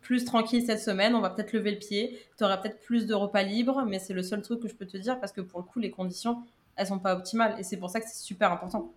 plus 0.00 0.24
tranquille 0.24 0.62
cette 0.64 0.80
semaine, 0.80 1.14
on 1.14 1.20
va 1.20 1.30
peut-être 1.30 1.52
lever 1.52 1.72
le 1.72 1.78
pied, 1.78 2.18
tu 2.36 2.44
auras 2.44 2.58
peut-être 2.58 2.80
plus 2.80 3.06
de 3.06 3.14
repas 3.14 3.42
libres, 3.42 3.84
mais 3.86 3.98
c'est 3.98 4.14
le 4.14 4.22
seul 4.22 4.42
truc 4.42 4.60
que 4.60 4.68
je 4.68 4.74
peux 4.74 4.86
te 4.86 4.96
dire 4.96 5.18
parce 5.20 5.32
que 5.32 5.40
pour 5.40 5.60
le 5.60 5.66
coup, 5.66 5.80
les 5.80 5.90
conditions, 5.90 6.42
elles 6.76 6.86
sont 6.86 6.98
pas 6.98 7.14
optimales 7.14 7.56
et 7.58 7.62
c'est 7.62 7.76
pour 7.76 7.90
ça 7.90 8.00
que 8.00 8.06
c'est 8.08 8.22
super 8.22 8.52
important. 8.52 8.92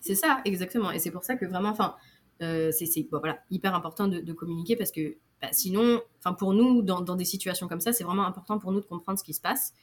C'est 0.00 0.14
ça, 0.14 0.40
exactement. 0.44 0.90
Et 0.90 0.98
c'est 0.98 1.10
pour 1.10 1.24
ça 1.24 1.36
que 1.36 1.44
vraiment, 1.44 1.68
enfin, 1.68 1.94
euh, 2.42 2.72
c'est 2.72 3.06
voilà, 3.10 3.38
hyper 3.50 3.74
important 3.74 4.08
de, 4.08 4.32
communiquer 4.32 4.76
parce 4.76 4.90
que 4.90 5.16
bah, 5.40 5.48
sinon, 5.52 6.02
enfin, 6.18 6.34
pour 6.34 6.52
nous, 6.52 6.82
dans, 6.82 7.00
des 7.16 7.24
situations 7.24 7.66
comme 7.66 7.80
ça, 7.80 7.92
c'est 7.92 8.04
vraiment 8.04 8.26
important 8.26 8.58
pour 8.58 8.72
nous 8.72 8.80
de 8.80 8.86
comprendre 8.86 9.18
ce 9.18 9.24
qui 9.24 9.34
se 9.34 9.40
passe. 9.40 9.74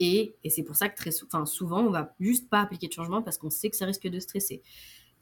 Et, 0.00 0.34
c'est 0.48 0.62
pour 0.62 0.76
ça 0.76 0.88
que 0.88 0.96
très 0.96 1.10
souvent, 1.10 1.80
on 1.80 1.90
va 1.90 2.14
juste 2.18 2.48
pas 2.48 2.60
appliquer 2.60 2.88
de 2.88 2.92
changement 2.92 3.22
parce 3.22 3.38
qu'on 3.38 3.50
sait 3.50 3.70
que 3.70 3.76
ça 3.76 3.86
risque 3.86 4.08
de 4.08 4.18
stresser. 4.20 4.62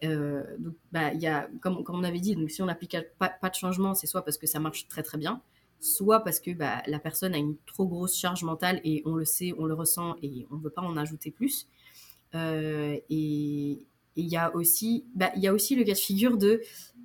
Euh, 0.04 0.42
donc, 0.58 0.74
bah, 0.92 1.12
y 1.12 1.26
a, 1.26 1.48
comme, 1.60 1.84
on 1.88 2.04
avait 2.04 2.20
dit, 2.20 2.36
donc 2.36 2.50
si 2.50 2.62
on 2.62 2.66
n'applique 2.66 2.96
pas, 3.18 3.48
de 3.48 3.54
changement, 3.54 3.94
c'est 3.94 4.06
soit 4.06 4.24
parce 4.24 4.38
que 4.38 4.46
ça 4.46 4.60
marche 4.60 4.86
très 4.88 5.02
très 5.02 5.18
bien, 5.18 5.42
soit 5.80 6.20
parce 6.20 6.40
que 6.40 6.52
bah, 6.52 6.82
la 6.86 6.98
personne 6.98 7.34
a 7.34 7.38
une 7.38 7.56
trop 7.66 7.86
grosse 7.86 8.16
charge 8.16 8.44
mentale 8.44 8.80
et 8.84 9.02
on 9.04 9.14
le 9.14 9.24
sait, 9.24 9.52
on 9.58 9.64
le 9.66 9.74
ressent 9.74 10.16
et 10.22 10.46
on 10.50 10.56
ne 10.56 10.62
veut 10.62 10.70
pas 10.70 10.82
en 10.82 10.96
ajouter 10.96 11.30
plus. 11.30 11.68
Euh, 12.34 12.96
et 13.10 13.86
il 14.16 14.26
y 14.26 14.36
a 14.36 14.54
aussi, 14.54 15.04
bah, 15.14 15.32
il 15.36 15.42
y 15.42 15.48
a 15.48 15.52
aussi 15.52 15.74
le 15.74 15.84
cas 15.84 15.94
de 15.94 15.98
figure 15.98 16.38
de 16.38 16.62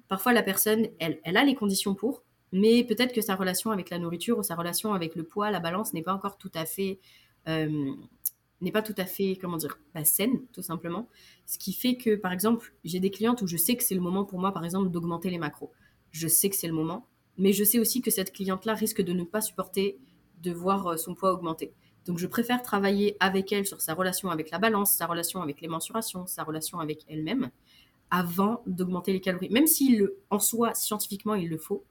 parfois 0.07 0.33
la 0.33 0.43
personne, 0.43 0.87
elle 0.99 1.37
a 1.37 1.43
les 1.43 1.55
conditions 1.55 1.95
pour, 1.95 2.23
mais 2.55 2.83
peut-être 2.83 3.13
que 3.13 3.21
sa 3.21 3.35
relation 3.35 3.71
avec 3.71 3.89
la 3.89 3.99
nourriture 3.99 4.37
ou 4.37 4.43
sa 4.43 4.55
relation 4.55 4.93
avec 4.93 5.15
le 5.15 5.23
poids, 5.23 5.51
la 5.51 5.59
balance 5.59 5.93
n'est 5.93 6.01
pas 6.01 6.13
encore 6.13 6.37
tout 6.37 6.51
à 6.55 6.65
fait 6.65 6.99
euh, 7.47 7.93
n'est 8.61 8.71
pas 8.71 8.81
tout 8.81 8.95
à 8.97 9.05
fait, 9.05 9.37
comment 9.39 9.57
dire, 9.57 9.77
bah, 9.93 10.05
saine, 10.05 10.39
tout 10.53 10.61
simplement. 10.61 11.07
Ce 11.45 11.57
qui 11.57 11.73
fait 11.73 11.97
que, 11.97 12.15
par 12.15 12.31
exemple, 12.31 12.73
j'ai 12.83 12.99
des 12.99 13.11
clientes 13.11 13.41
où 13.41 13.47
je 13.47 13.57
sais 13.57 13.75
que 13.75 13.83
c'est 13.83 13.95
le 13.95 14.01
moment 14.01 14.23
pour 14.23 14.39
moi, 14.39 14.53
par 14.53 14.63
exemple, 14.63 14.89
d'augmenter 14.89 15.29
les 15.29 15.37
macros. 15.37 15.71
Je 16.11 16.27
sais 16.27 16.49
que 16.49 16.55
c'est 16.55 16.67
le 16.67 16.73
moment, 16.73 17.07
mais 17.37 17.51
je 17.51 17.63
sais 17.63 17.79
aussi 17.79 18.01
que 18.01 18.09
cette 18.09 18.31
cliente-là 18.31 18.73
risque 18.73 19.01
de 19.01 19.13
ne 19.13 19.23
pas 19.23 19.41
supporter 19.41 19.99
de 20.41 20.51
voir 20.51 20.87
euh, 20.87 20.97
son 20.97 21.13
poids 21.13 21.33
augmenter. 21.33 21.73
Donc, 22.05 22.17
je 22.17 22.27
préfère 22.27 22.61
travailler 22.61 23.17
avec 23.19 23.51
elle 23.51 23.65
sur 23.65 23.81
sa 23.81 23.93
relation 23.93 24.29
avec 24.29 24.51
la 24.51 24.59
balance, 24.59 24.93
sa 24.93 25.05
relation 25.05 25.41
avec 25.41 25.59
les 25.59 25.67
mensurations, 25.67 26.25
sa 26.25 26.43
relation 26.43 26.79
avec 26.79 27.03
elle-même, 27.09 27.49
avant 28.09 28.61
d'augmenter 28.67 29.11
les 29.11 29.21
calories. 29.21 29.49
Même 29.49 29.67
si 29.67 30.01
en 30.29 30.39
soi, 30.39 30.73
scientifiquement, 30.75 31.35
il 31.35 31.49
le 31.49 31.57
faut, 31.57 31.83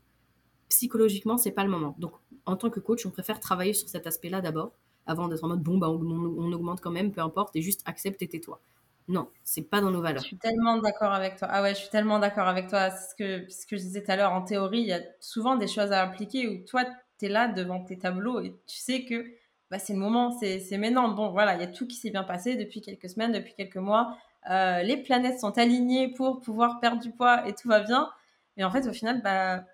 psychologiquement, 0.74 1.38
c'est 1.38 1.52
pas 1.52 1.64
le 1.64 1.70
moment. 1.70 1.94
Donc, 1.98 2.12
en 2.46 2.56
tant 2.56 2.68
que 2.68 2.80
coach, 2.80 3.06
on 3.06 3.10
préfère 3.10 3.40
travailler 3.40 3.72
sur 3.72 3.88
cet 3.88 4.06
aspect-là 4.06 4.40
d'abord 4.40 4.72
avant 5.06 5.28
d'être 5.28 5.44
en 5.44 5.48
mode 5.48 5.62
bon, 5.62 5.78
bah, 5.78 5.88
on, 5.90 6.52
augmente 6.52 6.80
quand 6.80 6.90
même, 6.90 7.12
peu 7.12 7.20
importe, 7.20 7.54
et 7.56 7.62
juste 7.62 7.82
accepte 7.84 8.22
et 8.22 8.28
tais-toi. 8.28 8.60
Non, 9.06 9.28
c'est 9.42 9.68
pas 9.68 9.82
dans 9.82 9.90
nos 9.90 10.00
valeurs. 10.00 10.22
Je 10.22 10.28
suis 10.28 10.38
tellement 10.38 10.78
d'accord 10.78 11.12
avec 11.12 11.36
toi. 11.36 11.46
Ah 11.50 11.62
ouais, 11.62 11.74
je 11.74 11.80
suis 11.80 11.90
tellement 11.90 12.18
d'accord 12.18 12.48
avec 12.48 12.68
toi. 12.68 12.90
Ce 12.90 13.14
que, 13.14 13.50
ce 13.50 13.66
que 13.66 13.76
je 13.76 13.82
disais 13.82 14.02
tout 14.02 14.10
à 14.10 14.16
l'heure, 14.16 14.32
en 14.32 14.42
théorie, 14.42 14.80
il 14.80 14.86
y 14.86 14.94
a 14.94 15.02
souvent 15.20 15.56
des 15.56 15.66
choses 15.66 15.92
à 15.92 16.02
appliquer 16.02 16.48
où 16.48 16.64
toi, 16.64 16.84
tu 17.18 17.26
es 17.26 17.28
là 17.28 17.48
devant 17.48 17.84
tes 17.84 17.98
tableaux 17.98 18.40
et 18.40 18.54
tu 18.66 18.78
sais 18.78 19.04
que 19.04 19.26
bah, 19.70 19.78
c'est 19.78 19.92
le 19.92 19.98
moment, 19.98 20.30
c'est 20.40 20.78
maintenant. 20.78 21.10
Bon, 21.10 21.30
voilà, 21.32 21.54
il 21.54 21.60
y 21.60 21.64
a 21.64 21.66
tout 21.66 21.86
qui 21.86 21.96
s'est 21.96 22.10
bien 22.10 22.24
passé 22.24 22.56
depuis 22.56 22.80
quelques 22.80 23.10
semaines, 23.10 23.32
depuis 23.32 23.54
quelques 23.54 23.76
mois. 23.76 24.16
Euh, 24.50 24.82
les 24.82 24.96
planètes 24.96 25.38
sont 25.38 25.56
alignées 25.58 26.08
pour 26.14 26.40
pouvoir 26.40 26.80
perdre 26.80 27.02
du 27.02 27.10
poids 27.10 27.46
et 27.46 27.54
tout 27.54 27.68
va 27.68 27.80
bien. 27.80 28.08
Mais 28.56 28.64
en 28.64 28.70
fait, 28.70 28.86
au 28.86 28.92
final, 28.92 29.20
bah, 29.20 29.64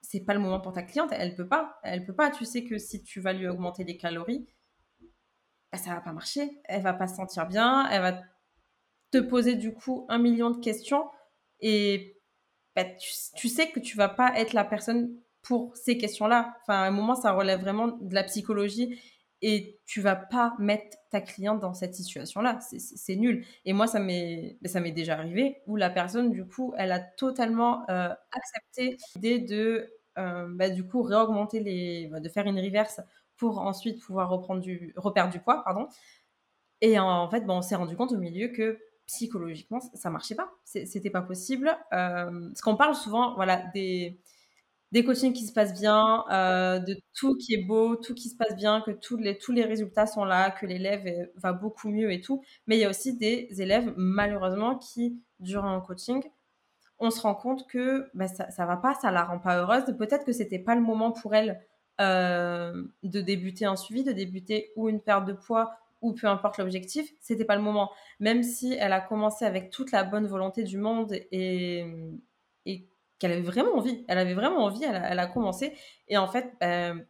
c'est 0.00 0.20
pas 0.20 0.34
le 0.34 0.40
moment 0.40 0.60
pour 0.60 0.72
ta 0.72 0.82
cliente. 0.82 1.10
Elle 1.12 1.34
peut 1.34 1.48
pas. 1.48 1.78
Elle 1.82 2.04
peut 2.04 2.14
pas. 2.14 2.30
Tu 2.30 2.44
sais 2.44 2.64
que 2.64 2.78
si 2.78 3.02
tu 3.02 3.20
vas 3.20 3.32
lui 3.32 3.48
augmenter 3.48 3.84
les 3.84 3.96
calories, 3.96 4.46
bah, 5.72 5.78
ça 5.78 5.94
va 5.94 6.00
pas 6.00 6.12
marcher. 6.12 6.60
Elle 6.64 6.82
va 6.82 6.94
pas 6.94 7.06
se 7.06 7.16
sentir 7.16 7.46
bien. 7.46 7.88
Elle 7.90 8.02
va 8.02 8.20
te 9.10 9.18
poser 9.18 9.54
du 9.54 9.72
coup 9.72 10.06
un 10.08 10.18
million 10.18 10.50
de 10.50 10.60
questions 10.60 11.08
et 11.60 12.20
bah, 12.76 12.84
tu, 12.84 13.48
sais 13.48 13.70
que 13.70 13.80
tu 13.80 13.96
vas 13.96 14.08
pas 14.08 14.38
être 14.38 14.52
la 14.52 14.64
personne 14.64 15.16
pour 15.42 15.76
ces 15.76 15.98
questions-là. 15.98 16.56
Enfin, 16.62 16.74
à 16.74 16.86
un 16.86 16.90
moment, 16.90 17.14
ça 17.14 17.32
relève 17.32 17.60
vraiment 17.60 17.88
de 17.88 18.14
la 18.14 18.24
psychologie 18.24 19.00
et 19.42 19.78
tu 19.86 20.00
vas 20.00 20.16
pas 20.16 20.54
mettre 20.58 20.96
ta 21.10 21.20
cliente 21.20 21.60
dans 21.60 21.74
cette 21.74 21.94
situation-là. 21.94 22.58
C'est 22.60 23.16
nul. 23.16 23.44
Et 23.64 23.72
moi, 23.72 23.86
ça 23.86 24.00
m'est 24.00 24.58
ça 24.64 24.80
m'est 24.80 24.92
déjà 24.92 25.14
arrivé 25.14 25.58
où 25.66 25.76
la 25.76 25.90
personne, 25.90 26.30
du 26.30 26.46
coup, 26.46 26.74
elle 26.76 26.92
a 26.92 27.00
totalement 27.00 27.88
euh, 27.90 28.10
accepté 28.32 28.96
l'idée 29.14 29.38
de 29.38 29.92
euh, 30.18 30.46
bah, 30.50 30.70
du 30.70 30.84
coup 30.84 31.02
réaugmenter 31.02 31.60
les, 31.60 32.10
de 32.12 32.28
faire 32.28 32.46
une 32.46 32.58
reverse 32.58 33.00
pour 33.36 33.60
ensuite 33.60 34.02
pouvoir 34.02 34.30
reprendre 34.30 34.60
du, 34.60 34.94
du 35.32 35.40
poids, 35.40 35.62
pardon. 35.64 35.88
Et 36.80 36.98
en 36.98 37.28
fait, 37.30 37.42
bon, 37.42 37.58
on 37.58 37.62
s'est 37.62 37.76
rendu 37.76 37.96
compte 37.96 38.12
au 38.12 38.18
milieu 38.18 38.48
que 38.48 38.78
psychologiquement, 39.06 39.80
ça 39.80 40.10
marchait 40.10 40.34
pas. 40.34 40.50
C'était 40.64 41.10
pas 41.10 41.22
possible. 41.22 41.68
Euh, 41.92 42.48
parce 42.48 42.60
qu'on 42.60 42.76
parle 42.76 42.94
souvent, 42.94 43.34
voilà, 43.34 43.64
des, 43.74 44.20
des 44.92 45.04
coachings 45.04 45.32
qui 45.32 45.46
se 45.46 45.52
passent 45.52 45.78
bien, 45.78 46.24
euh, 46.30 46.78
de 46.78 46.96
tout 47.14 47.36
qui 47.36 47.54
est 47.54 47.64
beau, 47.64 47.96
tout 47.96 48.14
qui 48.14 48.28
se 48.30 48.36
passe 48.36 48.56
bien, 48.56 48.80
que 48.80 48.90
tous 48.90 49.16
les, 49.16 49.36
tous 49.38 49.52
les 49.52 49.64
résultats 49.64 50.06
sont 50.06 50.24
là, 50.24 50.50
que 50.50 50.66
l'élève 50.66 51.28
va 51.36 51.52
beaucoup 51.52 51.88
mieux 51.90 52.12
et 52.12 52.20
tout. 52.20 52.42
Mais 52.66 52.76
il 52.76 52.80
y 52.80 52.84
a 52.84 52.90
aussi 52.90 53.16
des 53.16 53.48
élèves, 53.60 53.92
malheureusement, 53.96 54.78
qui, 54.78 55.20
durant 55.40 55.70
un 55.72 55.80
coaching, 55.80 56.22
on 56.98 57.10
se 57.10 57.20
rend 57.20 57.34
compte 57.34 57.66
que 57.68 58.10
bah, 58.14 58.28
ça, 58.28 58.50
ça 58.50 58.66
va 58.66 58.76
pas, 58.76 58.94
ça 58.94 59.10
la 59.10 59.24
rend 59.24 59.38
pas 59.38 59.58
heureuse. 59.58 59.84
Peut-être 59.98 60.24
que 60.24 60.32
c'était 60.32 60.58
pas 60.58 60.74
le 60.74 60.80
moment 60.80 61.12
pour 61.12 61.34
elle 61.34 61.60
euh, 62.00 62.84
de 63.02 63.20
débuter 63.20 63.64
un 63.66 63.76
suivi, 63.76 64.04
de 64.04 64.12
débuter 64.12 64.72
ou 64.76 64.88
une 64.88 65.00
perte 65.00 65.26
de 65.26 65.32
poids 65.32 65.72
ou 66.00 66.12
peu 66.12 66.28
importe 66.28 66.58
l'objectif, 66.58 67.10
c'était 67.20 67.44
pas 67.44 67.56
le 67.56 67.62
moment. 67.62 67.90
Même 68.20 68.42
si 68.44 68.72
elle 68.74 68.92
a 68.92 69.00
commencé 69.00 69.44
avec 69.44 69.70
toute 69.70 69.90
la 69.90 70.04
bonne 70.04 70.26
volonté 70.28 70.62
du 70.62 70.78
monde 70.78 71.12
et, 71.32 71.84
et 72.66 72.88
qu'elle 73.18 73.32
avait 73.32 73.40
vraiment 73.42 73.76
envie, 73.76 74.04
elle 74.08 74.18
avait 74.18 74.34
vraiment 74.34 74.64
envie, 74.64 74.84
elle 74.84 75.18
a, 75.18 75.26
commencé 75.26 75.72
et 76.06 76.16
en 76.16 76.28
fait 76.28 76.52
ben, 76.60 77.04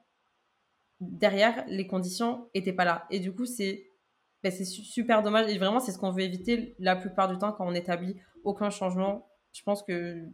derrière 1.01 1.65
les 1.69 1.87
conditions 1.87 2.49
étaient 2.55 2.73
pas 2.73 2.85
là 2.85 3.07
et 3.11 3.21
du 3.21 3.35
coup 3.35 3.47
c'est 3.47 3.91
ben, 4.43 4.53
super 4.53 5.23
dommage 5.23 5.51
et 5.51 5.59
vraiment 5.59 5.81
c'est 5.81 5.93
ce 5.93 5.99
qu'on 5.99 6.11
veut 6.11 6.23
éviter 6.23 6.75
la 6.79 6.97
plupart 6.97 7.29
du 7.29 7.39
temps 7.39 7.53
quand 7.53 7.67
on 7.67 7.75
établit 7.75 8.17
aucun 8.45 8.71
changement. 8.71 9.29
Je 9.53 9.63
pense 9.63 9.83
que 9.83 10.25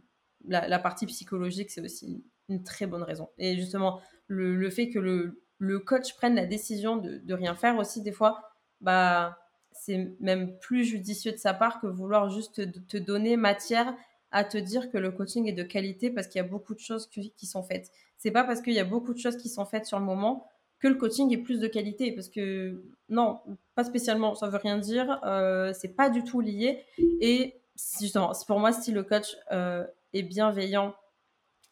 la, 0.47 0.79
partie 0.79 1.05
psychologique 1.05 1.71
c'est 1.71 1.81
aussi 1.81 2.23
une 2.49 2.63
très 2.63 2.85
bonne 2.85 3.03
raison. 3.03 3.29
Et 3.37 3.55
justement, 3.55 4.01
le, 4.27 4.69
fait 4.69 4.89
que 4.89 4.99
le, 4.99 5.43
le, 5.57 5.79
coach 5.79 6.15
prenne 6.15 6.35
la 6.35 6.45
décision 6.45 6.97
de, 6.97 7.17
de, 7.17 7.33
rien 7.33 7.55
faire 7.55 7.77
aussi, 7.77 8.01
des 8.01 8.11
fois, 8.11 8.43
bah, 8.81 9.37
c'est 9.71 10.15
même 10.19 10.57
plus 10.59 10.83
judicieux 10.83 11.31
de 11.31 11.37
sa 11.37 11.53
part 11.53 11.81
que 11.81 11.87
vouloir 11.87 12.29
juste 12.29 12.55
te, 12.55 12.79
te, 12.79 12.97
donner 12.97 13.37
matière 13.37 13.95
à 14.35 14.43
te 14.43 14.57
dire 14.57 14.91
que 14.91 14.97
le 14.97 15.11
coaching 15.11 15.47
est 15.47 15.53
de 15.53 15.63
qualité 15.63 16.09
parce 16.09 16.27
qu'il 16.27 16.39
y 16.41 16.43
a 16.43 16.47
beaucoup 16.47 16.73
de 16.73 16.79
choses 16.79 17.07
qui, 17.07 17.45
sont 17.45 17.63
faites. 17.63 17.89
C'est 18.17 18.31
pas 18.31 18.43
parce 18.43 18.59
qu'il 18.59 18.73
y 18.73 18.79
a 18.79 18.83
beaucoup 18.83 19.13
de 19.13 19.17
choses 19.17 19.37
qui 19.37 19.47
sont 19.47 19.63
faites 19.63 19.85
sur 19.85 19.97
le 19.97 20.03
moment 20.03 20.45
que 20.79 20.89
le 20.89 20.95
coaching 20.95 21.31
est 21.31 21.37
plus 21.37 21.61
de 21.61 21.67
qualité 21.67 22.11
parce 22.11 22.27
que 22.27 22.83
non, 23.07 23.39
pas 23.75 23.85
spécialement, 23.85 24.35
ça 24.35 24.49
veut 24.49 24.57
rien 24.57 24.77
dire, 24.77 25.21
euh, 25.23 25.71
c'est 25.71 25.95
pas 25.95 26.09
du 26.09 26.25
tout 26.25 26.41
lié 26.41 26.83
et 27.21 27.55
justement, 28.01 28.33
pour 28.45 28.59
moi 28.59 28.73
si 28.73 28.91
le 28.91 29.03
coach 29.03 29.37
euh, 29.53 29.85
est 30.11 30.23
bienveillant 30.23 30.93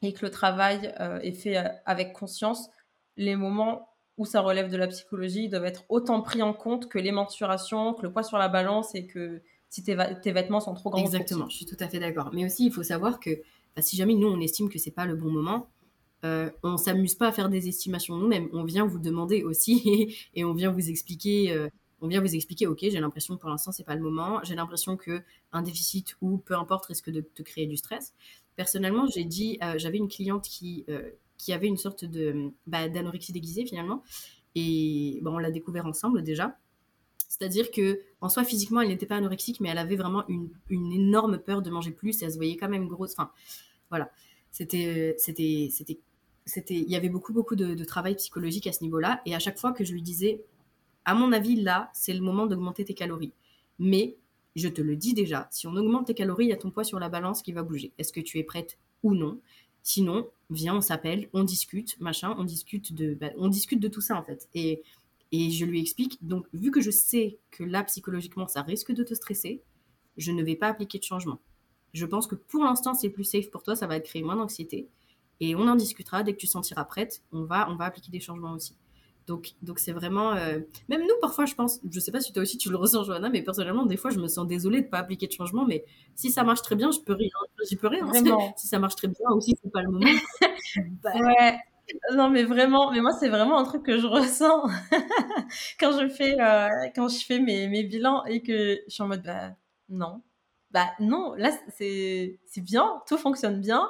et 0.01 0.13
que 0.13 0.25
le 0.25 0.31
travail 0.31 0.95
euh, 1.01 1.19
est 1.19 1.33
fait 1.33 1.57
euh, 1.57 1.67
avec 1.85 2.13
conscience, 2.13 2.69
les 3.17 3.35
moments 3.35 3.89
où 4.17 4.25
ça 4.25 4.39
relève 4.39 4.71
de 4.71 4.77
la 4.77 4.87
psychologie 4.87 5.49
doivent 5.49 5.65
être 5.65 5.83
autant 5.89 6.21
pris 6.21 6.41
en 6.41 6.53
compte 6.53 6.87
que 6.87 6.97
les 6.97 7.11
mensurations, 7.11 7.93
que 7.93 8.03
le 8.03 8.11
poids 8.13 8.23
sur 8.23 8.37
la 8.37 8.47
balance 8.47 8.95
et 8.95 9.05
que 9.05 9.41
si 9.73 9.83
tes, 9.83 9.95
vêtements 9.95 10.59
sont 10.59 10.73
trop 10.73 10.89
grands. 10.89 11.01
Exactement, 11.01 11.49
je 11.49 11.55
suis 11.55 11.65
tout 11.65 11.77
à 11.79 11.87
fait 11.87 11.99
d'accord. 11.99 12.29
Mais 12.33 12.45
aussi, 12.45 12.65
il 12.65 12.71
faut 12.71 12.83
savoir 12.83 13.19
que 13.19 13.31
bah, 13.75 13.81
si 13.81 13.95
jamais 13.95 14.15
nous, 14.15 14.27
on 14.27 14.39
estime 14.39 14.69
que 14.69 14.77
c'est 14.77 14.91
pas 14.91 15.05
le 15.05 15.15
bon 15.15 15.31
moment, 15.31 15.67
euh, 16.25 16.49
on 16.61 16.77
s'amuse 16.77 17.15
pas 17.15 17.27
à 17.27 17.31
faire 17.31 17.49
des 17.49 17.67
estimations 17.67 18.15
nous-mêmes. 18.15 18.49
On 18.53 18.63
vient 18.63 18.85
vous 18.85 18.99
demander 18.99 19.43
aussi 19.43 20.15
et 20.35 20.45
on 20.45 20.53
vient 20.53 20.71
vous 20.71 20.89
expliquer. 20.89 21.51
Euh, 21.51 21.69
on 22.01 22.07
vient 22.07 22.19
vous 22.19 22.35
expliquer, 22.35 22.67
ok, 22.67 22.79
j'ai 22.81 22.99
l'impression 22.99 23.35
que 23.35 23.39
pour 23.39 23.49
l'instant 23.49 23.71
c'est 23.71 23.85
pas 23.85 23.95
le 23.95 24.01
moment, 24.01 24.41
j'ai 24.43 24.55
l'impression 24.55 24.97
que 24.97 25.21
un 25.53 25.61
déficit 25.61 26.17
ou 26.19 26.37
peu 26.37 26.53
importe 26.53 26.87
risque 26.87 27.09
de 27.09 27.21
te 27.21 27.41
créer 27.43 27.65
du 27.65 27.77
stress 27.77 28.13
personnellement, 28.55 29.07
j'ai 29.07 29.23
dit, 29.23 29.57
euh, 29.63 29.73
j'avais 29.77 29.97
une 29.97 30.07
cliente 30.07 30.45
qui, 30.45 30.85
euh, 30.89 31.09
qui 31.37 31.53
avait 31.53 31.67
une 31.67 31.77
sorte 31.77 32.05
de 32.05 32.51
bah, 32.67 32.87
d'anorexie 32.89 33.33
déguisée 33.33 33.65
finalement. 33.65 34.03
Et 34.55 35.21
on 35.25 35.39
l'a 35.39 35.51
découvert 35.51 35.85
ensemble 35.85 36.21
déjà. 36.23 36.57
C'est-à-dire 37.29 37.71
que 37.71 38.01
en 38.21 38.29
soi, 38.29 38.43
physiquement, 38.43 38.81
elle 38.81 38.89
n'était 38.89 39.05
pas 39.05 39.17
anorexique, 39.17 39.59
mais 39.59 39.69
elle 39.69 39.77
avait 39.77 39.95
vraiment 39.95 40.23
une, 40.27 40.49
énorme 40.69 41.37
peur 41.37 41.61
de 41.61 41.69
manger 41.69 41.91
plus 41.91 42.21
et 42.21 42.25
elle 42.25 42.31
se 42.31 42.37
voyait 42.37 42.57
quand 42.57 42.69
même 42.69 42.87
grosse. 42.87 43.13
Enfin, 43.13 43.31
voilà. 43.89 44.11
C'était, 44.51 45.15
c'était, 45.17 45.69
c'était, 45.71 45.99
c'était, 46.45 46.75
il 46.75 46.89
y 46.89 46.95
avait 46.95 47.09
beaucoup, 47.09 47.33
beaucoup 47.33 47.55
de, 47.55 47.73
de 47.73 47.83
travail 47.83 48.15
psychologique 48.15 48.67
à 48.67 48.73
ce 48.73 48.83
niveau-là. 48.83 49.21
Et 49.25 49.35
à 49.35 49.39
chaque 49.39 49.57
fois 49.57 49.71
que 49.71 49.83
je 49.83 49.93
lui 49.93 50.01
disais, 50.01 50.43
à 51.05 51.15
mon 51.15 51.31
avis, 51.31 51.55
là, 51.55 51.89
c'est 51.93 52.13
le 52.13 52.21
moment 52.21 52.45
d'augmenter 52.45 52.85
tes 52.85 52.93
calories. 52.93 53.33
Mais 53.79 54.15
je 54.55 54.67
te 54.67 54.81
le 54.81 54.95
dis 54.95 55.13
déjà, 55.13 55.47
si 55.51 55.67
on 55.67 55.75
augmente 55.75 56.07
tes 56.07 56.13
calories, 56.13 56.45
il 56.45 56.49
y 56.49 56.53
a 56.53 56.57
ton 56.57 56.71
poids 56.71 56.83
sur 56.83 56.99
la 56.99 57.09
balance 57.09 57.41
qui 57.41 57.53
va 57.53 57.63
bouger. 57.63 57.91
Est-ce 57.97 58.13
que 58.13 58.21
tu 58.21 58.37
es 58.37 58.43
prête 58.43 58.77
ou 59.01 59.13
non? 59.15 59.39
Sinon, 59.81 60.29
viens, 60.49 60.75
on 60.75 60.81
s'appelle, 60.81 61.27
on 61.33 61.43
discute, 61.43 61.99
machin, 61.99 62.35
on 62.37 62.43
discute 62.43 62.93
de, 62.93 63.15
bah, 63.15 63.31
on 63.37 63.49
discute 63.49 63.79
de 63.79 63.87
tout 63.87 64.01
ça 64.01 64.15
en 64.15 64.23
fait. 64.23 64.47
Et, 64.53 64.83
et 65.33 65.49
je 65.49 65.65
lui 65.65 65.81
explique. 65.81 66.25
Donc, 66.25 66.47
vu 66.53 66.71
que 66.71 66.79
je 66.79 66.91
sais 66.91 67.39
que 67.51 67.63
là 67.63 67.83
psychologiquement 67.83 68.47
ça 68.47 68.61
risque 68.61 68.93
de 68.93 69.03
te 69.03 69.13
stresser, 69.15 69.63
je 70.15 70.31
ne 70.31 70.43
vais 70.43 70.55
pas 70.55 70.67
appliquer 70.67 70.99
de 70.99 71.03
changement. 71.03 71.41
Je 71.93 72.05
pense 72.05 72.27
que 72.27 72.35
pour 72.35 72.63
l'instant 72.63 72.93
c'est 72.93 73.09
plus 73.09 73.25
safe 73.25 73.49
pour 73.49 73.63
toi, 73.63 73.75
ça 73.75 73.87
va 73.87 73.99
te 73.99 74.05
créer 74.05 74.23
moins 74.23 74.35
d'anxiété. 74.35 74.87
Et 75.39 75.55
on 75.55 75.67
en 75.67 75.75
discutera 75.75 76.23
dès 76.23 76.33
que 76.33 76.37
tu 76.37 76.47
sentiras 76.47 76.85
prête. 76.85 77.23
On 77.31 77.43
va, 77.43 77.69
on 77.69 77.75
va 77.75 77.85
appliquer 77.85 78.11
des 78.11 78.19
changements 78.19 78.53
aussi. 78.53 78.77
Donc, 79.25 79.53
donc 79.61 79.79
c'est 79.79 79.91
vraiment. 79.91 80.33
Euh, 80.33 80.59
même 80.89 81.01
nous, 81.01 81.15
parfois, 81.19 81.45
je 81.45 81.55
pense. 81.55 81.79
Je 81.89 81.99
sais 81.99 82.11
pas 82.11 82.21
si 82.21 82.31
toi 82.31 82.43
aussi 82.43 82.57
tu 82.57 82.69
le 82.69 82.77
ressens, 82.77 83.03
Johanna, 83.03 83.29
mais 83.29 83.41
personnellement, 83.41 83.85
des 83.85 83.97
fois, 83.97 84.11
je 84.11 84.19
me 84.19 84.27
sens 84.27 84.47
désolée 84.47 84.81
de 84.81 84.87
pas 84.87 84.99
appliquer 84.99 85.27
de 85.27 85.31
changement. 85.31 85.65
Mais 85.65 85.85
si 86.15 86.29
ça 86.29 86.43
marche 86.43 86.61
très 86.61 86.75
bien, 86.75 86.91
je 86.91 86.99
peux. 86.99 87.17
J'y 87.67 87.75
peux 87.75 87.87
rien. 87.87 88.05
Si 88.57 88.67
ça 88.67 88.79
marche 88.79 88.95
très 88.95 89.07
bien, 89.07 89.29
aussi, 89.31 89.55
c'est 89.61 89.71
pas 89.71 89.81
le 89.81 89.91
moment. 89.91 90.11
bah... 91.03 91.11
Ouais. 91.15 91.57
Non, 92.13 92.29
mais 92.29 92.43
vraiment, 92.43 92.91
mais 92.91 93.01
moi, 93.01 93.11
c'est 93.19 93.29
vraiment 93.29 93.57
un 93.59 93.63
truc 93.63 93.83
que 93.83 93.97
je 93.97 94.07
ressens 94.07 94.67
quand 95.79 95.99
je 95.99 96.07
fais, 96.07 96.39
euh, 96.39 96.69
quand 96.95 97.09
je 97.09 97.25
fais 97.25 97.39
mes, 97.39 97.83
bilans 97.83 98.23
et 98.25 98.41
que 98.41 98.79
je 98.87 98.93
suis 98.93 99.03
en 99.03 99.07
mode, 99.07 99.23
bah, 99.23 99.51
non. 99.89 100.21
Bah, 100.71 100.89
non, 100.99 101.33
là, 101.35 101.51
c'est 101.77 102.39
bien, 102.57 103.01
tout 103.07 103.17
fonctionne 103.17 103.59
bien. 103.59 103.89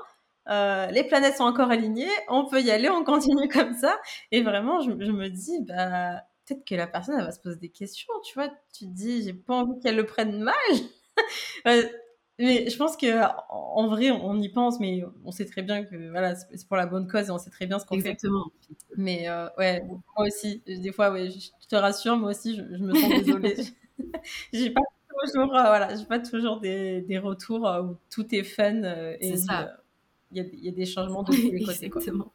Euh, 0.49 0.87
les 0.87 1.05
planètes 1.05 1.37
sont 1.37 1.45
encore 1.45 1.71
alignées, 1.71 2.09
on 2.27 2.45
peut 2.45 2.61
y 2.61 2.71
aller, 2.71 2.89
on 2.89 3.03
continue 3.03 3.47
comme 3.49 3.73
ça. 3.73 3.99
Et 4.31 4.41
vraiment, 4.41 4.81
je, 4.81 4.91
me 4.91 5.29
dis, 5.29 5.59
bah, 5.61 6.23
peut-être 6.45 6.65
que 6.65 6.75
la 6.75 6.87
personne, 6.87 7.15
elle 7.17 7.25
va 7.25 7.31
se 7.31 7.39
poser 7.39 7.57
des 7.57 7.69
questions, 7.69 8.13
tu 8.25 8.33
vois. 8.33 8.49
Tu 8.73 8.85
te 8.85 8.91
dis, 8.91 9.23
j'ai 9.23 9.33
pas 9.33 9.55
envie 9.55 9.79
qu'elle 9.81 9.95
le 9.95 10.05
prenne 10.05 10.39
mal. 10.39 10.53
Euh, 12.39 12.45
mais 12.45 12.69
je 12.69 12.77
pense 12.77 12.97
que 12.97 13.05
en 13.49 13.87
vrai, 13.87 14.11
on 14.11 14.39
y 14.41 14.49
pense, 14.49 14.79
mais 14.79 15.03
on 15.23 15.31
sait 15.31 15.45
très 15.45 15.61
bien 15.61 15.83
que 15.83 16.09
voilà, 16.09 16.35
c'est 16.35 16.67
pour 16.67 16.77
la 16.77 16.85
bonne 16.85 17.07
cause 17.07 17.27
et 17.27 17.31
on 17.31 17.37
sait 17.37 17.49
très 17.49 17.67
bien 17.67 17.79
ce 17.79 17.85
qu'on 17.85 17.95
fait. 17.95 18.09
Exactement. 18.09 18.51
Mais 18.97 19.29
euh, 19.29 19.47
ouais, 19.57 19.83
moi 19.83 20.27
aussi, 20.27 20.61
des 20.65 20.91
fois, 20.91 21.11
ouais, 21.11 21.29
je 21.29 21.67
te 21.67 21.75
rassure, 21.75 22.17
moi 22.17 22.31
aussi, 22.31 22.55
je, 22.55 22.61
me 22.61 22.93
sens 22.93 23.09
désolée. 23.23 23.55
j'ai 24.53 24.71
pas 24.71 24.81
toujours, 25.23 25.47
voilà, 25.47 25.95
j'ai 25.95 26.05
pas 26.05 26.19
toujours 26.19 26.59
des, 26.59 27.01
des 27.01 27.19
retours 27.19 27.69
où 27.83 27.97
tout 28.09 28.33
est 28.33 28.43
fun. 28.43 28.81
ça 29.47 29.77
il 30.33 30.65
y, 30.65 30.67
a 30.67 30.71
des 30.71 30.85
changements 30.85 31.23
de 31.23 31.31
tous 31.31 31.51
les 31.51 31.63
côtés. 31.63 31.85
Exactement. 31.85 32.33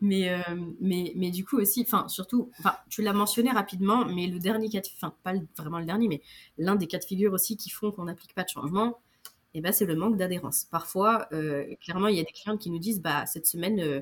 Mais, 0.00 0.30
euh, 0.30 0.40
mais, 0.80 1.12
mais 1.16 1.30
du 1.30 1.44
coup 1.44 1.58
aussi, 1.58 1.82
enfin 1.82 2.06
surtout, 2.08 2.50
enfin 2.58 2.74
tu 2.88 3.02
l'as 3.02 3.12
mentionné 3.12 3.50
rapidement, 3.50 4.04
mais 4.04 4.26
le 4.26 4.38
dernier 4.38 4.68
cas 4.68 4.80
de, 4.80 4.86
enfin 4.96 5.14
pas 5.22 5.32
vraiment 5.56 5.78
le 5.78 5.86
dernier, 5.86 6.08
mais 6.08 6.22
l'un 6.58 6.76
des 6.76 6.86
cas 6.86 6.98
de 6.98 7.04
figure 7.04 7.32
aussi 7.32 7.56
qui 7.56 7.70
font 7.70 7.90
qu'on 7.90 8.04
n'applique 8.04 8.34
pas 8.34 8.44
de 8.44 8.48
changement, 8.48 8.98
et 9.07 9.07
eh 9.54 9.60
ben, 9.60 9.72
c'est 9.72 9.86
le 9.86 9.96
manque 9.96 10.16
d'adhérence. 10.16 10.64
Parfois, 10.70 11.26
euh, 11.32 11.74
clairement, 11.80 12.08
il 12.08 12.16
y 12.16 12.20
a 12.20 12.24
des 12.24 12.32
clients 12.32 12.56
qui 12.56 12.70
nous 12.70 12.78
disent, 12.78 13.00
bah 13.00 13.26
cette 13.26 13.46
semaine, 13.46 13.80
euh, 13.80 14.00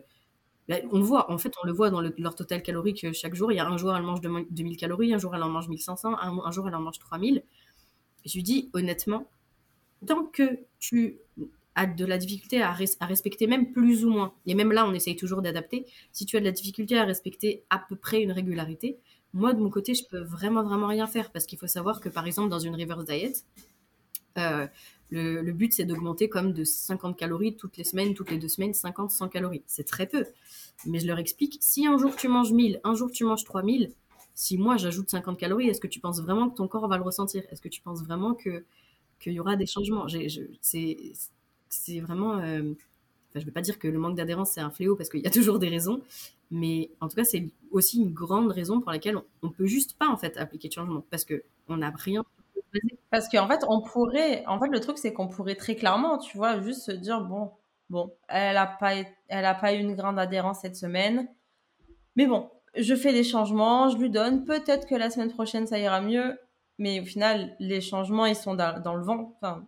bah, 0.69 0.77
on 0.93 1.01
voit, 1.01 1.31
en 1.31 1.39
fait, 1.39 1.53
on 1.63 1.67
le 1.67 1.73
voit 1.73 1.91
dans 1.91 2.01
leur 2.01 2.35
total 2.35 2.63
calorique 2.63 3.13
chaque 3.13 3.35
jour. 3.35 3.53
Il 3.53 3.57
y 3.57 3.61
a 3.61 3.67
un 3.67 3.77
jour, 3.77 3.95
elle 3.97 4.03
mange 4.03 4.21
2000 4.21 4.77
calories, 4.77 5.15
un 5.15 5.19
jour, 5.19 5.35
elle 5.35 5.43
en 5.43 5.49
mange 5.49 5.69
1500, 5.69 6.19
un, 6.19 6.39
un 6.45 6.51
jour, 6.51 6.69
elle 6.69 6.75
en 6.75 6.81
mange 6.81 6.99
3000. 6.99 7.43
Je 8.25 8.35
lui 8.35 8.43
dis, 8.43 8.71
honnêtement, 8.73 9.29
tant 10.05 10.25
que 10.25 10.61
tu 10.79 11.19
as 11.77 11.87
de 11.87 12.05
la 12.05 12.19
difficulté 12.19 12.63
à, 12.63 12.73
respecter 12.73 13.47
même 13.47 13.73
plus 13.73 14.05
ou 14.05 14.11
moins, 14.11 14.35
et 14.47 14.55
même 14.55 14.73
là 14.73 14.87
on 14.87 14.95
essaye 14.95 15.15
toujours 15.15 15.43
d'adapter, 15.43 15.87
si 16.11 16.25
tu 16.25 16.37
as 16.37 16.41
de 16.41 16.47
la 16.47 16.51
difficulté 16.51 16.99
à 16.99 17.05
respecter 17.05 17.65
à 17.71 17.79
peu 17.79 17.97
près 17.97 18.23
une 18.23 18.33
régularité, 18.33 18.99
moi 19.35 19.53
de 19.53 19.61
mon 19.61 19.69
côté 19.69 19.95
je 19.95 20.05
peux 20.11 20.21
vraiment 20.21 20.65
vraiment 20.65 20.87
rien 20.87 21.07
faire 21.07 21.31
parce 21.31 21.45
qu'il 21.45 21.59
faut 21.59 21.67
savoir 21.67 22.01
que 22.01 22.09
par 22.09 22.27
exemple 22.27 22.49
dans 22.49 22.59
une 22.59 22.75
reverse 22.75 23.05
diet, 23.05 23.35
euh, 24.39 24.67
le, 25.11 25.53
but 25.53 25.73
c'est 25.73 25.85
d'augmenter 25.85 26.29
comme 26.29 26.53
de 26.53 26.65
50 26.65 27.17
calories 27.17 27.57
toutes 27.57 27.77
les 27.77 27.85
semaines, 27.85 28.15
toutes 28.15 28.31
les 28.31 28.39
deux 28.39 28.49
semaines, 28.49 28.75
50, 28.75 29.11
100 29.11 29.29
calories. 29.29 29.63
C'est 29.67 29.87
très 29.87 30.07
peu. 30.07 30.25
Mais 30.85 30.99
je 30.99 31.07
leur 31.07 31.19
explique, 31.19 31.59
si 31.61 31.87
un 31.87 31.97
jour 31.99 32.17
tu 32.17 32.29
manges 32.29 32.53
1000, 32.53 32.81
un 32.85 32.95
jour 32.95 33.11
tu 33.11 33.25
manges 33.25 33.45
3000, 33.45 33.93
si 34.35 34.59
moi 34.59 34.77
j'ajoute 34.77 35.09
50 35.09 35.39
calories, 35.39 35.69
est-ce 35.69 35.81
que 35.81 35.87
tu 35.87 36.01
penses 36.01 36.21
vraiment 36.21 36.51
que 36.51 36.57
ton 36.57 36.69
corps 36.69 36.89
va 36.89 36.99
le 36.99 37.03
ressentir? 37.03 37.43
Est-ce 37.51 37.63
que 37.63 37.69
tu 37.69 37.81
penses 37.81 38.03
vraiment 38.03 38.35
qu'il 38.35 39.33
y 39.33 39.41
aura 39.41 39.57
des 39.57 39.67
changements? 39.67 40.07
C'est 41.69 42.01
vraiment. 42.01 42.39
Euh, 42.39 42.73
enfin, 43.31 43.37
je 43.37 43.41
ne 43.41 43.45
veux 43.47 43.53
pas 43.53 43.63
dire 43.63 43.79
que 43.79 43.89
le 43.89 43.99
manque 43.99 44.17
d'adhérence, 44.17 44.51
c'est 44.51 44.61
un 44.61 44.71
fléau 44.71 44.95
parce 44.97 45.09
qu'il 45.09 45.21
y 45.21 45.27
a 45.27 45.31
toujours 45.31 45.59
des 45.59 45.69
raisons. 45.69 46.03
Mais 46.51 46.91
en 47.01 47.09
tout 47.09 47.17
cas, 47.17 47.25
c'est 47.25 47.49
aussi 47.71 47.99
une 47.99 48.13
grande 48.13 48.53
raison 48.53 48.81
pour 48.81 48.93
laquelle 48.93 49.17
on 49.43 49.49
ne 49.49 49.53
peut 49.53 49.67
juste 49.67 49.95
pas 49.99 50.09
en 50.09 50.17
fait 50.17 50.37
appliquer 50.37 50.69
de 50.69 50.75
changement 50.75 51.05
parce 51.11 51.25
qu'on 51.25 51.77
n'a 51.77 51.91
rien. 51.91 52.25
Parce 53.11 53.29
qu'en 53.29 53.49
fait, 53.49 53.65
on 53.69 53.81
pourrait. 53.81 54.45
En 54.47 54.59
fait, 54.61 54.69
le 54.69 54.81
truc, 54.81 54.99
c'est 54.99 55.13
qu'on 55.13 55.29
pourrait 55.29 55.55
très 55.57 55.77
clairement, 55.77 56.19
tu 56.19 56.37
vois, 56.37 56.61
juste 56.61 56.83
se 56.83 56.93
dire 56.93 57.21
bon, 57.23 57.53
bon, 57.91 58.13
elle 58.29 58.55
n'a 58.55 58.67
pas, 58.67 58.95
pas 59.55 59.75
eu 59.75 59.79
une 59.79 59.95
grande 59.95 60.19
adhérence 60.19 60.61
cette 60.61 60.77
semaine. 60.77 61.29
Mais 62.17 62.27
bon, 62.27 62.51
je 62.77 62.95
fais 62.95 63.13
des 63.13 63.25
changements, 63.25 63.89
je 63.89 63.99
lui 63.99 64.11
donne. 64.11 64.45
Peut-être 64.45 64.87
que 64.87 64.95
la 64.95 65.11
semaine 65.11 65.33
prochaine, 65.33 65.67
ça 65.67 65.79
ira 65.79 66.01
mieux. 66.01 66.39
Mais 66.79 67.01
au 67.01 67.05
final, 67.05 67.57
les 67.59 67.81
changements, 67.81 68.27
ils 68.27 68.37
sont 68.37 68.55
dans, 68.55 68.81
dans 68.83 68.95
le 68.95 69.03
vent. 69.05 69.35
Enfin, 69.41 69.67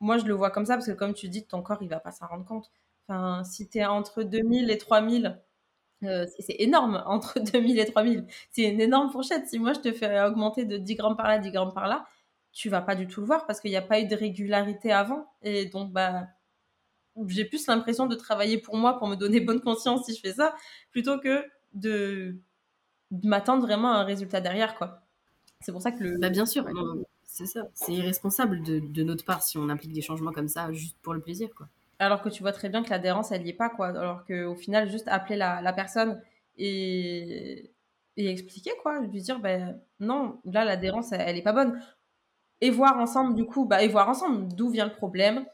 moi, 0.00 0.18
je 0.18 0.24
le 0.24 0.34
vois 0.34 0.50
comme 0.50 0.66
ça 0.66 0.74
parce 0.74 0.86
que, 0.86 0.92
comme 0.92 1.14
tu 1.14 1.28
dis, 1.28 1.44
ton 1.46 1.62
corps, 1.62 1.82
il 1.82 1.88
va 1.88 2.00
pas 2.00 2.12
s'en 2.12 2.26
rendre 2.26 2.44
compte. 2.44 2.70
Enfin, 3.08 3.44
si 3.44 3.68
tu 3.68 3.78
es 3.78 3.84
entre 3.84 4.22
2000 4.22 4.70
et 4.70 4.78
3000, 4.78 5.38
euh, 6.04 6.26
c'est 6.38 6.56
énorme, 6.58 7.02
entre 7.06 7.40
2000 7.52 7.78
et 7.78 7.86
3000. 7.86 8.26
C'est 8.50 8.62
une 8.62 8.80
énorme 8.80 9.10
fourchette. 9.10 9.48
Si 9.48 9.58
moi, 9.58 9.72
je 9.72 9.80
te 9.80 9.92
fais 9.92 10.20
augmenter 10.22 10.64
de 10.64 10.76
10 10.76 10.94
grammes 10.96 11.16
par 11.16 11.28
là, 11.28 11.38
10 11.38 11.50
grammes 11.50 11.74
par 11.74 11.88
là, 11.88 12.04
tu 12.52 12.68
vas 12.68 12.82
pas 12.82 12.94
du 12.94 13.06
tout 13.06 13.20
le 13.20 13.26
voir 13.26 13.46
parce 13.46 13.60
qu'il 13.60 13.70
n'y 13.70 13.76
a 13.76 13.82
pas 13.82 14.00
eu 14.00 14.06
de 14.06 14.14
régularité 14.14 14.92
avant. 14.92 15.26
Et 15.42 15.66
donc, 15.66 15.92
bah, 15.92 16.28
j'ai 17.26 17.44
plus 17.44 17.66
l'impression 17.66 18.06
de 18.06 18.14
travailler 18.14 18.58
pour 18.58 18.76
moi, 18.76 18.98
pour 18.98 19.08
me 19.08 19.16
donner 19.16 19.40
bonne 19.40 19.60
conscience 19.60 20.06
si 20.06 20.14
je 20.14 20.20
fais 20.20 20.34
ça, 20.34 20.54
plutôt 20.90 21.18
que 21.18 21.44
de, 21.72 22.36
m'attendre 23.22 23.62
vraiment 23.66 23.92
à 23.92 23.96
un 23.96 24.04
résultat 24.04 24.40
derrière, 24.40 24.76
quoi. 24.76 25.02
C'est 25.60 25.72
pour 25.72 25.82
ça 25.82 25.92
que 25.92 26.02
le. 26.02 26.18
Bah, 26.18 26.30
bien 26.30 26.46
sûr. 26.46 26.66
C'est 27.24 27.46
ça. 27.46 27.62
C'est 27.72 27.92
irresponsable 27.92 28.62
de, 28.62 29.02
notre 29.02 29.24
part 29.24 29.42
si 29.42 29.56
on 29.56 29.68
applique 29.70 29.92
des 29.92 30.02
changements 30.02 30.32
comme 30.32 30.48
ça 30.48 30.70
juste 30.72 30.98
pour 31.02 31.14
le 31.14 31.20
plaisir, 31.20 31.48
quoi. 31.54 31.68
Alors 31.98 32.20
que 32.20 32.28
tu 32.28 32.42
vois 32.42 32.52
très 32.52 32.68
bien 32.68 32.82
que 32.82 32.90
l'adhérence, 32.90 33.32
elle 33.32 33.42
n'y 33.44 33.50
est 33.50 33.54
pas, 33.54 33.70
quoi. 33.70 33.88
Alors 33.88 34.26
qu'au 34.26 34.54
final, 34.54 34.90
juste 34.90 35.08
appeler 35.08 35.36
la, 35.36 35.72
personne 35.72 36.20
et, 36.58 37.72
et 38.18 38.28
expliquer, 38.28 38.72
quoi. 38.82 39.00
Lui 39.00 39.22
dire, 39.22 39.38
ben 39.38 39.80
non, 40.00 40.40
là, 40.44 40.64
l'adhérence, 40.64 41.12
elle 41.12 41.36
n'est 41.36 41.42
pas 41.42 41.52
bonne. 41.52 41.80
Et 42.62 42.70
voir 42.70 42.96
ensemble, 42.98 43.34
du 43.34 43.44
coup, 43.44 43.66
bah, 43.66 43.82
et 43.82 43.88
voir 43.88 44.08
ensemble 44.08 44.54
d'où 44.54 44.70
vient 44.70 44.86
le 44.86 44.92
problème. 44.92 45.44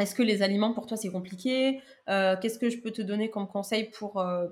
Est-ce 0.00 0.14
que 0.14 0.22
les 0.22 0.40
aliments, 0.42 0.72
pour 0.72 0.86
toi, 0.86 0.96
c'est 0.96 1.10
compliqué? 1.10 1.82
Euh, 2.08 2.36
Qu'est-ce 2.40 2.58
que 2.58 2.70
je 2.70 2.78
peux 2.80 2.90
te 2.90 3.02
donner 3.02 3.28
comme 3.28 3.46
conseil 3.46 3.90
pour, 3.90 4.18
euh, 4.18 4.48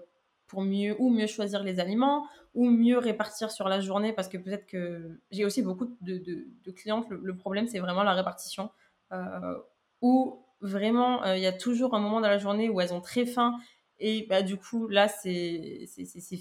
pour 0.46 0.60
mieux 0.60 0.94
ou 0.98 1.08
mieux 1.08 1.26
choisir 1.26 1.64
les 1.64 1.80
aliments 1.80 2.26
ou 2.54 2.68
mieux 2.68 2.98
répartir 2.98 3.50
sur 3.50 3.66
la 3.66 3.80
journée? 3.80 4.12
Parce 4.12 4.28
que 4.28 4.36
peut-être 4.36 4.66
que 4.66 5.18
j'ai 5.30 5.46
aussi 5.46 5.62
beaucoup 5.62 5.86
de, 6.02 6.18
de, 6.18 6.70
clientes 6.70 7.08
le, 7.08 7.34
problème 7.34 7.66
c'est 7.66 7.78
vraiment 7.78 8.02
la 8.02 8.12
répartition. 8.12 8.70
Euh, 9.12 9.56
où 10.02 10.44
vraiment 10.60 11.24
euh, 11.24 11.36
il 11.36 11.42
y 11.42 11.46
a 11.46 11.52
toujours 11.52 11.94
un 11.94 11.98
moment 11.98 12.20
dans 12.20 12.28
la 12.28 12.38
journée 12.38 12.68
où 12.68 12.80
elles 12.80 12.92
ont 12.92 13.00
très 13.00 13.26
faim 13.26 13.58
et 13.98 14.26
bah, 14.28 14.42
du 14.42 14.56
coup 14.58 14.86
là 14.86 15.08
c'est 15.08 15.86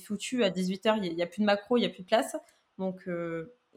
foutu. 0.05 0.43
À 0.43 0.49
18h 0.49 0.99
il 1.01 1.15
n'y 1.15 1.23
a, 1.23 1.27
plus 1.27 1.39
de 1.39 1.45
macro 1.45 1.77
il 1.77 1.81
n'y 1.81 1.85
a 1.85 1.89
plus 1.89 2.03
de 2.03 2.07
place. 2.07 2.35
Donc 2.77 3.07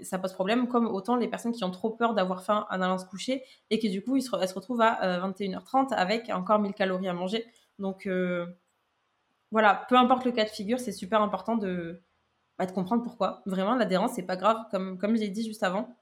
ça 0.04 0.18
pose 0.18 0.32
problème 0.32 0.68
comme 0.68 0.86
autant 0.86 1.16
les 1.16 1.28
personnes 1.28 1.52
qui 1.52 1.64
ont 1.64 1.70
trop 1.70 1.90
peur 1.90 2.14
d'avoir 2.14 2.42
faim 2.42 2.66
en 2.70 2.80
allant 2.80 2.98
se 2.98 3.06
coucher 3.06 3.42
et 3.70 3.78
qui 3.78 3.90
du 3.90 4.02
coup 4.02 4.20
se, 4.20 4.28
elles 4.40 4.48
se 4.48 4.54
retrouvent 4.54 4.80
à 4.80 5.18
21h30 5.28 5.92
avec 5.94 6.30
encore 6.30 6.58
1000 6.58 6.74
calories 6.74 7.08
à 7.08 7.14
manger 7.14 7.44
donc 7.78 8.06
voilà, 9.52 9.84
peu 9.88 9.96
importe 9.96 10.24
le 10.24 10.32
cas 10.32 10.44
de 10.44 10.48
figure, 10.48 10.80
c'est 10.80 10.92
super 10.92 11.20
important 11.20 11.56
de, 11.56 12.02
bah, 12.58 12.66
comprendre 12.66 13.02
pourquoi. 13.02 13.42
Vraiment, 13.44 13.74
l'adhérence, 13.74 14.12
c'est 14.14 14.22
pas 14.22 14.36
grave. 14.36 14.56
Comme, 14.70 14.98
comme 14.98 15.14
je 15.14 15.20
l'ai 15.20 15.28
dit 15.28 15.44
juste 15.44 15.62
avant, 15.62 15.94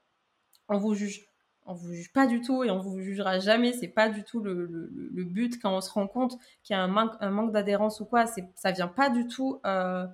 on 0.68 0.78
vous 0.78 0.94
juge. 0.94 1.26
On 1.66 1.74
vous 1.74 1.92
juge 1.92 2.12
pas 2.12 2.26
du 2.26 2.40
tout 2.40 2.64
et 2.64 2.70
on 2.70 2.78
vous 2.78 3.00
jugera 3.00 3.40
jamais. 3.40 3.72
C'est 3.72 3.88
pas 3.88 4.08
du 4.08 4.22
tout 4.22 4.40
le, 4.40 5.24
but 5.24 5.60
quand 5.60 5.76
on 5.76 5.80
se 5.80 5.90
rend 5.90 6.06
compte 6.06 6.38
qu'il 6.62 6.74
y 6.74 6.78
a 6.78 6.82
un 6.82 6.88
manque, 6.88 7.12
un 7.20 7.30
manque 7.30 7.52
d'adhérence 7.52 8.00
ou 8.00 8.06
quoi. 8.06 8.24
Ça 8.26 8.70
vient 8.70 8.88
pas 8.88 9.10
du 9.10 9.26
tout 9.26 9.60
euh, 9.66 10.06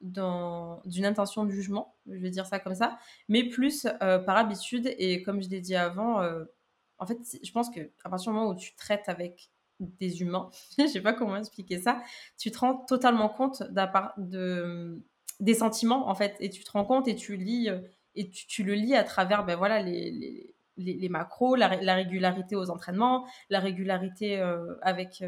d'une 0.00 1.04
intention 1.04 1.44
de 1.44 1.50
jugement, 1.50 1.96
je 2.06 2.18
vais 2.18 2.30
dire 2.30 2.46
ça 2.46 2.58
comme 2.58 2.74
ça, 2.74 2.98
mais 3.28 3.48
plus 3.48 3.86
euh, 4.02 4.18
par 4.18 4.36
habitude. 4.36 4.94
Et 4.98 5.22
comme 5.22 5.42
je 5.42 5.48
l'ai 5.48 5.60
dit 5.60 5.74
avant, 5.74 6.20
euh, 6.20 6.44
en 6.98 7.06
fait, 7.06 7.18
je 7.42 7.52
pense 7.52 7.70
qu'à 7.70 8.08
partir 8.08 8.32
du 8.32 8.38
moment 8.38 8.50
où 8.50 8.54
tu 8.54 8.74
traites 8.74 9.08
avec 9.08 9.50
des 9.80 10.20
humains, 10.20 10.50
je 10.78 10.86
sais 10.86 11.00
pas 11.00 11.14
comment 11.14 11.36
expliquer 11.36 11.80
ça, 11.80 12.02
tu 12.38 12.50
te 12.50 12.58
rends 12.58 12.76
totalement 12.84 13.28
compte 13.28 13.62
de, 14.18 15.02
des 15.40 15.54
sentiments, 15.54 16.08
en 16.08 16.14
fait, 16.14 16.36
et 16.40 16.50
tu 16.50 16.64
te 16.64 16.70
rends 16.70 16.84
compte 16.84 17.08
et 17.08 17.16
tu 17.16 17.36
lis, 17.36 17.70
euh, 17.70 17.80
et 18.14 18.30
tu, 18.30 18.62
le 18.62 18.74
lis 18.74 18.94
à 18.94 19.04
travers, 19.04 19.44
ben 19.44 19.56
voilà, 19.56 19.82
les, 19.82 20.54
les, 20.76 21.08
macros, 21.08 21.56
la, 21.56 21.68
régularité 21.68 22.56
aux 22.56 22.70
entraînements, 22.70 23.26
la 23.50 23.58
régularité 23.58 24.38
avec, 24.82 25.24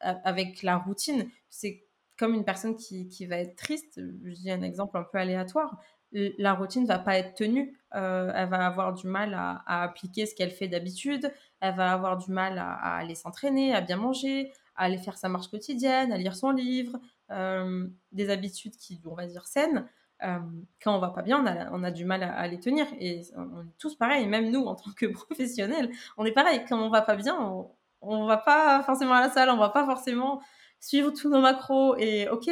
avec 0.00 0.62
la 0.62 0.78
routine. 0.78 1.28
C'est 1.50 1.86
comme 2.18 2.34
une 2.34 2.44
personne 2.44 2.76
qui, 2.76 3.08
qui, 3.08 3.26
va 3.26 3.36
être 3.36 3.56
triste, 3.56 4.00
je 4.24 4.32
dis 4.32 4.50
un 4.50 4.62
exemple 4.62 4.96
un 4.96 5.02
peu 5.02 5.18
aléatoire, 5.18 5.78
la 6.12 6.54
routine 6.54 6.86
va 6.86 6.98
pas 6.98 7.18
être 7.18 7.34
tenue. 7.34 7.78
Euh, 7.94 8.30
elle 8.34 8.48
va 8.48 8.66
avoir 8.66 8.92
du 8.92 9.06
mal 9.06 9.34
à, 9.34 9.82
appliquer 9.82 10.26
ce 10.26 10.34
qu'elle 10.34 10.50
fait 10.50 10.68
d'habitude. 10.68 11.32
Elle 11.60 11.74
va 11.74 11.92
avoir 11.92 12.16
du 12.16 12.30
mal 12.30 12.58
à, 12.58 12.96
aller 12.96 13.14
s'entraîner, 13.14 13.74
à 13.74 13.80
bien 13.80 13.96
manger, 13.96 14.52
à 14.76 14.84
aller 14.84 14.98
faire 14.98 15.18
sa 15.18 15.28
marche 15.28 15.48
quotidienne, 15.48 16.12
à 16.12 16.18
lire 16.18 16.36
son 16.36 16.50
livre. 16.50 16.98
Euh, 17.32 17.88
des 18.12 18.30
habitudes 18.30 18.76
qui, 18.76 19.00
on 19.04 19.14
va 19.14 19.26
dire, 19.26 19.46
saines. 19.46 19.88
Euh, 20.22 20.38
quand 20.82 20.94
on 20.96 21.00
va 21.00 21.10
pas 21.10 21.22
bien, 21.22 21.42
on 21.42 21.46
a, 21.46 21.70
on 21.72 21.82
a 21.82 21.90
du 21.90 22.04
mal 22.04 22.22
à, 22.22 22.46
les 22.46 22.60
tenir. 22.60 22.86
Et 23.00 23.22
on 23.36 23.62
est 23.62 23.78
tous 23.78 23.96
pareils, 23.96 24.26
même 24.26 24.50
nous 24.50 24.64
en 24.64 24.74
tant 24.74 24.90
que 24.96 25.06
professionnels, 25.12 25.90
on 26.16 26.24
est 26.24 26.32
pareil. 26.32 26.64
Quand 26.68 26.78
on 26.80 26.88
va 26.88 27.02
pas 27.02 27.16
bien, 27.16 27.36
on, 27.38 27.70
on 28.00 28.26
va 28.26 28.36
pas 28.36 28.82
forcément 28.84 29.14
à 29.14 29.20
la 29.20 29.30
salle, 29.30 29.50
on 29.50 29.56
va 29.56 29.70
pas 29.70 29.84
forcément 29.84 30.40
suivre 30.86 31.10
tous 31.10 31.28
nos 31.28 31.40
macros. 31.40 31.96
Et 31.98 32.28
ok, 32.28 32.44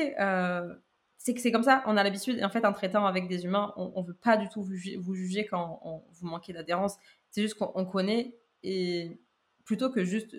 c'est 1.18 1.34
que 1.34 1.40
c'est 1.40 1.52
comme 1.52 1.62
ça, 1.62 1.82
on 1.86 1.96
a 1.96 2.02
l'habitude, 2.02 2.42
en 2.42 2.50
fait, 2.50 2.64
en 2.66 2.72
traitant 2.72 3.06
avec 3.06 3.28
des 3.28 3.44
humains, 3.44 3.72
on 3.76 4.02
ne 4.02 4.06
veut 4.06 4.14
pas 4.14 4.36
du 4.36 4.48
tout 4.48 4.62
vous 4.62 5.14
juger, 5.14 5.46
quand 5.46 5.80
vous 6.12 6.26
manquez 6.26 6.52
d'adhérence. 6.52 6.96
C'est 7.30 7.42
juste 7.42 7.54
qu'on 7.54 7.84
connaît 7.84 8.36
et 8.62 9.20
plutôt 9.64 9.90
que 9.90 10.04
juste 10.04 10.36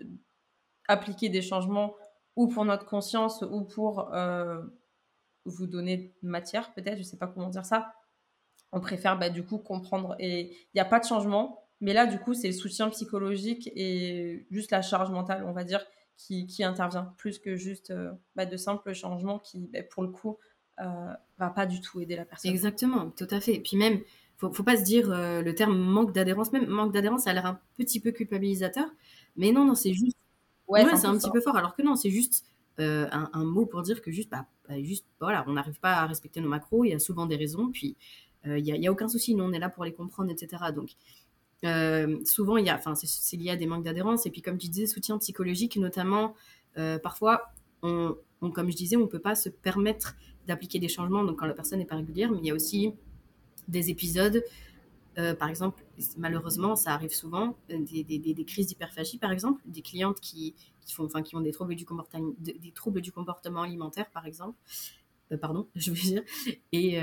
appliquer 0.87 1.29
des 1.29 1.41
changements 1.41 1.95
ou 2.35 2.47
pour 2.47 2.65
notre 2.65 2.85
conscience 2.85 3.43
ou 3.49 3.63
pour 3.63 4.13
euh, 4.13 4.61
vous 5.45 5.67
donner 5.67 6.13
matière, 6.21 6.73
peut-être, 6.73 6.95
je 6.95 6.99
ne 6.99 7.03
sais 7.03 7.17
pas 7.17 7.27
comment 7.27 7.49
dire 7.49 7.65
ça, 7.65 7.93
on 8.71 8.81
préfère 8.81 9.17
bah, 9.17 9.29
du 9.29 9.43
coup 9.43 9.57
comprendre. 9.57 10.15
Et 10.19 10.51
il 10.51 10.75
n'y 10.75 10.81
a 10.81 10.85
pas 10.85 10.99
de 10.99 11.05
changement, 11.05 11.63
mais 11.81 11.93
là, 11.93 12.05
du 12.05 12.19
coup, 12.19 12.33
c'est 12.33 12.47
le 12.47 12.53
soutien 12.53 12.89
psychologique 12.89 13.69
et 13.75 14.45
juste 14.51 14.71
la 14.71 14.81
charge 14.81 15.11
mentale, 15.11 15.43
on 15.47 15.53
va 15.53 15.63
dire, 15.63 15.85
qui, 16.17 16.63
intervient, 16.63 17.13
plus 17.17 17.39
que 17.39 17.55
juste 17.55 17.91
euh, 17.91 18.11
bah, 18.35 18.45
de 18.45 18.57
simples 18.57 18.93
changements 18.93 19.39
qui, 19.39 19.69
bah, 19.71 19.83
pour 19.83 20.03
le 20.03 20.09
coup, 20.09 20.37
euh, 20.81 21.13
va 21.37 21.49
pas 21.49 21.65
du 21.65 21.79
tout 21.79 22.01
aider 22.01 22.15
la 22.15 22.25
personne. 22.25 22.51
Exactement, 22.51 23.09
tout 23.11 23.27
à 23.29 23.39
fait. 23.39 23.55
Et 23.55 23.59
puis 23.59 23.77
même, 23.77 24.01
faut, 24.37 24.51
faut 24.51 24.63
pas 24.63 24.77
se 24.77 24.83
dire 24.83 25.09
euh, 25.11 25.41
le 25.41 25.55
terme 25.55 25.77
manque 25.77 26.13
d'adhérence. 26.13 26.51
Même 26.51 26.67
manque 26.67 26.93
d'adhérence, 26.93 27.23
ça 27.23 27.29
a 27.31 27.33
l'air 27.33 27.45
un 27.45 27.59
petit 27.77 27.99
peu 27.99 28.11
culpabilisateur. 28.11 28.87
Mais 29.37 29.51
non, 29.51 29.65
non, 29.65 29.75
c'est 29.75 29.93
juste. 29.93 30.17
Ouais, 30.67 30.83
c'est 30.95 31.05
un, 31.05 31.17
petit 31.17 31.29
peu 31.29 31.41
fort. 31.41 31.55
Alors 31.55 31.75
que 31.75 31.81
non, 31.81 31.95
c'est 31.95 32.09
juste 32.09 32.45
euh, 32.79 33.07
un, 33.11 33.45
mot 33.45 33.65
pour 33.65 33.83
dire 33.83 34.01
que 34.01 34.11
juste, 34.11 34.29
bah, 34.29 34.47
bah 34.67 34.81
juste 34.81 35.05
voilà, 35.19 35.45
on 35.47 35.53
n'arrive 35.53 35.79
pas 35.79 35.97
à 35.97 36.07
respecter 36.07 36.41
nos 36.41 36.49
macros. 36.49 36.83
Il 36.83 36.89
y 36.89 36.93
a 36.93 36.99
souvent 36.99 37.25
des 37.25 37.35
raisons. 37.35 37.71
Puis 37.71 37.95
il 38.45 38.63
n'y 38.63 38.85
a, 38.85 38.89
a, 38.89 38.91
aucun 38.91 39.07
souci. 39.07 39.33
Nous, 39.35 39.43
on 39.43 39.53
est 39.53 39.59
là 39.59 39.69
pour 39.69 39.85
les 39.85 39.93
comprendre, 39.93 40.31
etc. 40.31 40.63
Donc. 40.73 40.89
Souvent, 42.25 42.57
il 42.57 42.65
y 42.65 42.69
a, 42.69 42.75
enfin, 42.75 42.95
c'est 42.95 43.37
lié 43.37 43.51
à 43.51 43.55
des 43.55 43.65
manques 43.65 43.83
d'adhérence. 43.83 44.25
Et 44.25 44.31
puis 44.31 44.41
comme 44.41 44.57
tu 44.57 44.67
disais, 44.67 44.85
soutien 44.85 45.17
psychologique, 45.17 45.77
notamment, 45.77 46.35
parfois, 47.01 47.53
on, 47.81 48.17
comme 48.53 48.69
je 48.69 48.75
disais, 48.75 48.95
on 48.95 49.07
peut 49.07 49.19
pas 49.19 49.35
se 49.35 49.49
permettre 49.49 50.15
d'appliquer 50.47 50.79
des 50.79 50.87
changements, 50.87 51.23
donc 51.23 51.39
quand 51.39 51.45
la 51.45 51.53
personne 51.53 51.79
n'est 51.79 51.85
pas 51.85 51.95
régulière, 51.95 52.31
mais 52.31 52.37
il 52.39 52.45
y 52.45 52.51
a 52.51 52.53
aussi 52.53 52.93
des 53.67 53.89
épisodes, 53.89 54.43
euh, 55.17 55.33
par 55.33 55.49
exemple, 55.49 55.83
malheureusement, 56.17 56.75
ça 56.75 56.93
arrive 56.93 57.13
souvent, 57.13 57.57
euh, 57.71 57.79
des, 57.79 58.03
des, 58.03 58.19
des, 58.19 58.45
crises 58.45 58.67
d'hyperphagie, 58.67 59.17
par 59.17 59.31
exemple, 59.31 59.61
des 59.65 59.81
clientes 59.81 60.19
qui, 60.19 60.53
qui, 60.85 60.93
font, 60.93 61.05
enfin, 61.05 61.21
qui 61.21 61.35
ont 61.35 61.41
des 61.41 61.51
troubles, 61.51 61.75
du 61.75 61.85
des 62.39 62.71
troubles 62.71 63.01
du 63.01 63.11
comportement 63.11 63.61
alimentaire, 63.61 64.09
par 64.11 64.25
exemple, 64.25 64.57
euh, 65.31 65.37
pardon, 65.37 65.67
je 65.75 65.91
veux 65.91 65.97
dire, 65.97 66.23
et 66.71 66.99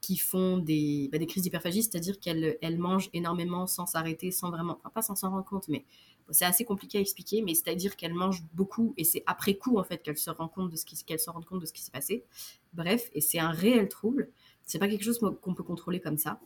qui 0.00 0.16
font 0.16 0.58
des, 0.58 1.08
bah, 1.12 1.18
des 1.18 1.26
crises 1.26 1.42
d'hyperphagie, 1.42 1.82
c'est-à-dire 1.82 2.18
qu'elles 2.18 2.58
elles 2.60 2.78
mangent 2.78 3.10
énormément 3.12 3.66
sans 3.66 3.86
s'arrêter, 3.86 4.30
sans 4.30 4.50
vraiment, 4.50 4.78
enfin 4.78 4.90
pas 4.90 5.02
sans 5.02 5.14
s'en 5.14 5.30
rendre 5.30 5.44
compte, 5.44 5.68
mais 5.68 5.84
c'est 6.30 6.44
assez 6.44 6.64
compliqué 6.64 6.98
à 6.98 7.00
expliquer, 7.00 7.42
mais 7.42 7.54
c'est-à-dire 7.54 7.96
qu'elle 7.96 8.14
mange 8.14 8.44
beaucoup 8.54 8.94
et 8.96 9.04
c'est 9.04 9.22
après 9.26 9.54
coup 9.54 9.78
en 9.78 9.84
fait 9.84 10.02
qu'elle 10.02 10.16
se 10.16 10.30
rend 10.30 10.48
compte 10.48 10.70
de 10.70 10.76
ce 10.76 10.84
qui 10.84 10.96
se 10.96 11.30
rend 11.30 11.42
compte 11.42 11.60
de 11.60 11.66
ce 11.66 11.72
qui 11.72 11.82
s'est 11.82 11.90
passé. 11.90 12.24
Bref, 12.72 13.10
et 13.14 13.20
c'est 13.20 13.38
un 13.38 13.50
réel 13.50 13.88
trouble. 13.88 14.30
C'est 14.64 14.78
pas 14.78 14.88
quelque 14.88 15.04
chose 15.04 15.18
qu'on 15.18 15.54
peut 15.54 15.64
contrôler 15.64 16.00
comme 16.00 16.18
ça. 16.18 16.40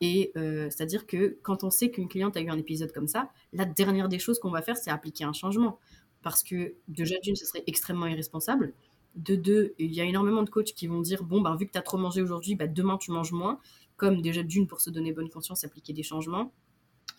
Et 0.00 0.32
euh, 0.36 0.68
c'est-à-dire 0.70 1.06
que 1.06 1.38
quand 1.42 1.64
on 1.64 1.70
sait 1.70 1.90
qu'une 1.90 2.08
cliente 2.08 2.36
a 2.36 2.40
eu 2.40 2.48
un 2.48 2.58
épisode 2.58 2.92
comme 2.92 3.08
ça, 3.08 3.30
la 3.52 3.64
dernière 3.64 4.08
des 4.08 4.18
choses 4.18 4.38
qu'on 4.38 4.50
va 4.50 4.62
faire, 4.62 4.76
c'est 4.76 4.90
appliquer 4.90 5.24
un 5.24 5.32
changement. 5.32 5.78
Parce 6.22 6.42
que 6.42 6.74
déjà 6.88 7.16
d'une, 7.22 7.36
ce 7.36 7.46
serait 7.46 7.64
extrêmement 7.66 8.06
irresponsable. 8.06 8.74
De 9.16 9.34
deux, 9.34 9.74
il 9.78 9.94
y 9.94 10.00
a 10.00 10.04
énormément 10.04 10.42
de 10.42 10.50
coachs 10.50 10.72
qui 10.74 10.86
vont 10.86 11.00
dire 11.00 11.24
bon, 11.24 11.40
ben, 11.40 11.56
vu 11.56 11.66
que 11.66 11.72
tu 11.72 11.78
as 11.78 11.82
trop 11.82 11.98
mangé 11.98 12.22
aujourd'hui, 12.22 12.54
bah, 12.54 12.66
demain 12.66 12.98
tu 12.98 13.10
manges 13.10 13.32
moins. 13.32 13.58
Comme 13.96 14.20
déjà 14.20 14.42
d'une, 14.42 14.66
pour 14.66 14.80
se 14.80 14.90
donner 14.90 15.12
bonne 15.12 15.30
conscience, 15.30 15.64
appliquer 15.64 15.94
des 15.94 16.02
changements. 16.02 16.52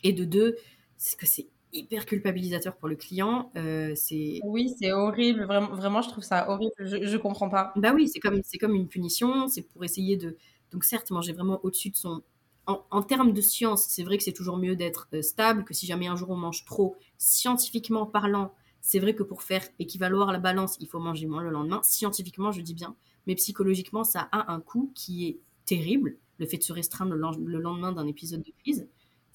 Et 0.03 0.13
de 0.13 0.25
deux, 0.25 0.55
c'est 0.97 1.17
que 1.17 1.25
c'est 1.25 1.47
hyper 1.73 2.05
culpabilisateur 2.05 2.75
pour 2.75 2.87
le 2.87 2.95
client. 2.95 3.51
Euh, 3.57 3.93
c'est 3.95 4.39
oui, 4.43 4.73
c'est 4.79 4.91
horrible. 4.91 5.45
Vraiment, 5.45 5.69
vraiment, 5.69 6.01
je 6.01 6.09
trouve 6.09 6.23
ça 6.23 6.49
horrible. 6.49 6.71
Je, 6.79 7.05
je 7.05 7.17
comprends 7.17 7.49
pas. 7.49 7.73
Bah 7.75 7.93
oui, 7.93 8.07
c'est 8.07 8.19
comme 8.19 8.41
c'est 8.43 8.57
comme 8.57 8.75
une 8.75 8.87
punition. 8.87 9.47
C'est 9.47 9.63
pour 9.63 9.83
essayer 9.83 10.17
de 10.17 10.37
donc 10.71 10.83
certes 10.83 11.11
manger 11.11 11.33
vraiment 11.33 11.59
au-dessus 11.63 11.89
de 11.89 11.95
son. 11.95 12.21
En, 12.67 13.01
termes 13.01 13.31
de 13.31 13.39
science, 13.39 13.85
c'est 13.87 14.03
vrai 14.03 14.17
que 14.17 14.25
c'est 14.25 14.33
toujours 14.33 14.57
mieux 14.57 14.75
d'être 14.75 15.07
euh, 15.13 15.21
stable 15.21 15.63
que 15.63 15.73
si 15.73 15.85
jamais 15.85 16.07
un 16.07 16.17
jour 16.17 16.31
on 16.31 16.35
mange 16.35 16.65
trop. 16.65 16.97
Scientifiquement 17.17 18.05
parlant, 18.05 18.53
c'est 18.87 18.99
vrai 18.99 19.13
que 19.13 19.21
pour 19.21 19.43
faire 19.43 19.67
équivaloir 19.79 20.31
la 20.31 20.39
balance, 20.39 20.77
il 20.79 20.87
faut 20.87 20.99
manger 20.99 21.27
moins 21.27 21.43
le 21.43 21.49
lendemain. 21.49 21.81
Scientifiquement, 21.83 22.53
je 22.53 22.61
dis 22.61 22.73
bien, 22.73 22.95
mais 23.27 23.35
psychologiquement, 23.35 24.05
ça 24.05 24.29
a 24.31 24.53
un 24.53 24.61
coût 24.61 24.93
qui 24.95 25.27
est 25.27 25.39
terrible. 25.65 26.15
Le 26.39 26.45
fait 26.45 26.55
de 26.55 26.63
se 26.63 26.71
restreindre 26.71 27.13
le 27.13 27.59
lendemain 27.59 27.91
d'un 27.91 28.07
épisode 28.07 28.43
de 28.43 28.51
crise. 28.61 28.87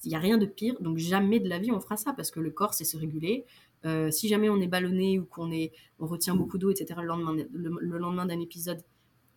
Il 0.05 0.09
n'y 0.09 0.15
a 0.15 0.19
rien 0.19 0.39
de 0.39 0.47
pire, 0.47 0.81
donc 0.81 0.97
jamais 0.97 1.39
de 1.39 1.47
la 1.47 1.59
vie 1.59 1.71
on 1.71 1.79
fera 1.79 1.97
ça 1.97 2.13
parce 2.13 2.31
que 2.31 2.39
le 2.39 2.49
corps 2.49 2.73
c'est 2.73 2.83
se 2.83 2.97
réguler. 2.97 3.45
Euh, 3.85 4.09
si 4.09 4.27
jamais 4.27 4.49
on 4.49 4.59
est 4.59 4.67
ballonné 4.67 5.19
ou 5.19 5.25
qu'on 5.25 5.51
est, 5.51 5.71
on 5.99 6.07
retient 6.07 6.35
beaucoup 6.35 6.57
d'eau, 6.57 6.71
etc. 6.71 6.95
le 7.01 7.05
lendemain, 7.05 7.45
le, 7.53 7.97
lendemain 7.99 8.25
d'un 8.25 8.39
épisode, 8.39 8.81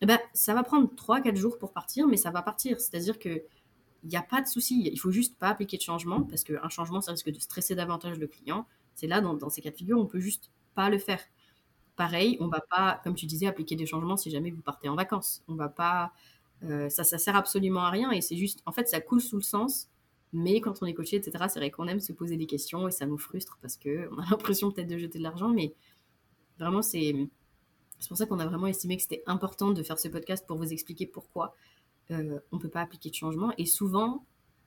eh 0.01 0.07
ben, 0.07 0.19
ça 0.33 0.55
va 0.55 0.63
prendre 0.63 0.91
3-4 0.95 1.37
jours 1.37 1.59
pour 1.59 1.75
partir, 1.75 2.07
mais 2.09 2.17
ça 2.17 2.31
va 2.31 2.41
partir. 2.41 2.81
C'est-à-dire 2.81 3.19
que 3.19 3.43
il 4.03 4.09
n'y 4.09 4.17
a 4.17 4.23
pas 4.23 4.41
de 4.41 4.47
souci. 4.47 4.89
Il 4.91 4.99
faut 4.99 5.11
juste 5.11 5.37
pas 5.39 5.49
appliquer 5.51 5.77
de 5.77 5.83
changement 5.83 6.23
parce 6.23 6.43
qu'un 6.43 6.71
changement, 6.71 7.03
ça 7.03 7.11
risque 7.11 7.29
de 7.29 7.39
stresser 7.39 7.75
davantage 7.75 8.19
le 8.19 8.27
client. 8.27 8.67
C'est 8.97 9.07
là, 9.07 9.21
dans, 9.21 9.49
ces 9.49 9.63
cas 9.63 9.71
de 9.71 9.77
figure, 9.77 9.99
on 9.99 10.07
peut 10.07 10.19
juste 10.19 10.51
pas 10.75 10.91
le 10.91 10.99
faire. 10.99 11.21
Pareil, 11.95 12.37
on 12.41 12.49
va 12.49 12.61
pas, 12.61 13.01
comme 13.05 13.15
tu 13.15 13.27
disais, 13.27 13.47
appliquer 13.47 13.77
des 13.77 13.87
changements 13.87 14.17
si 14.17 14.31
jamais 14.31 14.51
vous 14.51 14.63
partez 14.63 14.89
en 14.89 14.97
vacances. 14.97 15.45
On 15.47 15.55
va 15.55 15.69
pas, 15.69 16.13
euh, 16.65 16.89
ça, 16.89 17.05
ça 17.05 17.19
sert 17.19 17.37
absolument 17.37 17.85
à 17.85 17.91
rien 17.91 18.11
et 18.11 18.21
c'est 18.21 18.37
juste, 18.37 18.63
en 18.67 18.73
fait, 18.73 18.89
ça 18.89 19.01
coule 19.01 19.21
sous 19.21 19.37
le 19.37 19.43
sens 19.43 19.89
mais 20.33 20.61
quand 20.61 20.83
on 20.83 20.87
est 20.87 20.95
coaché, 20.95 21.17
etc., 21.17 21.47
c'est 21.49 21.59
vrai 21.59 21.71
qu'on 21.71 21.87
aime 21.87 22.01
se 22.01 22.13
poser 22.13 22.37
des 22.37 22.47
questions 22.47 22.89
et 22.89 22.91
ça 22.91 23.07
nous 23.07 23.19
frustre 23.19 23.59
parce 23.63 23.77
qu'on 23.77 24.19
a 24.19 24.25
l'impression 24.31 24.71
peut-être 24.71 24.89
de 24.89 24.99
jeter 24.99 25.19
de 25.19 25.23
l'argent, 25.23 25.49
mais 25.49 25.75
vraiment, 26.59 26.83
c'est 26.83 27.15
pour 28.09 28.17
ça 28.17 28.27
qu'on 28.27 28.39
a 28.39 28.47
vraiment 28.47 28.67
estimé 28.67 28.97
que 28.97 29.03
c'était 29.03 29.23
important 29.27 29.71
de 29.71 29.83
faire 29.83 29.99
ce 29.99 30.09
podcast 30.09 30.47
pour 30.47 30.59
vous 30.59 30.73
expliquer 30.73 31.07
pourquoi 31.07 31.55
euh, 32.11 32.39
on 32.53 32.57
ne 32.57 32.61
peut 32.61 32.69
pas 32.69 32.83
appliquer 32.83 33.11
de 33.11 33.15
changement. 33.15 33.53
Et 33.57 33.67
souvent, 33.67 34.25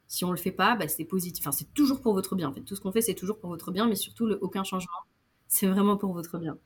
si 0.09 0.25
on 0.25 0.31
le 0.31 0.37
fait 0.37 0.51
pas, 0.51 0.75
bah, 0.75 0.87
c'est 0.87 1.05
positif. 1.05 1.45
Enfin, 1.45 1.55
c'est 1.55 1.71
toujours 1.73 2.01
pour 2.01 2.13
votre 2.13 2.35
bien. 2.35 2.49
En 2.49 2.53
fait, 2.53 2.61
tout 2.61 2.75
ce 2.75 2.81
qu'on 2.81 2.91
fait, 2.91 3.01
c'est 3.01 3.13
toujours 3.13 3.39
pour 3.39 3.49
votre 3.51 3.71
bien, 3.71 3.87
mais 3.87 3.95
surtout, 3.95 4.27
aucun 4.41 4.63
changement, 4.63 4.91
c'est 5.47 5.67
vraiment 5.67 5.97
pour 5.97 6.13
votre 6.13 6.39
bien. 6.39 6.57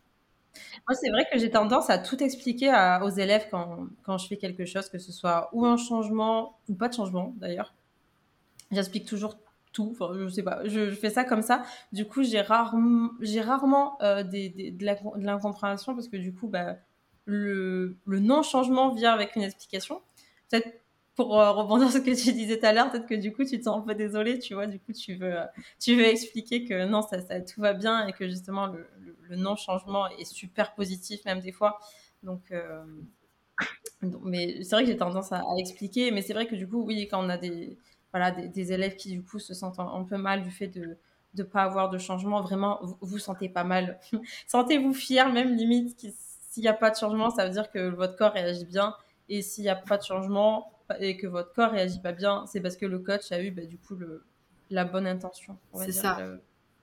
Moi, 0.87 0.95
c'est 0.95 1.09
vrai 1.09 1.25
que 1.31 1.37
j'ai 1.37 1.51
tendance 1.51 1.89
à 1.89 1.97
tout 1.97 2.23
expliquer 2.23 2.71
aux 3.01 3.09
élèves 3.09 3.47
quand, 3.51 3.87
quand, 4.03 4.17
je 4.17 4.27
fais 4.27 4.37
quelque 4.37 4.65
chose, 4.65 4.87
que 4.87 4.97
ce 4.97 5.11
soit 5.11 5.49
ou 5.51 5.65
un 5.65 5.75
changement, 5.75 6.57
ou 6.69 6.75
pas 6.75 6.87
de 6.87 6.93
changement 6.93 7.33
d'ailleurs. 7.37 7.73
J'explique 8.71 9.05
toujours 9.05 9.37
tout. 9.73 9.89
Enfin, 9.91 10.13
je 10.17 10.29
sais 10.29 10.43
pas, 10.43 10.61
je, 10.65 10.91
fais 10.91 11.09
ça 11.09 11.25
comme 11.25 11.41
ça. 11.41 11.63
Du 11.91 12.05
coup, 12.05 12.23
j'ai 12.23 12.39
rarement, 12.39 13.97
euh, 14.01 14.23
des, 14.23 14.71
de 14.71 14.85
l'incompréhension 14.85 15.95
parce 15.95 16.07
que 16.07 16.17
du 16.17 16.33
coup, 16.33 16.47
bah, 16.47 16.77
le, 17.25 17.97
le 18.05 18.19
non-changement 18.19 18.93
vient 18.93 19.11
avec 19.11 19.35
une 19.35 19.43
explication. 19.43 20.01
Peut-être 20.49 20.82
pour 21.15 21.39
euh, 21.39 21.51
rebondir 21.51 21.91
sur 21.91 21.99
ce 21.99 22.05
que 22.05 22.15
tu 22.15 22.33
disais 22.33 22.59
tout 22.59 22.65
à 22.65 22.73
l'heure, 22.73 22.91
peut-être 22.91 23.07
que 23.07 23.15
du 23.15 23.31
coup, 23.33 23.43
tu 23.43 23.59
te 23.59 23.63
sens 23.63 23.77
un 23.77 23.81
peu 23.81 23.95
désolé, 23.95 24.39
tu 24.39 24.53
vois. 24.53 24.67
Du 24.67 24.79
coup, 24.79 24.93
tu 24.93 25.15
veux, 25.15 25.35
tu 25.79 25.95
veux 25.95 26.05
expliquer 26.05 26.65
que 26.65 26.85
non, 26.85 27.01
ça, 27.01 27.19
tout 27.41 27.61
va 27.61 27.73
bien 27.73 28.07
et 28.07 28.13
que 28.13 28.27
justement, 28.27 28.67
le, 28.67 28.87
non-changement 29.35 30.07
est 30.09 30.25
super 30.25 30.75
positif, 30.75 31.23
même 31.25 31.39
des 31.39 31.51
fois. 31.51 31.79
Donc, 32.23 32.51
euh, 32.51 32.83
mais 34.21 34.63
c'est 34.63 34.75
vrai 34.75 34.83
que 34.83 34.91
j'ai 34.91 34.97
tendance 34.97 35.31
à, 35.31 35.37
à, 35.37 35.57
expliquer, 35.57 36.11
mais 36.11 36.21
c'est 36.21 36.33
vrai 36.33 36.45
que 36.45 36.55
du 36.55 36.67
coup, 36.67 36.83
oui, 36.83 37.07
quand 37.09 37.23
on 37.23 37.29
a 37.29 37.37
des 37.37 37.77
voilà, 38.13 38.29
des, 38.31 38.71
élèves 38.71 38.95
qui 38.95 39.09
du 39.09 39.23
coup 39.23 39.39
se 39.39 39.55
sentent 39.55 39.79
un, 39.79 40.03
peu 40.03 40.17
mal 40.17 40.43
du 40.43 40.51
fait 40.51 40.67
de 40.67 40.97
ne 41.35 41.43
pas 41.43 41.63
avoir 41.63 41.89
de 41.89 41.97
changement. 41.97 42.41
Vraiment, 42.41 42.79
vous 42.83 42.95
vous 43.01 43.17
sentez 43.17 43.49
pas 43.49 43.63
mal. 43.63 43.99
Sentez-vous 44.47 44.93
fier, 44.93 45.31
même 45.33 45.55
limite, 45.55 45.99
s'il 46.49 46.61
n'y 46.61 46.69
a 46.69 46.73
pas 46.73 46.91
de 46.91 46.95
changement, 46.95 47.31
ça 47.31 47.45
veut 47.45 47.51
dire 47.51 47.71
que 47.71 47.89
votre 47.89 48.15
corps 48.15 48.33
réagit 48.33 48.65
bien. 48.65 48.95
Et 49.29 49.41
s'il 49.41 49.63
n'y 49.63 49.69
a 49.71 49.75
pas 49.75 49.97
de 49.97 50.03
changement 50.03 50.71
et 50.99 51.17
que 51.17 51.27
votre 51.27 51.53
corps 51.53 51.71
réagit 51.71 51.99
pas 51.99 52.11
bien, 52.11 52.45
c'est 52.47 52.61
parce 52.61 52.77
que 52.77 52.85
le 52.85 52.99
coach 52.99 53.31
a 53.31 53.41
eu 53.41 53.51
bah, 53.51 53.65
du 53.65 53.77
coup 53.77 53.95
le, 53.95 54.23
la 54.69 54.85
bonne 54.85 55.07
intention. 55.07 55.57
C'est 55.73 55.91
ça. 55.91 56.19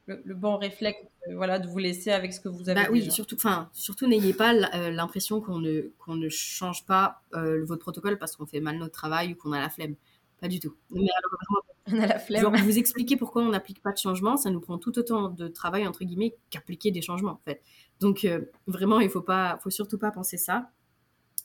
Le, 0.07 0.21
le, 0.25 0.35
bon 0.35 0.57
réflexe, 0.57 0.99
voilà, 1.35 1.59
de 1.59 1.69
vous 1.69 1.79
laisser 1.79 2.11
avec 2.11 2.33
ce 2.33 2.41
que 2.41 2.49
vous 2.49 2.69
avez. 2.69 2.83
Bah 2.83 2.89
oui, 2.91 3.11
surtout, 3.11 3.37
enfin, 3.37 3.69
surtout 3.73 4.09
n'ayez 4.09 4.33
pas 4.33 4.53
l'impression 4.91 5.41
qu'on 5.41 5.59
ne 5.59 5.93
qu'on 5.99 6.17
ne 6.17 6.29
change 6.29 6.85
pas 6.87 7.23
votre 7.33 7.83
protocole 7.83 8.19
parce 8.19 8.37
qu'on 8.37 8.47
fait 8.47 8.61
mal 8.61 8.79
notre 8.79 8.93
travail 8.93 9.33
ou 9.33 9.37
qu'on 9.37 9.53
a 9.53 9.61
la 9.61 9.71
flemme. 9.71 9.95
Pas 10.41 10.49
du 10.49 10.59
tout. 10.59 10.75
Mais 10.91 11.03
on 11.93 12.01
a 12.01 12.07
la 12.07 12.19
flemme. 12.19 12.43
Genre, 12.43 12.57
vous 12.57 12.79
expliquer 12.79 13.17
pourquoi 13.17 13.43
on 13.43 13.51
n'applique 13.51 13.83
pas 13.83 13.93
de 13.93 13.99
changement, 13.99 14.37
ça 14.37 14.51
nous 14.51 14.61
prend 14.61 14.79
tout 14.79 14.99
autant 14.99 15.29
de 15.29 15.49
travail, 15.49 15.87
entre 15.87 16.05
guillemets, 16.05 16.35
qu'appliquer 16.51 16.91
des 16.91 17.03
changements, 17.03 17.33
en 17.33 17.41
fait. 17.45 17.63
Donc, 18.01 18.25
euh, 18.25 18.41
vraiment, 18.67 19.01
il 19.01 19.11
faut 19.11 19.21
pas, 19.21 19.59
faut 19.63 19.71
surtout 19.71 19.99
pas 19.99 20.11
penser 20.11 20.39
ça. 20.39 20.71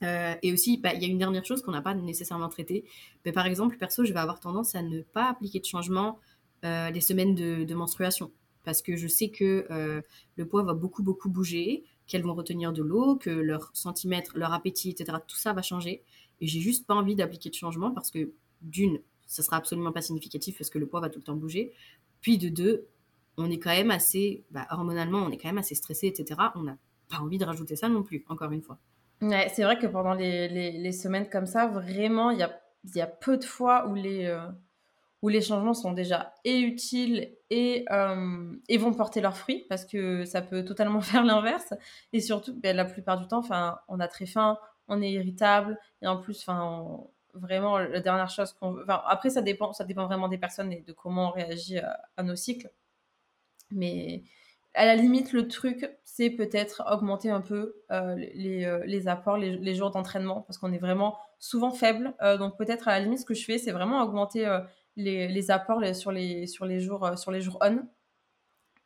Euh, 0.03 0.35
et 0.43 0.51
aussi, 0.51 0.77
bah, 0.77 0.93
il 0.93 1.01
y 1.01 1.05
a 1.05 1.07
une 1.07 1.17
dernière 1.17 1.45
chose 1.45 1.61
qu'on 1.61 1.71
n'a 1.71 1.81
pas 1.81 1.93
nécessairement 1.93 2.49
traitée. 2.49 2.85
Mais 3.25 3.31
par 3.31 3.45
exemple, 3.45 3.77
perso, 3.77 4.03
je 4.03 4.13
vais 4.13 4.19
avoir 4.19 4.39
tendance 4.39 4.75
à 4.75 4.81
ne 4.81 5.01
pas 5.01 5.29
appliquer 5.29 5.59
de 5.59 5.65
changement 5.65 6.19
euh, 6.63 6.89
les 6.89 7.01
semaines 7.01 7.35
de, 7.35 7.73
menstruation. 7.73 8.31
Parce 8.63 8.81
que 8.81 8.95
je 8.95 9.07
sais 9.07 9.29
que 9.29 9.67
le 10.35 10.47
poids 10.47 10.63
va 10.63 10.73
beaucoup, 10.73 11.03
beaucoup 11.03 11.29
bouger, 11.29 11.83
qu'elles 12.07 12.23
vont 12.23 12.33
retenir 12.33 12.73
de 12.73 12.81
l'eau, 12.81 13.15
que 13.15 13.29
leur 13.29 13.69
centimètre, 13.73 14.37
leur 14.37 14.53
appétit, 14.53 14.89
etc., 14.89 15.19
tout 15.27 15.37
ça 15.37 15.53
va 15.53 15.61
changer. 15.61 16.03
Et 16.41 16.47
j'ai 16.47 16.59
juste 16.59 16.85
pas 16.85 16.95
envie 16.95 17.15
d'appliquer 17.15 17.49
de 17.49 17.55
changement 17.55 17.91
parce 17.91 18.11
que 18.11 18.31
d'une, 18.61 18.99
ça 19.27 19.43
sera 19.43 19.57
absolument 19.57 19.91
pas 19.91 20.01
significatif 20.01 20.57
parce 20.57 20.69
que 20.69 20.79
le 20.79 20.87
poids 20.87 20.99
va 20.99 21.09
tout 21.09 21.19
le 21.19 21.23
temps 21.23 21.35
bouger. 21.35 21.73
Puis 22.21 22.37
de 22.37 22.49
deux, 22.49 22.87
on 23.37 23.49
est 23.49 23.59
quand 23.59 23.71
même 23.71 23.91
assez, 23.91 24.43
bah, 24.51 24.67
hormonalement, 24.71 25.19
on 25.19 25.31
est 25.31 25.37
quand 25.37 25.49
même 25.49 25.57
assez 25.57 25.75
stressé, 25.75 26.07
etc. 26.07 26.39
On 26.55 26.63
n'a 26.63 26.77
pas 27.09 27.17
envie 27.17 27.37
de 27.37 27.45
rajouter 27.45 27.75
ça 27.75 27.89
non 27.89 28.03
plus, 28.03 28.25
encore 28.29 28.51
une 28.51 28.61
fois. 28.61 28.79
C'est 29.22 29.63
vrai 29.63 29.80
que 29.80 29.88
pendant 29.88 30.13
les, 30.13 30.47
les, 30.47 30.91
semaines 30.91 31.30
comme 31.30 31.45
ça, 31.45 31.68
vraiment, 31.68 32.32
il 32.32 32.39
y 32.39 32.43
a, 32.43 32.59
y 32.95 33.01
a 33.01 33.07
peu 33.07 33.38
de 33.38 33.45
fois 33.45 33.88
où 33.88 33.95
les, 33.95 34.26
euh, 34.26 34.45
où 35.22 35.30
les 35.30 35.41
changements 35.41 35.74
sont 35.74 35.93
déjà 35.93 36.34
et 36.43 36.59
utiles 36.59 37.34
et, 37.49 37.86
euh, 37.91 38.55
et 38.68 38.78
vont 38.78 38.93
porter 38.93 39.22
leurs 39.22 39.38
fruits 39.38 39.66
parce 39.70 39.86
que 39.86 40.26
ça 40.26 40.41
peut 40.41 40.63
totalement 40.66 41.01
faire 41.01 41.24
l'inverse. 41.24 41.74
Et 42.13 42.20
surtout, 42.20 42.53
ben, 42.53 42.76
la 42.76 42.86
plupart 42.86 43.20
du 43.20 43.28
temps, 43.28 43.41
on 43.88 43.99
a 43.99 44.07
très 44.07 44.26
faim, 44.26 44.57
on 44.88 45.01
est 45.01 45.11
irritable 45.11 45.80
et 46.01 46.07
en 46.07 46.18
plus, 46.18 46.45
on, 46.47 47.09
vraiment 47.36 47.78
la 47.78 47.99
dernière 47.99 48.30
chose 48.30 48.53
qu'on 48.53 48.82
enfin, 48.82 49.01
après 49.05 49.30
ça 49.30 49.41
dépend 49.41 49.74
ça 49.74 49.84
dépend 49.84 50.05
vraiment 50.05 50.28
des 50.28 50.38
personnes 50.38 50.72
et 50.72 50.82
de 50.82 50.93
comment 50.93 51.30
on 51.30 51.32
réagit 51.32 51.78
à, 51.80 52.24
nos 52.24 52.36
cycles 52.36 52.72
mais 53.72 54.24
à 54.76 54.86
la 54.86 54.95
limite 54.95 55.32
le 55.32 55.47
truc 55.47 55.89
c'est 56.03 56.30
peut-être 56.30 56.84
augmenter 56.89 57.30
un 57.30 57.41
peu 57.41 57.76
euh, 57.91 58.15
les, 58.15 58.65
euh, 58.65 58.84
les, 58.86 59.07
apports 59.07 59.38
les, 59.38 59.76
jours 59.76 59.91
d'entraînement 59.91 60.41
parce 60.41 60.57
qu'on 60.57 60.71
est 60.71 60.78
vraiment 60.78 61.17
souvent 61.39 61.71
faible. 61.71 62.13
Euh, 62.21 62.38
donc 62.38 62.57
peut-être 62.57 62.88
à 62.88 62.91
la 62.91 62.99
limite 63.03 63.19
ce 63.19 63.26
que 63.26 63.34
je 63.34 63.43
fais 63.43 63.57
c'est 63.57 63.71
vraiment 63.71 64.01
augmenter 64.01 64.47
les, 64.95 65.51
apports 65.51 65.84
sur 65.95 66.11
les 66.11 66.47
sur 66.47 66.65
les 66.65 66.80
jours 66.80 67.17
sur 67.17 67.32
les 67.32 67.41
jours 67.41 67.57
on 67.61 67.86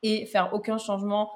et 0.02 0.26
faire 0.26 0.54
aucun 0.54 0.78
changement 0.78 1.32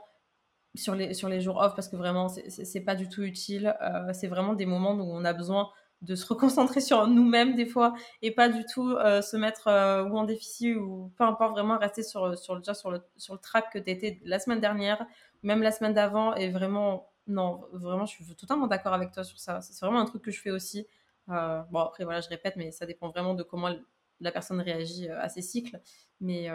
sur 0.76 0.96
les, 0.96 1.14
sur 1.14 1.30
les 1.30 1.42
jours 1.42 1.58
off 1.58 1.76
parce 1.76 1.90
que 1.90 1.96
vraiment 1.96 2.30
c'est 2.30 2.82
pas 2.82 2.96
du 2.96 3.10
tout 3.10 3.24
utile. 3.24 3.76
C'est 4.14 4.28
vraiment 4.28 4.54
des 4.54 4.66
moments 4.66 4.94
où 4.94 5.04
on 5.04 5.26
a 5.26 5.34
besoin 5.34 5.70
de 6.04 6.16
se 6.16 6.26
reconcentrer 6.26 6.82
sur 6.82 7.08
nous-mêmes 7.08 7.56
des 7.56 7.66
fois 7.66 7.94
et 8.22 8.32
pas 8.32 8.50
du 8.50 8.66
tout 8.66 8.92
euh, 8.92 9.22
se 9.22 9.38
mettre 9.38 9.68
euh, 9.68 10.04
ou 10.04 10.18
en 10.18 10.26
déficit 10.26 10.76
ou 10.76 11.12
peu 11.18 11.24
importe 11.24 11.52
vraiment 11.52 11.78
rester 11.78 12.04
sur 12.04 12.38
sur 12.38 12.58
déjà 12.58 12.74
sur 12.74 12.92
le 12.92 13.02
sur 13.18 13.34
le 13.34 13.40
track 13.40 13.72
que 13.72 13.80
tu 13.80 13.90
étais 13.90 14.20
la 14.26 14.38
semaine 14.38 14.60
dernière 14.60 15.06
même 15.44 15.62
la 15.62 15.72
semaine 15.72 15.94
d'avant 15.94 16.36
et 16.36 16.50
vraiment 16.50 17.10
non 17.28 17.62
vraiment 17.72 18.06
je 18.06 18.16
suis 18.16 18.36
totalement 18.36 18.68
d'accord 18.68 18.94
avec 18.94 19.12
toi 19.12 19.24
sur 19.24 19.40
ça. 19.40 19.62
C'est 19.62 19.80
vraiment 19.86 20.02
un 20.02 20.06
truc 20.06 20.22
que 20.22 20.32
je 20.32 20.42
fais 20.42 20.52
aussi. 20.52 20.86
Euh, 21.30 21.62
bon 21.72 21.80
après 21.80 22.04
voilà 22.04 22.20
je 22.20 22.28
répète 22.28 22.58
mais 22.58 22.72
ça 22.72 22.86
dépend 22.86 23.10
vraiment 23.10 23.34
de 23.34 23.44
comment 23.44 23.74
la 24.20 24.32
personne 24.32 24.60
réagit 24.60 25.08
à 25.10 25.30
ses 25.30 25.42
cycles. 25.42 25.80
Mais 26.20 26.50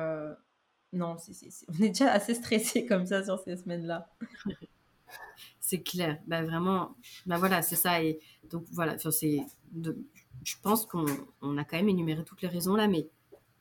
non 0.92 1.16
on 1.68 1.82
est 1.82 1.88
déjà 1.88 2.12
assez 2.12 2.34
stressé 2.34 2.84
comme 2.86 3.06
ça 3.06 3.24
sur 3.24 3.38
ces 3.38 3.56
semaines 3.56 3.86
là 3.86 4.10
c'est 5.68 5.82
clair. 5.82 6.18
Bah, 6.26 6.42
vraiment, 6.42 6.96
bah, 7.26 7.36
voilà, 7.36 7.60
c'est 7.60 7.76
ça. 7.76 8.02
Et 8.02 8.20
donc, 8.50 8.64
voilà, 8.72 8.96
c'est, 8.98 9.44
je 10.44 10.54
pense 10.62 10.86
qu'on 10.86 11.04
on 11.42 11.58
a 11.58 11.64
quand 11.64 11.76
même 11.76 11.90
énuméré 11.90 12.24
toutes 12.24 12.40
les 12.40 12.48
raisons 12.48 12.74
là, 12.74 12.88
mais 12.88 13.08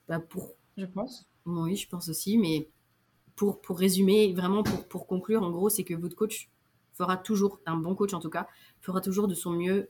bah, 0.07 0.19
pour. 0.19 0.55
Je 0.77 0.85
pense. 0.85 1.27
Oui, 1.45 1.75
je 1.75 1.87
pense 1.87 2.07
aussi, 2.09 2.37
mais 2.37 2.69
pour, 3.35 3.61
pour 3.61 3.77
résumer, 3.77 4.33
vraiment 4.33 4.63
pour, 4.63 4.87
pour 4.87 5.07
conclure, 5.07 5.43
en 5.43 5.51
gros, 5.51 5.69
c'est 5.69 5.83
que 5.83 5.93
votre 5.93 6.15
coach 6.15 6.49
fera 6.93 7.17
toujours, 7.17 7.59
un 7.65 7.75
bon 7.77 7.93
coach 7.93 8.13
en 8.13 8.19
tout 8.19 8.29
cas, 8.29 8.47
fera 8.81 9.01
toujours 9.01 9.27
de 9.27 9.33
son 9.33 9.51
mieux 9.51 9.89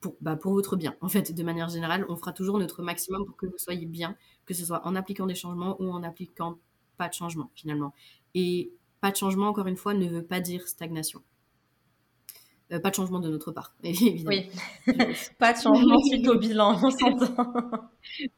pour, 0.00 0.16
bah, 0.20 0.36
pour 0.36 0.52
votre 0.54 0.76
bien. 0.76 0.96
En 1.00 1.08
fait, 1.08 1.32
de 1.32 1.42
manière 1.44 1.68
générale, 1.68 2.04
on 2.08 2.16
fera 2.16 2.32
toujours 2.32 2.58
notre 2.58 2.82
maximum 2.82 3.24
pour 3.24 3.36
que 3.36 3.46
vous 3.46 3.58
soyez 3.58 3.86
bien, 3.86 4.16
que 4.44 4.54
ce 4.54 4.64
soit 4.64 4.86
en 4.86 4.96
appliquant 4.96 5.26
des 5.26 5.34
changements 5.34 5.80
ou 5.80 5.88
en 5.90 6.02
appliquant 6.02 6.58
pas 6.96 7.08
de 7.08 7.14
changement 7.14 7.50
finalement. 7.54 7.92
Et 8.34 8.72
pas 9.04 9.10
de 9.10 9.16
changement, 9.16 9.48
encore 9.48 9.66
une 9.66 9.76
fois, 9.76 9.92
ne 9.92 10.08
veut 10.08 10.24
pas 10.24 10.40
dire 10.40 10.66
stagnation. 10.66 11.20
Euh, 12.72 12.80
pas 12.80 12.88
de 12.88 12.94
changement 12.94 13.20
de 13.20 13.28
notre 13.28 13.52
part, 13.52 13.76
évidemment. 13.84 14.30
Oui, 14.30 14.50
pas 15.38 15.52
de 15.52 15.60
changement 15.60 15.98
suite 15.98 16.26
au 16.26 16.38
bilan, 16.38 16.80
on 16.82 16.88
s'entend. 16.88 17.90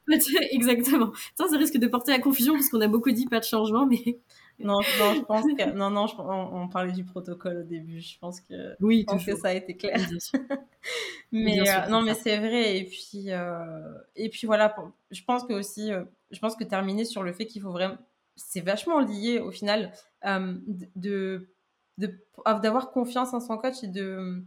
Exactement. 0.51 1.13
Ça, 1.37 1.47
ça 1.47 1.57
risque 1.57 1.77
de 1.77 1.87
porter 1.87 2.11
à 2.11 2.19
confusion 2.19 2.55
parce 2.55 2.69
qu'on 2.69 2.81
a 2.81 2.89
beaucoup 2.89 3.13
dit 3.13 3.27
pas 3.27 3.39
de 3.39 3.45
changement, 3.45 3.87
mais... 3.87 4.19
Non, 4.59 4.81
non, 4.99 5.15
je 5.15 5.21
pense 5.21 5.45
que... 5.45 5.71
Non, 5.73 5.91
non, 5.91 6.07
on, 6.19 6.67
parlait 6.67 6.91
du 6.91 7.05
protocole 7.05 7.59
au 7.59 7.63
début. 7.63 8.01
Je 8.01 8.19
pense 8.19 8.41
que, 8.41 8.75
oui, 8.81 9.07
que 9.07 9.37
ça 9.37 9.51
a 9.51 9.53
été 9.53 9.77
clair. 9.77 10.01
mais 11.31 11.61
euh, 11.61 11.89
non, 11.91 12.03
mais 12.03 12.15
c'est 12.15 12.39
vrai. 12.39 12.77
Et 12.79 12.85
puis, 12.87 13.27
euh, 13.31 13.93
et 14.17 14.31
puis 14.31 14.49
voilà, 14.49 14.75
je 15.13 15.23
pense 15.23 15.45
que 15.45 15.53
aussi, 15.53 15.93
je 16.33 16.39
pense 16.41 16.57
que 16.57 16.65
terminer 16.65 17.05
sur 17.05 17.23
le 17.23 17.33
fait 17.33 17.47
qu'il 17.47 17.63
faut 17.63 17.71
vraiment 17.71 17.99
c'est 18.37 18.61
vachement 18.61 19.01
lié 19.01 19.41
au 19.41 19.51
final 19.51 19.93
euh, 20.25 20.57
de 20.95 21.53
d'avoir 22.47 22.91
confiance 22.91 23.33
en 23.33 23.41
son 23.41 23.57
coach 23.57 23.83
et 23.83 23.89
de 23.89 24.45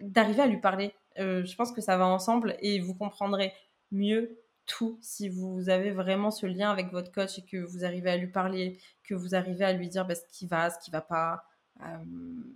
d'arriver 0.00 0.42
à 0.42 0.46
lui 0.46 0.60
parler. 0.60 0.94
Euh, 1.18 1.44
je 1.44 1.54
pense 1.56 1.72
que 1.72 1.80
ça 1.80 1.96
va 1.96 2.06
ensemble 2.06 2.56
et 2.60 2.80
vous 2.80 2.94
comprendrez 2.94 3.52
mieux 3.90 4.38
tout 4.66 4.98
si 5.02 5.28
vous 5.28 5.68
avez 5.68 5.90
vraiment 5.90 6.30
ce 6.30 6.46
lien 6.46 6.70
avec 6.70 6.90
votre 6.90 7.12
coach 7.12 7.38
et 7.38 7.44
que 7.44 7.58
vous 7.58 7.84
arrivez 7.84 8.10
à 8.10 8.16
lui 8.16 8.28
parler, 8.28 8.80
que 9.02 9.14
vous 9.14 9.34
arrivez 9.34 9.64
à 9.64 9.72
lui 9.72 9.88
dire 9.88 10.06
bah, 10.06 10.14
ce 10.14 10.24
qui 10.30 10.46
va, 10.46 10.70
ce 10.70 10.78
qui 10.78 10.90
va 10.90 11.00
pas. 11.00 11.44
Euh, 11.82 12.04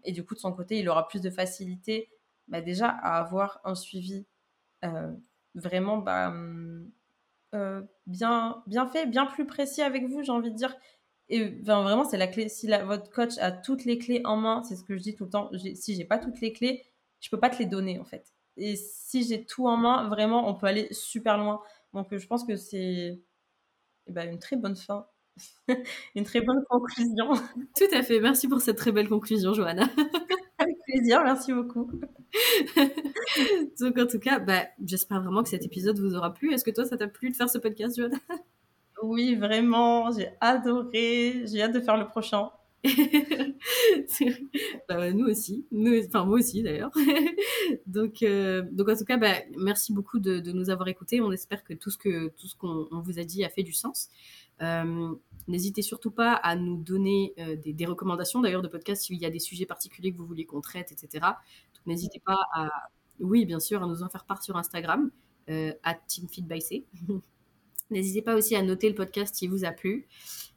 et 0.05 0.13
du 0.13 0.25
coup, 0.25 0.35
de 0.35 0.41
son 0.41 0.53
côté, 0.53 0.79
il 0.79 0.89
aura 0.89 1.09
plus 1.09 1.21
de 1.21 1.31
facilité 1.31 2.09
bah, 2.47 2.61
déjà 2.63 2.89
à 2.89 3.19
avoir 3.19 3.61
un 3.65 3.75
suivi 3.75 4.27
vraiment 5.55 5.99
bah, 5.99 6.29
hum, 6.29 6.91
euh, 7.55 7.83
bien, 8.07 8.63
bien 8.67 8.87
fait, 8.87 9.07
bien 9.07 9.27
plus 9.27 9.47
précis 9.47 9.83
avec 9.83 10.05
vous, 10.09 10.23
j'ai 10.23 10.33
envie 10.33 10.51
de 10.51 10.57
dire. 10.57 10.77
Et 11.29 11.45
vraiment, 11.63 12.05
c'est 12.05 12.17
la 12.17 12.27
clé. 12.27 12.49
Si 12.49 12.67
la, 12.67 12.85
votre 12.85 13.11
coach 13.11 13.39
a 13.39 13.53
toutes 13.53 13.85
les 13.85 13.99
clés 13.99 14.23
en 14.25 14.37
main, 14.37 14.63
c'est 14.63 14.77
ce 14.77 14.85
que 14.85 14.97
je 14.97 15.03
dis 15.03 15.15
tout 15.15 15.25
le 15.25 15.31
temps. 15.31 15.51
Si 15.75 15.95
j'ai 15.95 16.05
pas 16.05 16.19
toutes 16.19 16.41
les 16.41 16.53
clés, 16.53 16.85
je 17.21 17.29
peux 17.31 17.41
pas 17.41 17.51
te 17.51 17.59
les 17.59 17.67
donner 17.67 17.99
en 17.99 18.05
fait. 18.05 18.33
Et 18.57 18.77
si 18.77 19.25
j'ai 19.25 19.45
tout 19.45 19.67
en 19.69 19.77
main, 19.77 20.09
vraiment, 20.09 20.49
on 20.49 20.55
peut 20.55 20.67
aller 20.67 20.89
super 20.93 21.39
loin. 21.39 21.61
Donc, 21.93 22.17
je 22.17 22.27
pense 22.27 22.45
que 22.45 22.57
c'est 22.57 23.21
eh 24.07 24.13
ben, 24.13 24.31
une 24.31 24.39
très 24.39 24.57
bonne 24.57 24.77
fin, 24.77 25.07
une 26.15 26.25
très 26.25 26.41
bonne 26.41 26.65
conclusion. 26.69 27.33
Tout 27.77 27.95
à 27.95 28.03
fait. 28.03 28.21
Merci 28.21 28.49
pour 28.49 28.61
cette 28.61 28.79
très 28.79 28.93
belle 28.93 29.09
conclusion, 29.09 29.53
Johanna. 29.55 29.89
Avec 30.59 30.77
plaisir. 30.87 31.23
Merci 31.25 31.53
beaucoup. 31.53 31.91
Donc 33.81 33.99
en 33.99 34.07
tout 34.07 34.19
cas, 34.19 34.39
bah, 34.39 34.67
j'espère 34.85 35.23
vraiment 35.23 35.43
que 35.43 35.49
cet 35.49 35.65
épisode 35.65 35.99
vous 35.99 36.15
aura 36.15 36.35
plu. 36.35 36.53
Est-ce 36.53 36.65
que 36.65 36.71
toi, 36.71 36.85
ça 36.85 36.97
t'a 36.97 37.09
plu 37.09 37.31
de 37.31 37.37
faire 37.37 37.49
ce 37.49 37.59
podcast, 37.59 37.97
Johanna? 37.97 38.19
Oui, 39.03 39.35
vraiment, 39.35 40.11
j'ai 40.11 40.31
adoré. 40.41 41.45
J'ai 41.47 41.63
hâte 41.63 41.73
de 41.73 41.81
faire 41.81 41.97
le 41.97 42.07
prochain. 42.07 42.51
bah, 44.89 45.13
nous 45.13 45.27
aussi, 45.27 45.67
nous, 45.73 45.99
enfin 46.07 46.25
moi 46.25 46.39
aussi 46.39 46.63
d'ailleurs. 46.63 46.93
donc, 47.87 48.23
euh, 48.23 48.63
donc 48.71 48.89
en 48.89 48.97
tout 48.97 49.05
cas, 49.05 49.17
bah, 49.17 49.35
merci 49.57 49.93
beaucoup 49.93 50.21
de, 50.21 50.39
de, 50.39 50.53
nous 50.53 50.71
avoir 50.71 50.87
écoutés. 50.89 51.21
On 51.21 51.33
espère 51.33 51.65
que 51.65 51.75
tout 51.75 51.91
ce 51.91 51.99
que 51.99 52.29
tout 52.29 52.47
ce 52.47 52.57
qu'on 52.57 52.87
vous 52.93 53.19
a 53.19 53.25
dit 53.25 53.45
a 53.45 53.49
fait 53.49 53.65
du 53.65 53.73
sens. 53.73 54.11
Euh, 54.63 55.15
N'hésitez 55.49 55.81
surtout 55.81 56.11
pas 56.11 56.35
à 56.35 56.57
nous 56.57 56.77
donner 56.77 57.33
euh, 57.39 57.57
des, 57.57 57.73
des, 57.73 57.87
recommandations 57.87 58.43
d'ailleurs 58.43 58.61
de 58.61 58.69
podcasts 58.69 59.05
s'il 59.05 59.17
y 59.17 59.25
a 59.25 59.31
des 59.31 59.39
sujets 59.39 59.65
particuliers 59.65 60.13
que 60.13 60.19
vous 60.19 60.27
voulez 60.27 60.45
qu'on 60.45 60.61
traite, 60.61 60.93
etc. 60.93 61.27
N'hésitez 61.89 62.21
pas 62.21 62.39
à, 62.55 62.69
oui, 63.19 63.47
bien 63.47 63.61
sûr, 63.61 63.83
à 63.83 63.87
nous 63.87 64.03
en 64.03 64.09
faire 64.09 64.25
part 64.25 64.43
sur 64.43 64.57
Instagram, 64.57 65.11
euh, 65.49 65.73
at 65.83 65.99
TeamFitByC. 66.07 66.85
N'hésitez 67.91 68.23
pas 68.23 68.37
aussi 68.37 68.55
à 68.55 68.63
noter 68.63 68.89
le 68.89 68.95
podcast 68.95 69.35
s'il 69.35 69.51
vous 69.51 69.65
a 69.65 69.73
plu. 69.73 70.07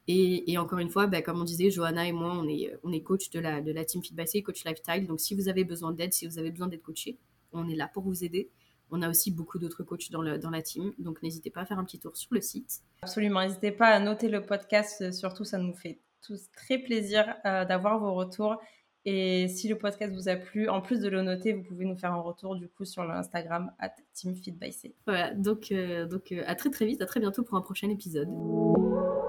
Et, 0.07 0.57
encore 0.57 0.79
une 0.79 0.89
fois, 0.89 1.07
bah, 1.07 1.21
comme 1.21 1.39
on 1.39 1.45
disait, 1.45 1.71
Johanna 1.71 2.05
et 2.05 2.11
moi, 2.11 2.33
on 2.37 2.45
est, 2.49 2.77
on 2.83 2.91
est 2.91 3.01
coach 3.01 3.29
de 3.29 3.39
la, 3.39 3.61
de 3.61 3.71
la 3.71 3.85
Team 3.85 4.03
FitByC, 4.03 4.43
coach 4.43 4.65
lifestyle. 4.65 5.07
Donc 5.07 5.21
si 5.21 5.33
vous 5.35 5.47
avez 5.47 5.63
besoin 5.63 5.93
d'aide, 5.93 6.11
si 6.11 6.27
vous 6.27 6.37
avez 6.37 6.51
besoin 6.51 6.67
d'être 6.67 6.81
coaché, 6.81 7.17
on 7.53 7.69
est 7.69 7.75
là 7.75 7.87
pour 7.87 8.03
vous 8.03 8.25
aider. 8.25 8.49
On 8.89 9.01
a 9.01 9.09
aussi 9.09 9.31
beaucoup 9.31 9.57
d'autres 9.57 9.83
coachs 9.83 10.11
dans, 10.11 10.21
le, 10.21 10.37
dans 10.37 10.49
la 10.49 10.61
team, 10.61 10.91
donc 10.97 11.23
n'hésitez 11.23 11.49
pas 11.49 11.61
à 11.61 11.65
faire 11.65 11.79
un 11.79 11.85
petit 11.85 11.97
tour 11.97 12.17
sur 12.17 12.33
le 12.33 12.41
site. 12.41 12.81
Absolument, 13.03 13.41
n'hésitez 13.41 13.71
pas 13.71 13.87
à 13.87 13.99
noter 14.01 14.27
le 14.27 14.45
podcast, 14.45 15.13
surtout 15.13 15.45
ça 15.45 15.57
nous 15.59 15.73
fait 15.73 16.01
tous 16.21 16.51
très 16.51 16.77
plaisir 16.77 17.35
euh, 17.45 17.63
d'avoir 17.63 17.99
vos 17.99 18.13
retours 18.13 18.57
Et 19.05 19.47
si 19.47 19.67
le 19.67 19.77
podcast 19.77 20.13
vous 20.13 20.29
a 20.29 20.35
plu, 20.35 20.69
en 20.69 20.81
plus 20.81 20.99
de 20.99 21.09
le 21.09 21.21
noter, 21.21 21.53
vous 21.53 21.63
pouvez 21.63 21.85
nous 21.85 21.97
faire 21.97 22.13
un 22.13 22.21
retour 22.21 22.55
du 22.55 22.67
coup 22.67 22.85
sur 22.85 23.03
l'Instagram 23.03 23.71
at 23.79 23.93
TeamFitByC. 24.13 24.93
Voilà, 25.07 25.33
donc, 25.33 25.71
euh, 25.71 26.05
donc 26.05 26.31
euh, 26.31 26.43
à 26.45 26.55
très 26.55 26.69
très 26.69 26.85
vite, 26.85 27.01
à 27.01 27.05
très 27.05 27.19
bientôt 27.19 27.43
pour 27.43 27.57
un 27.57 27.61
prochain 27.61 27.89
épisode. 27.89 28.29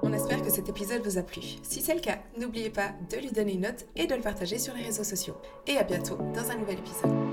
On 0.02 0.12
espère 0.12 0.42
que 0.42 0.50
cet 0.50 0.68
épisode 0.68 1.02
vous 1.02 1.16
a 1.16 1.22
plu. 1.22 1.40
Si 1.62 1.80
c'est 1.80 1.94
le 1.94 2.00
cas, 2.00 2.18
n'oubliez 2.38 2.70
pas 2.70 2.92
de 3.10 3.16
lui 3.16 3.32
donner 3.32 3.54
une 3.54 3.62
note 3.62 3.86
et 3.96 4.06
de 4.06 4.14
le 4.14 4.20
partager 4.20 4.58
sur 4.58 4.74
les 4.74 4.82
réseaux 4.82 5.04
sociaux. 5.04 5.36
Et 5.66 5.78
à 5.78 5.84
bientôt 5.84 6.16
dans 6.34 6.50
un 6.50 6.58
nouvel 6.58 6.78
épisode. 6.78 7.31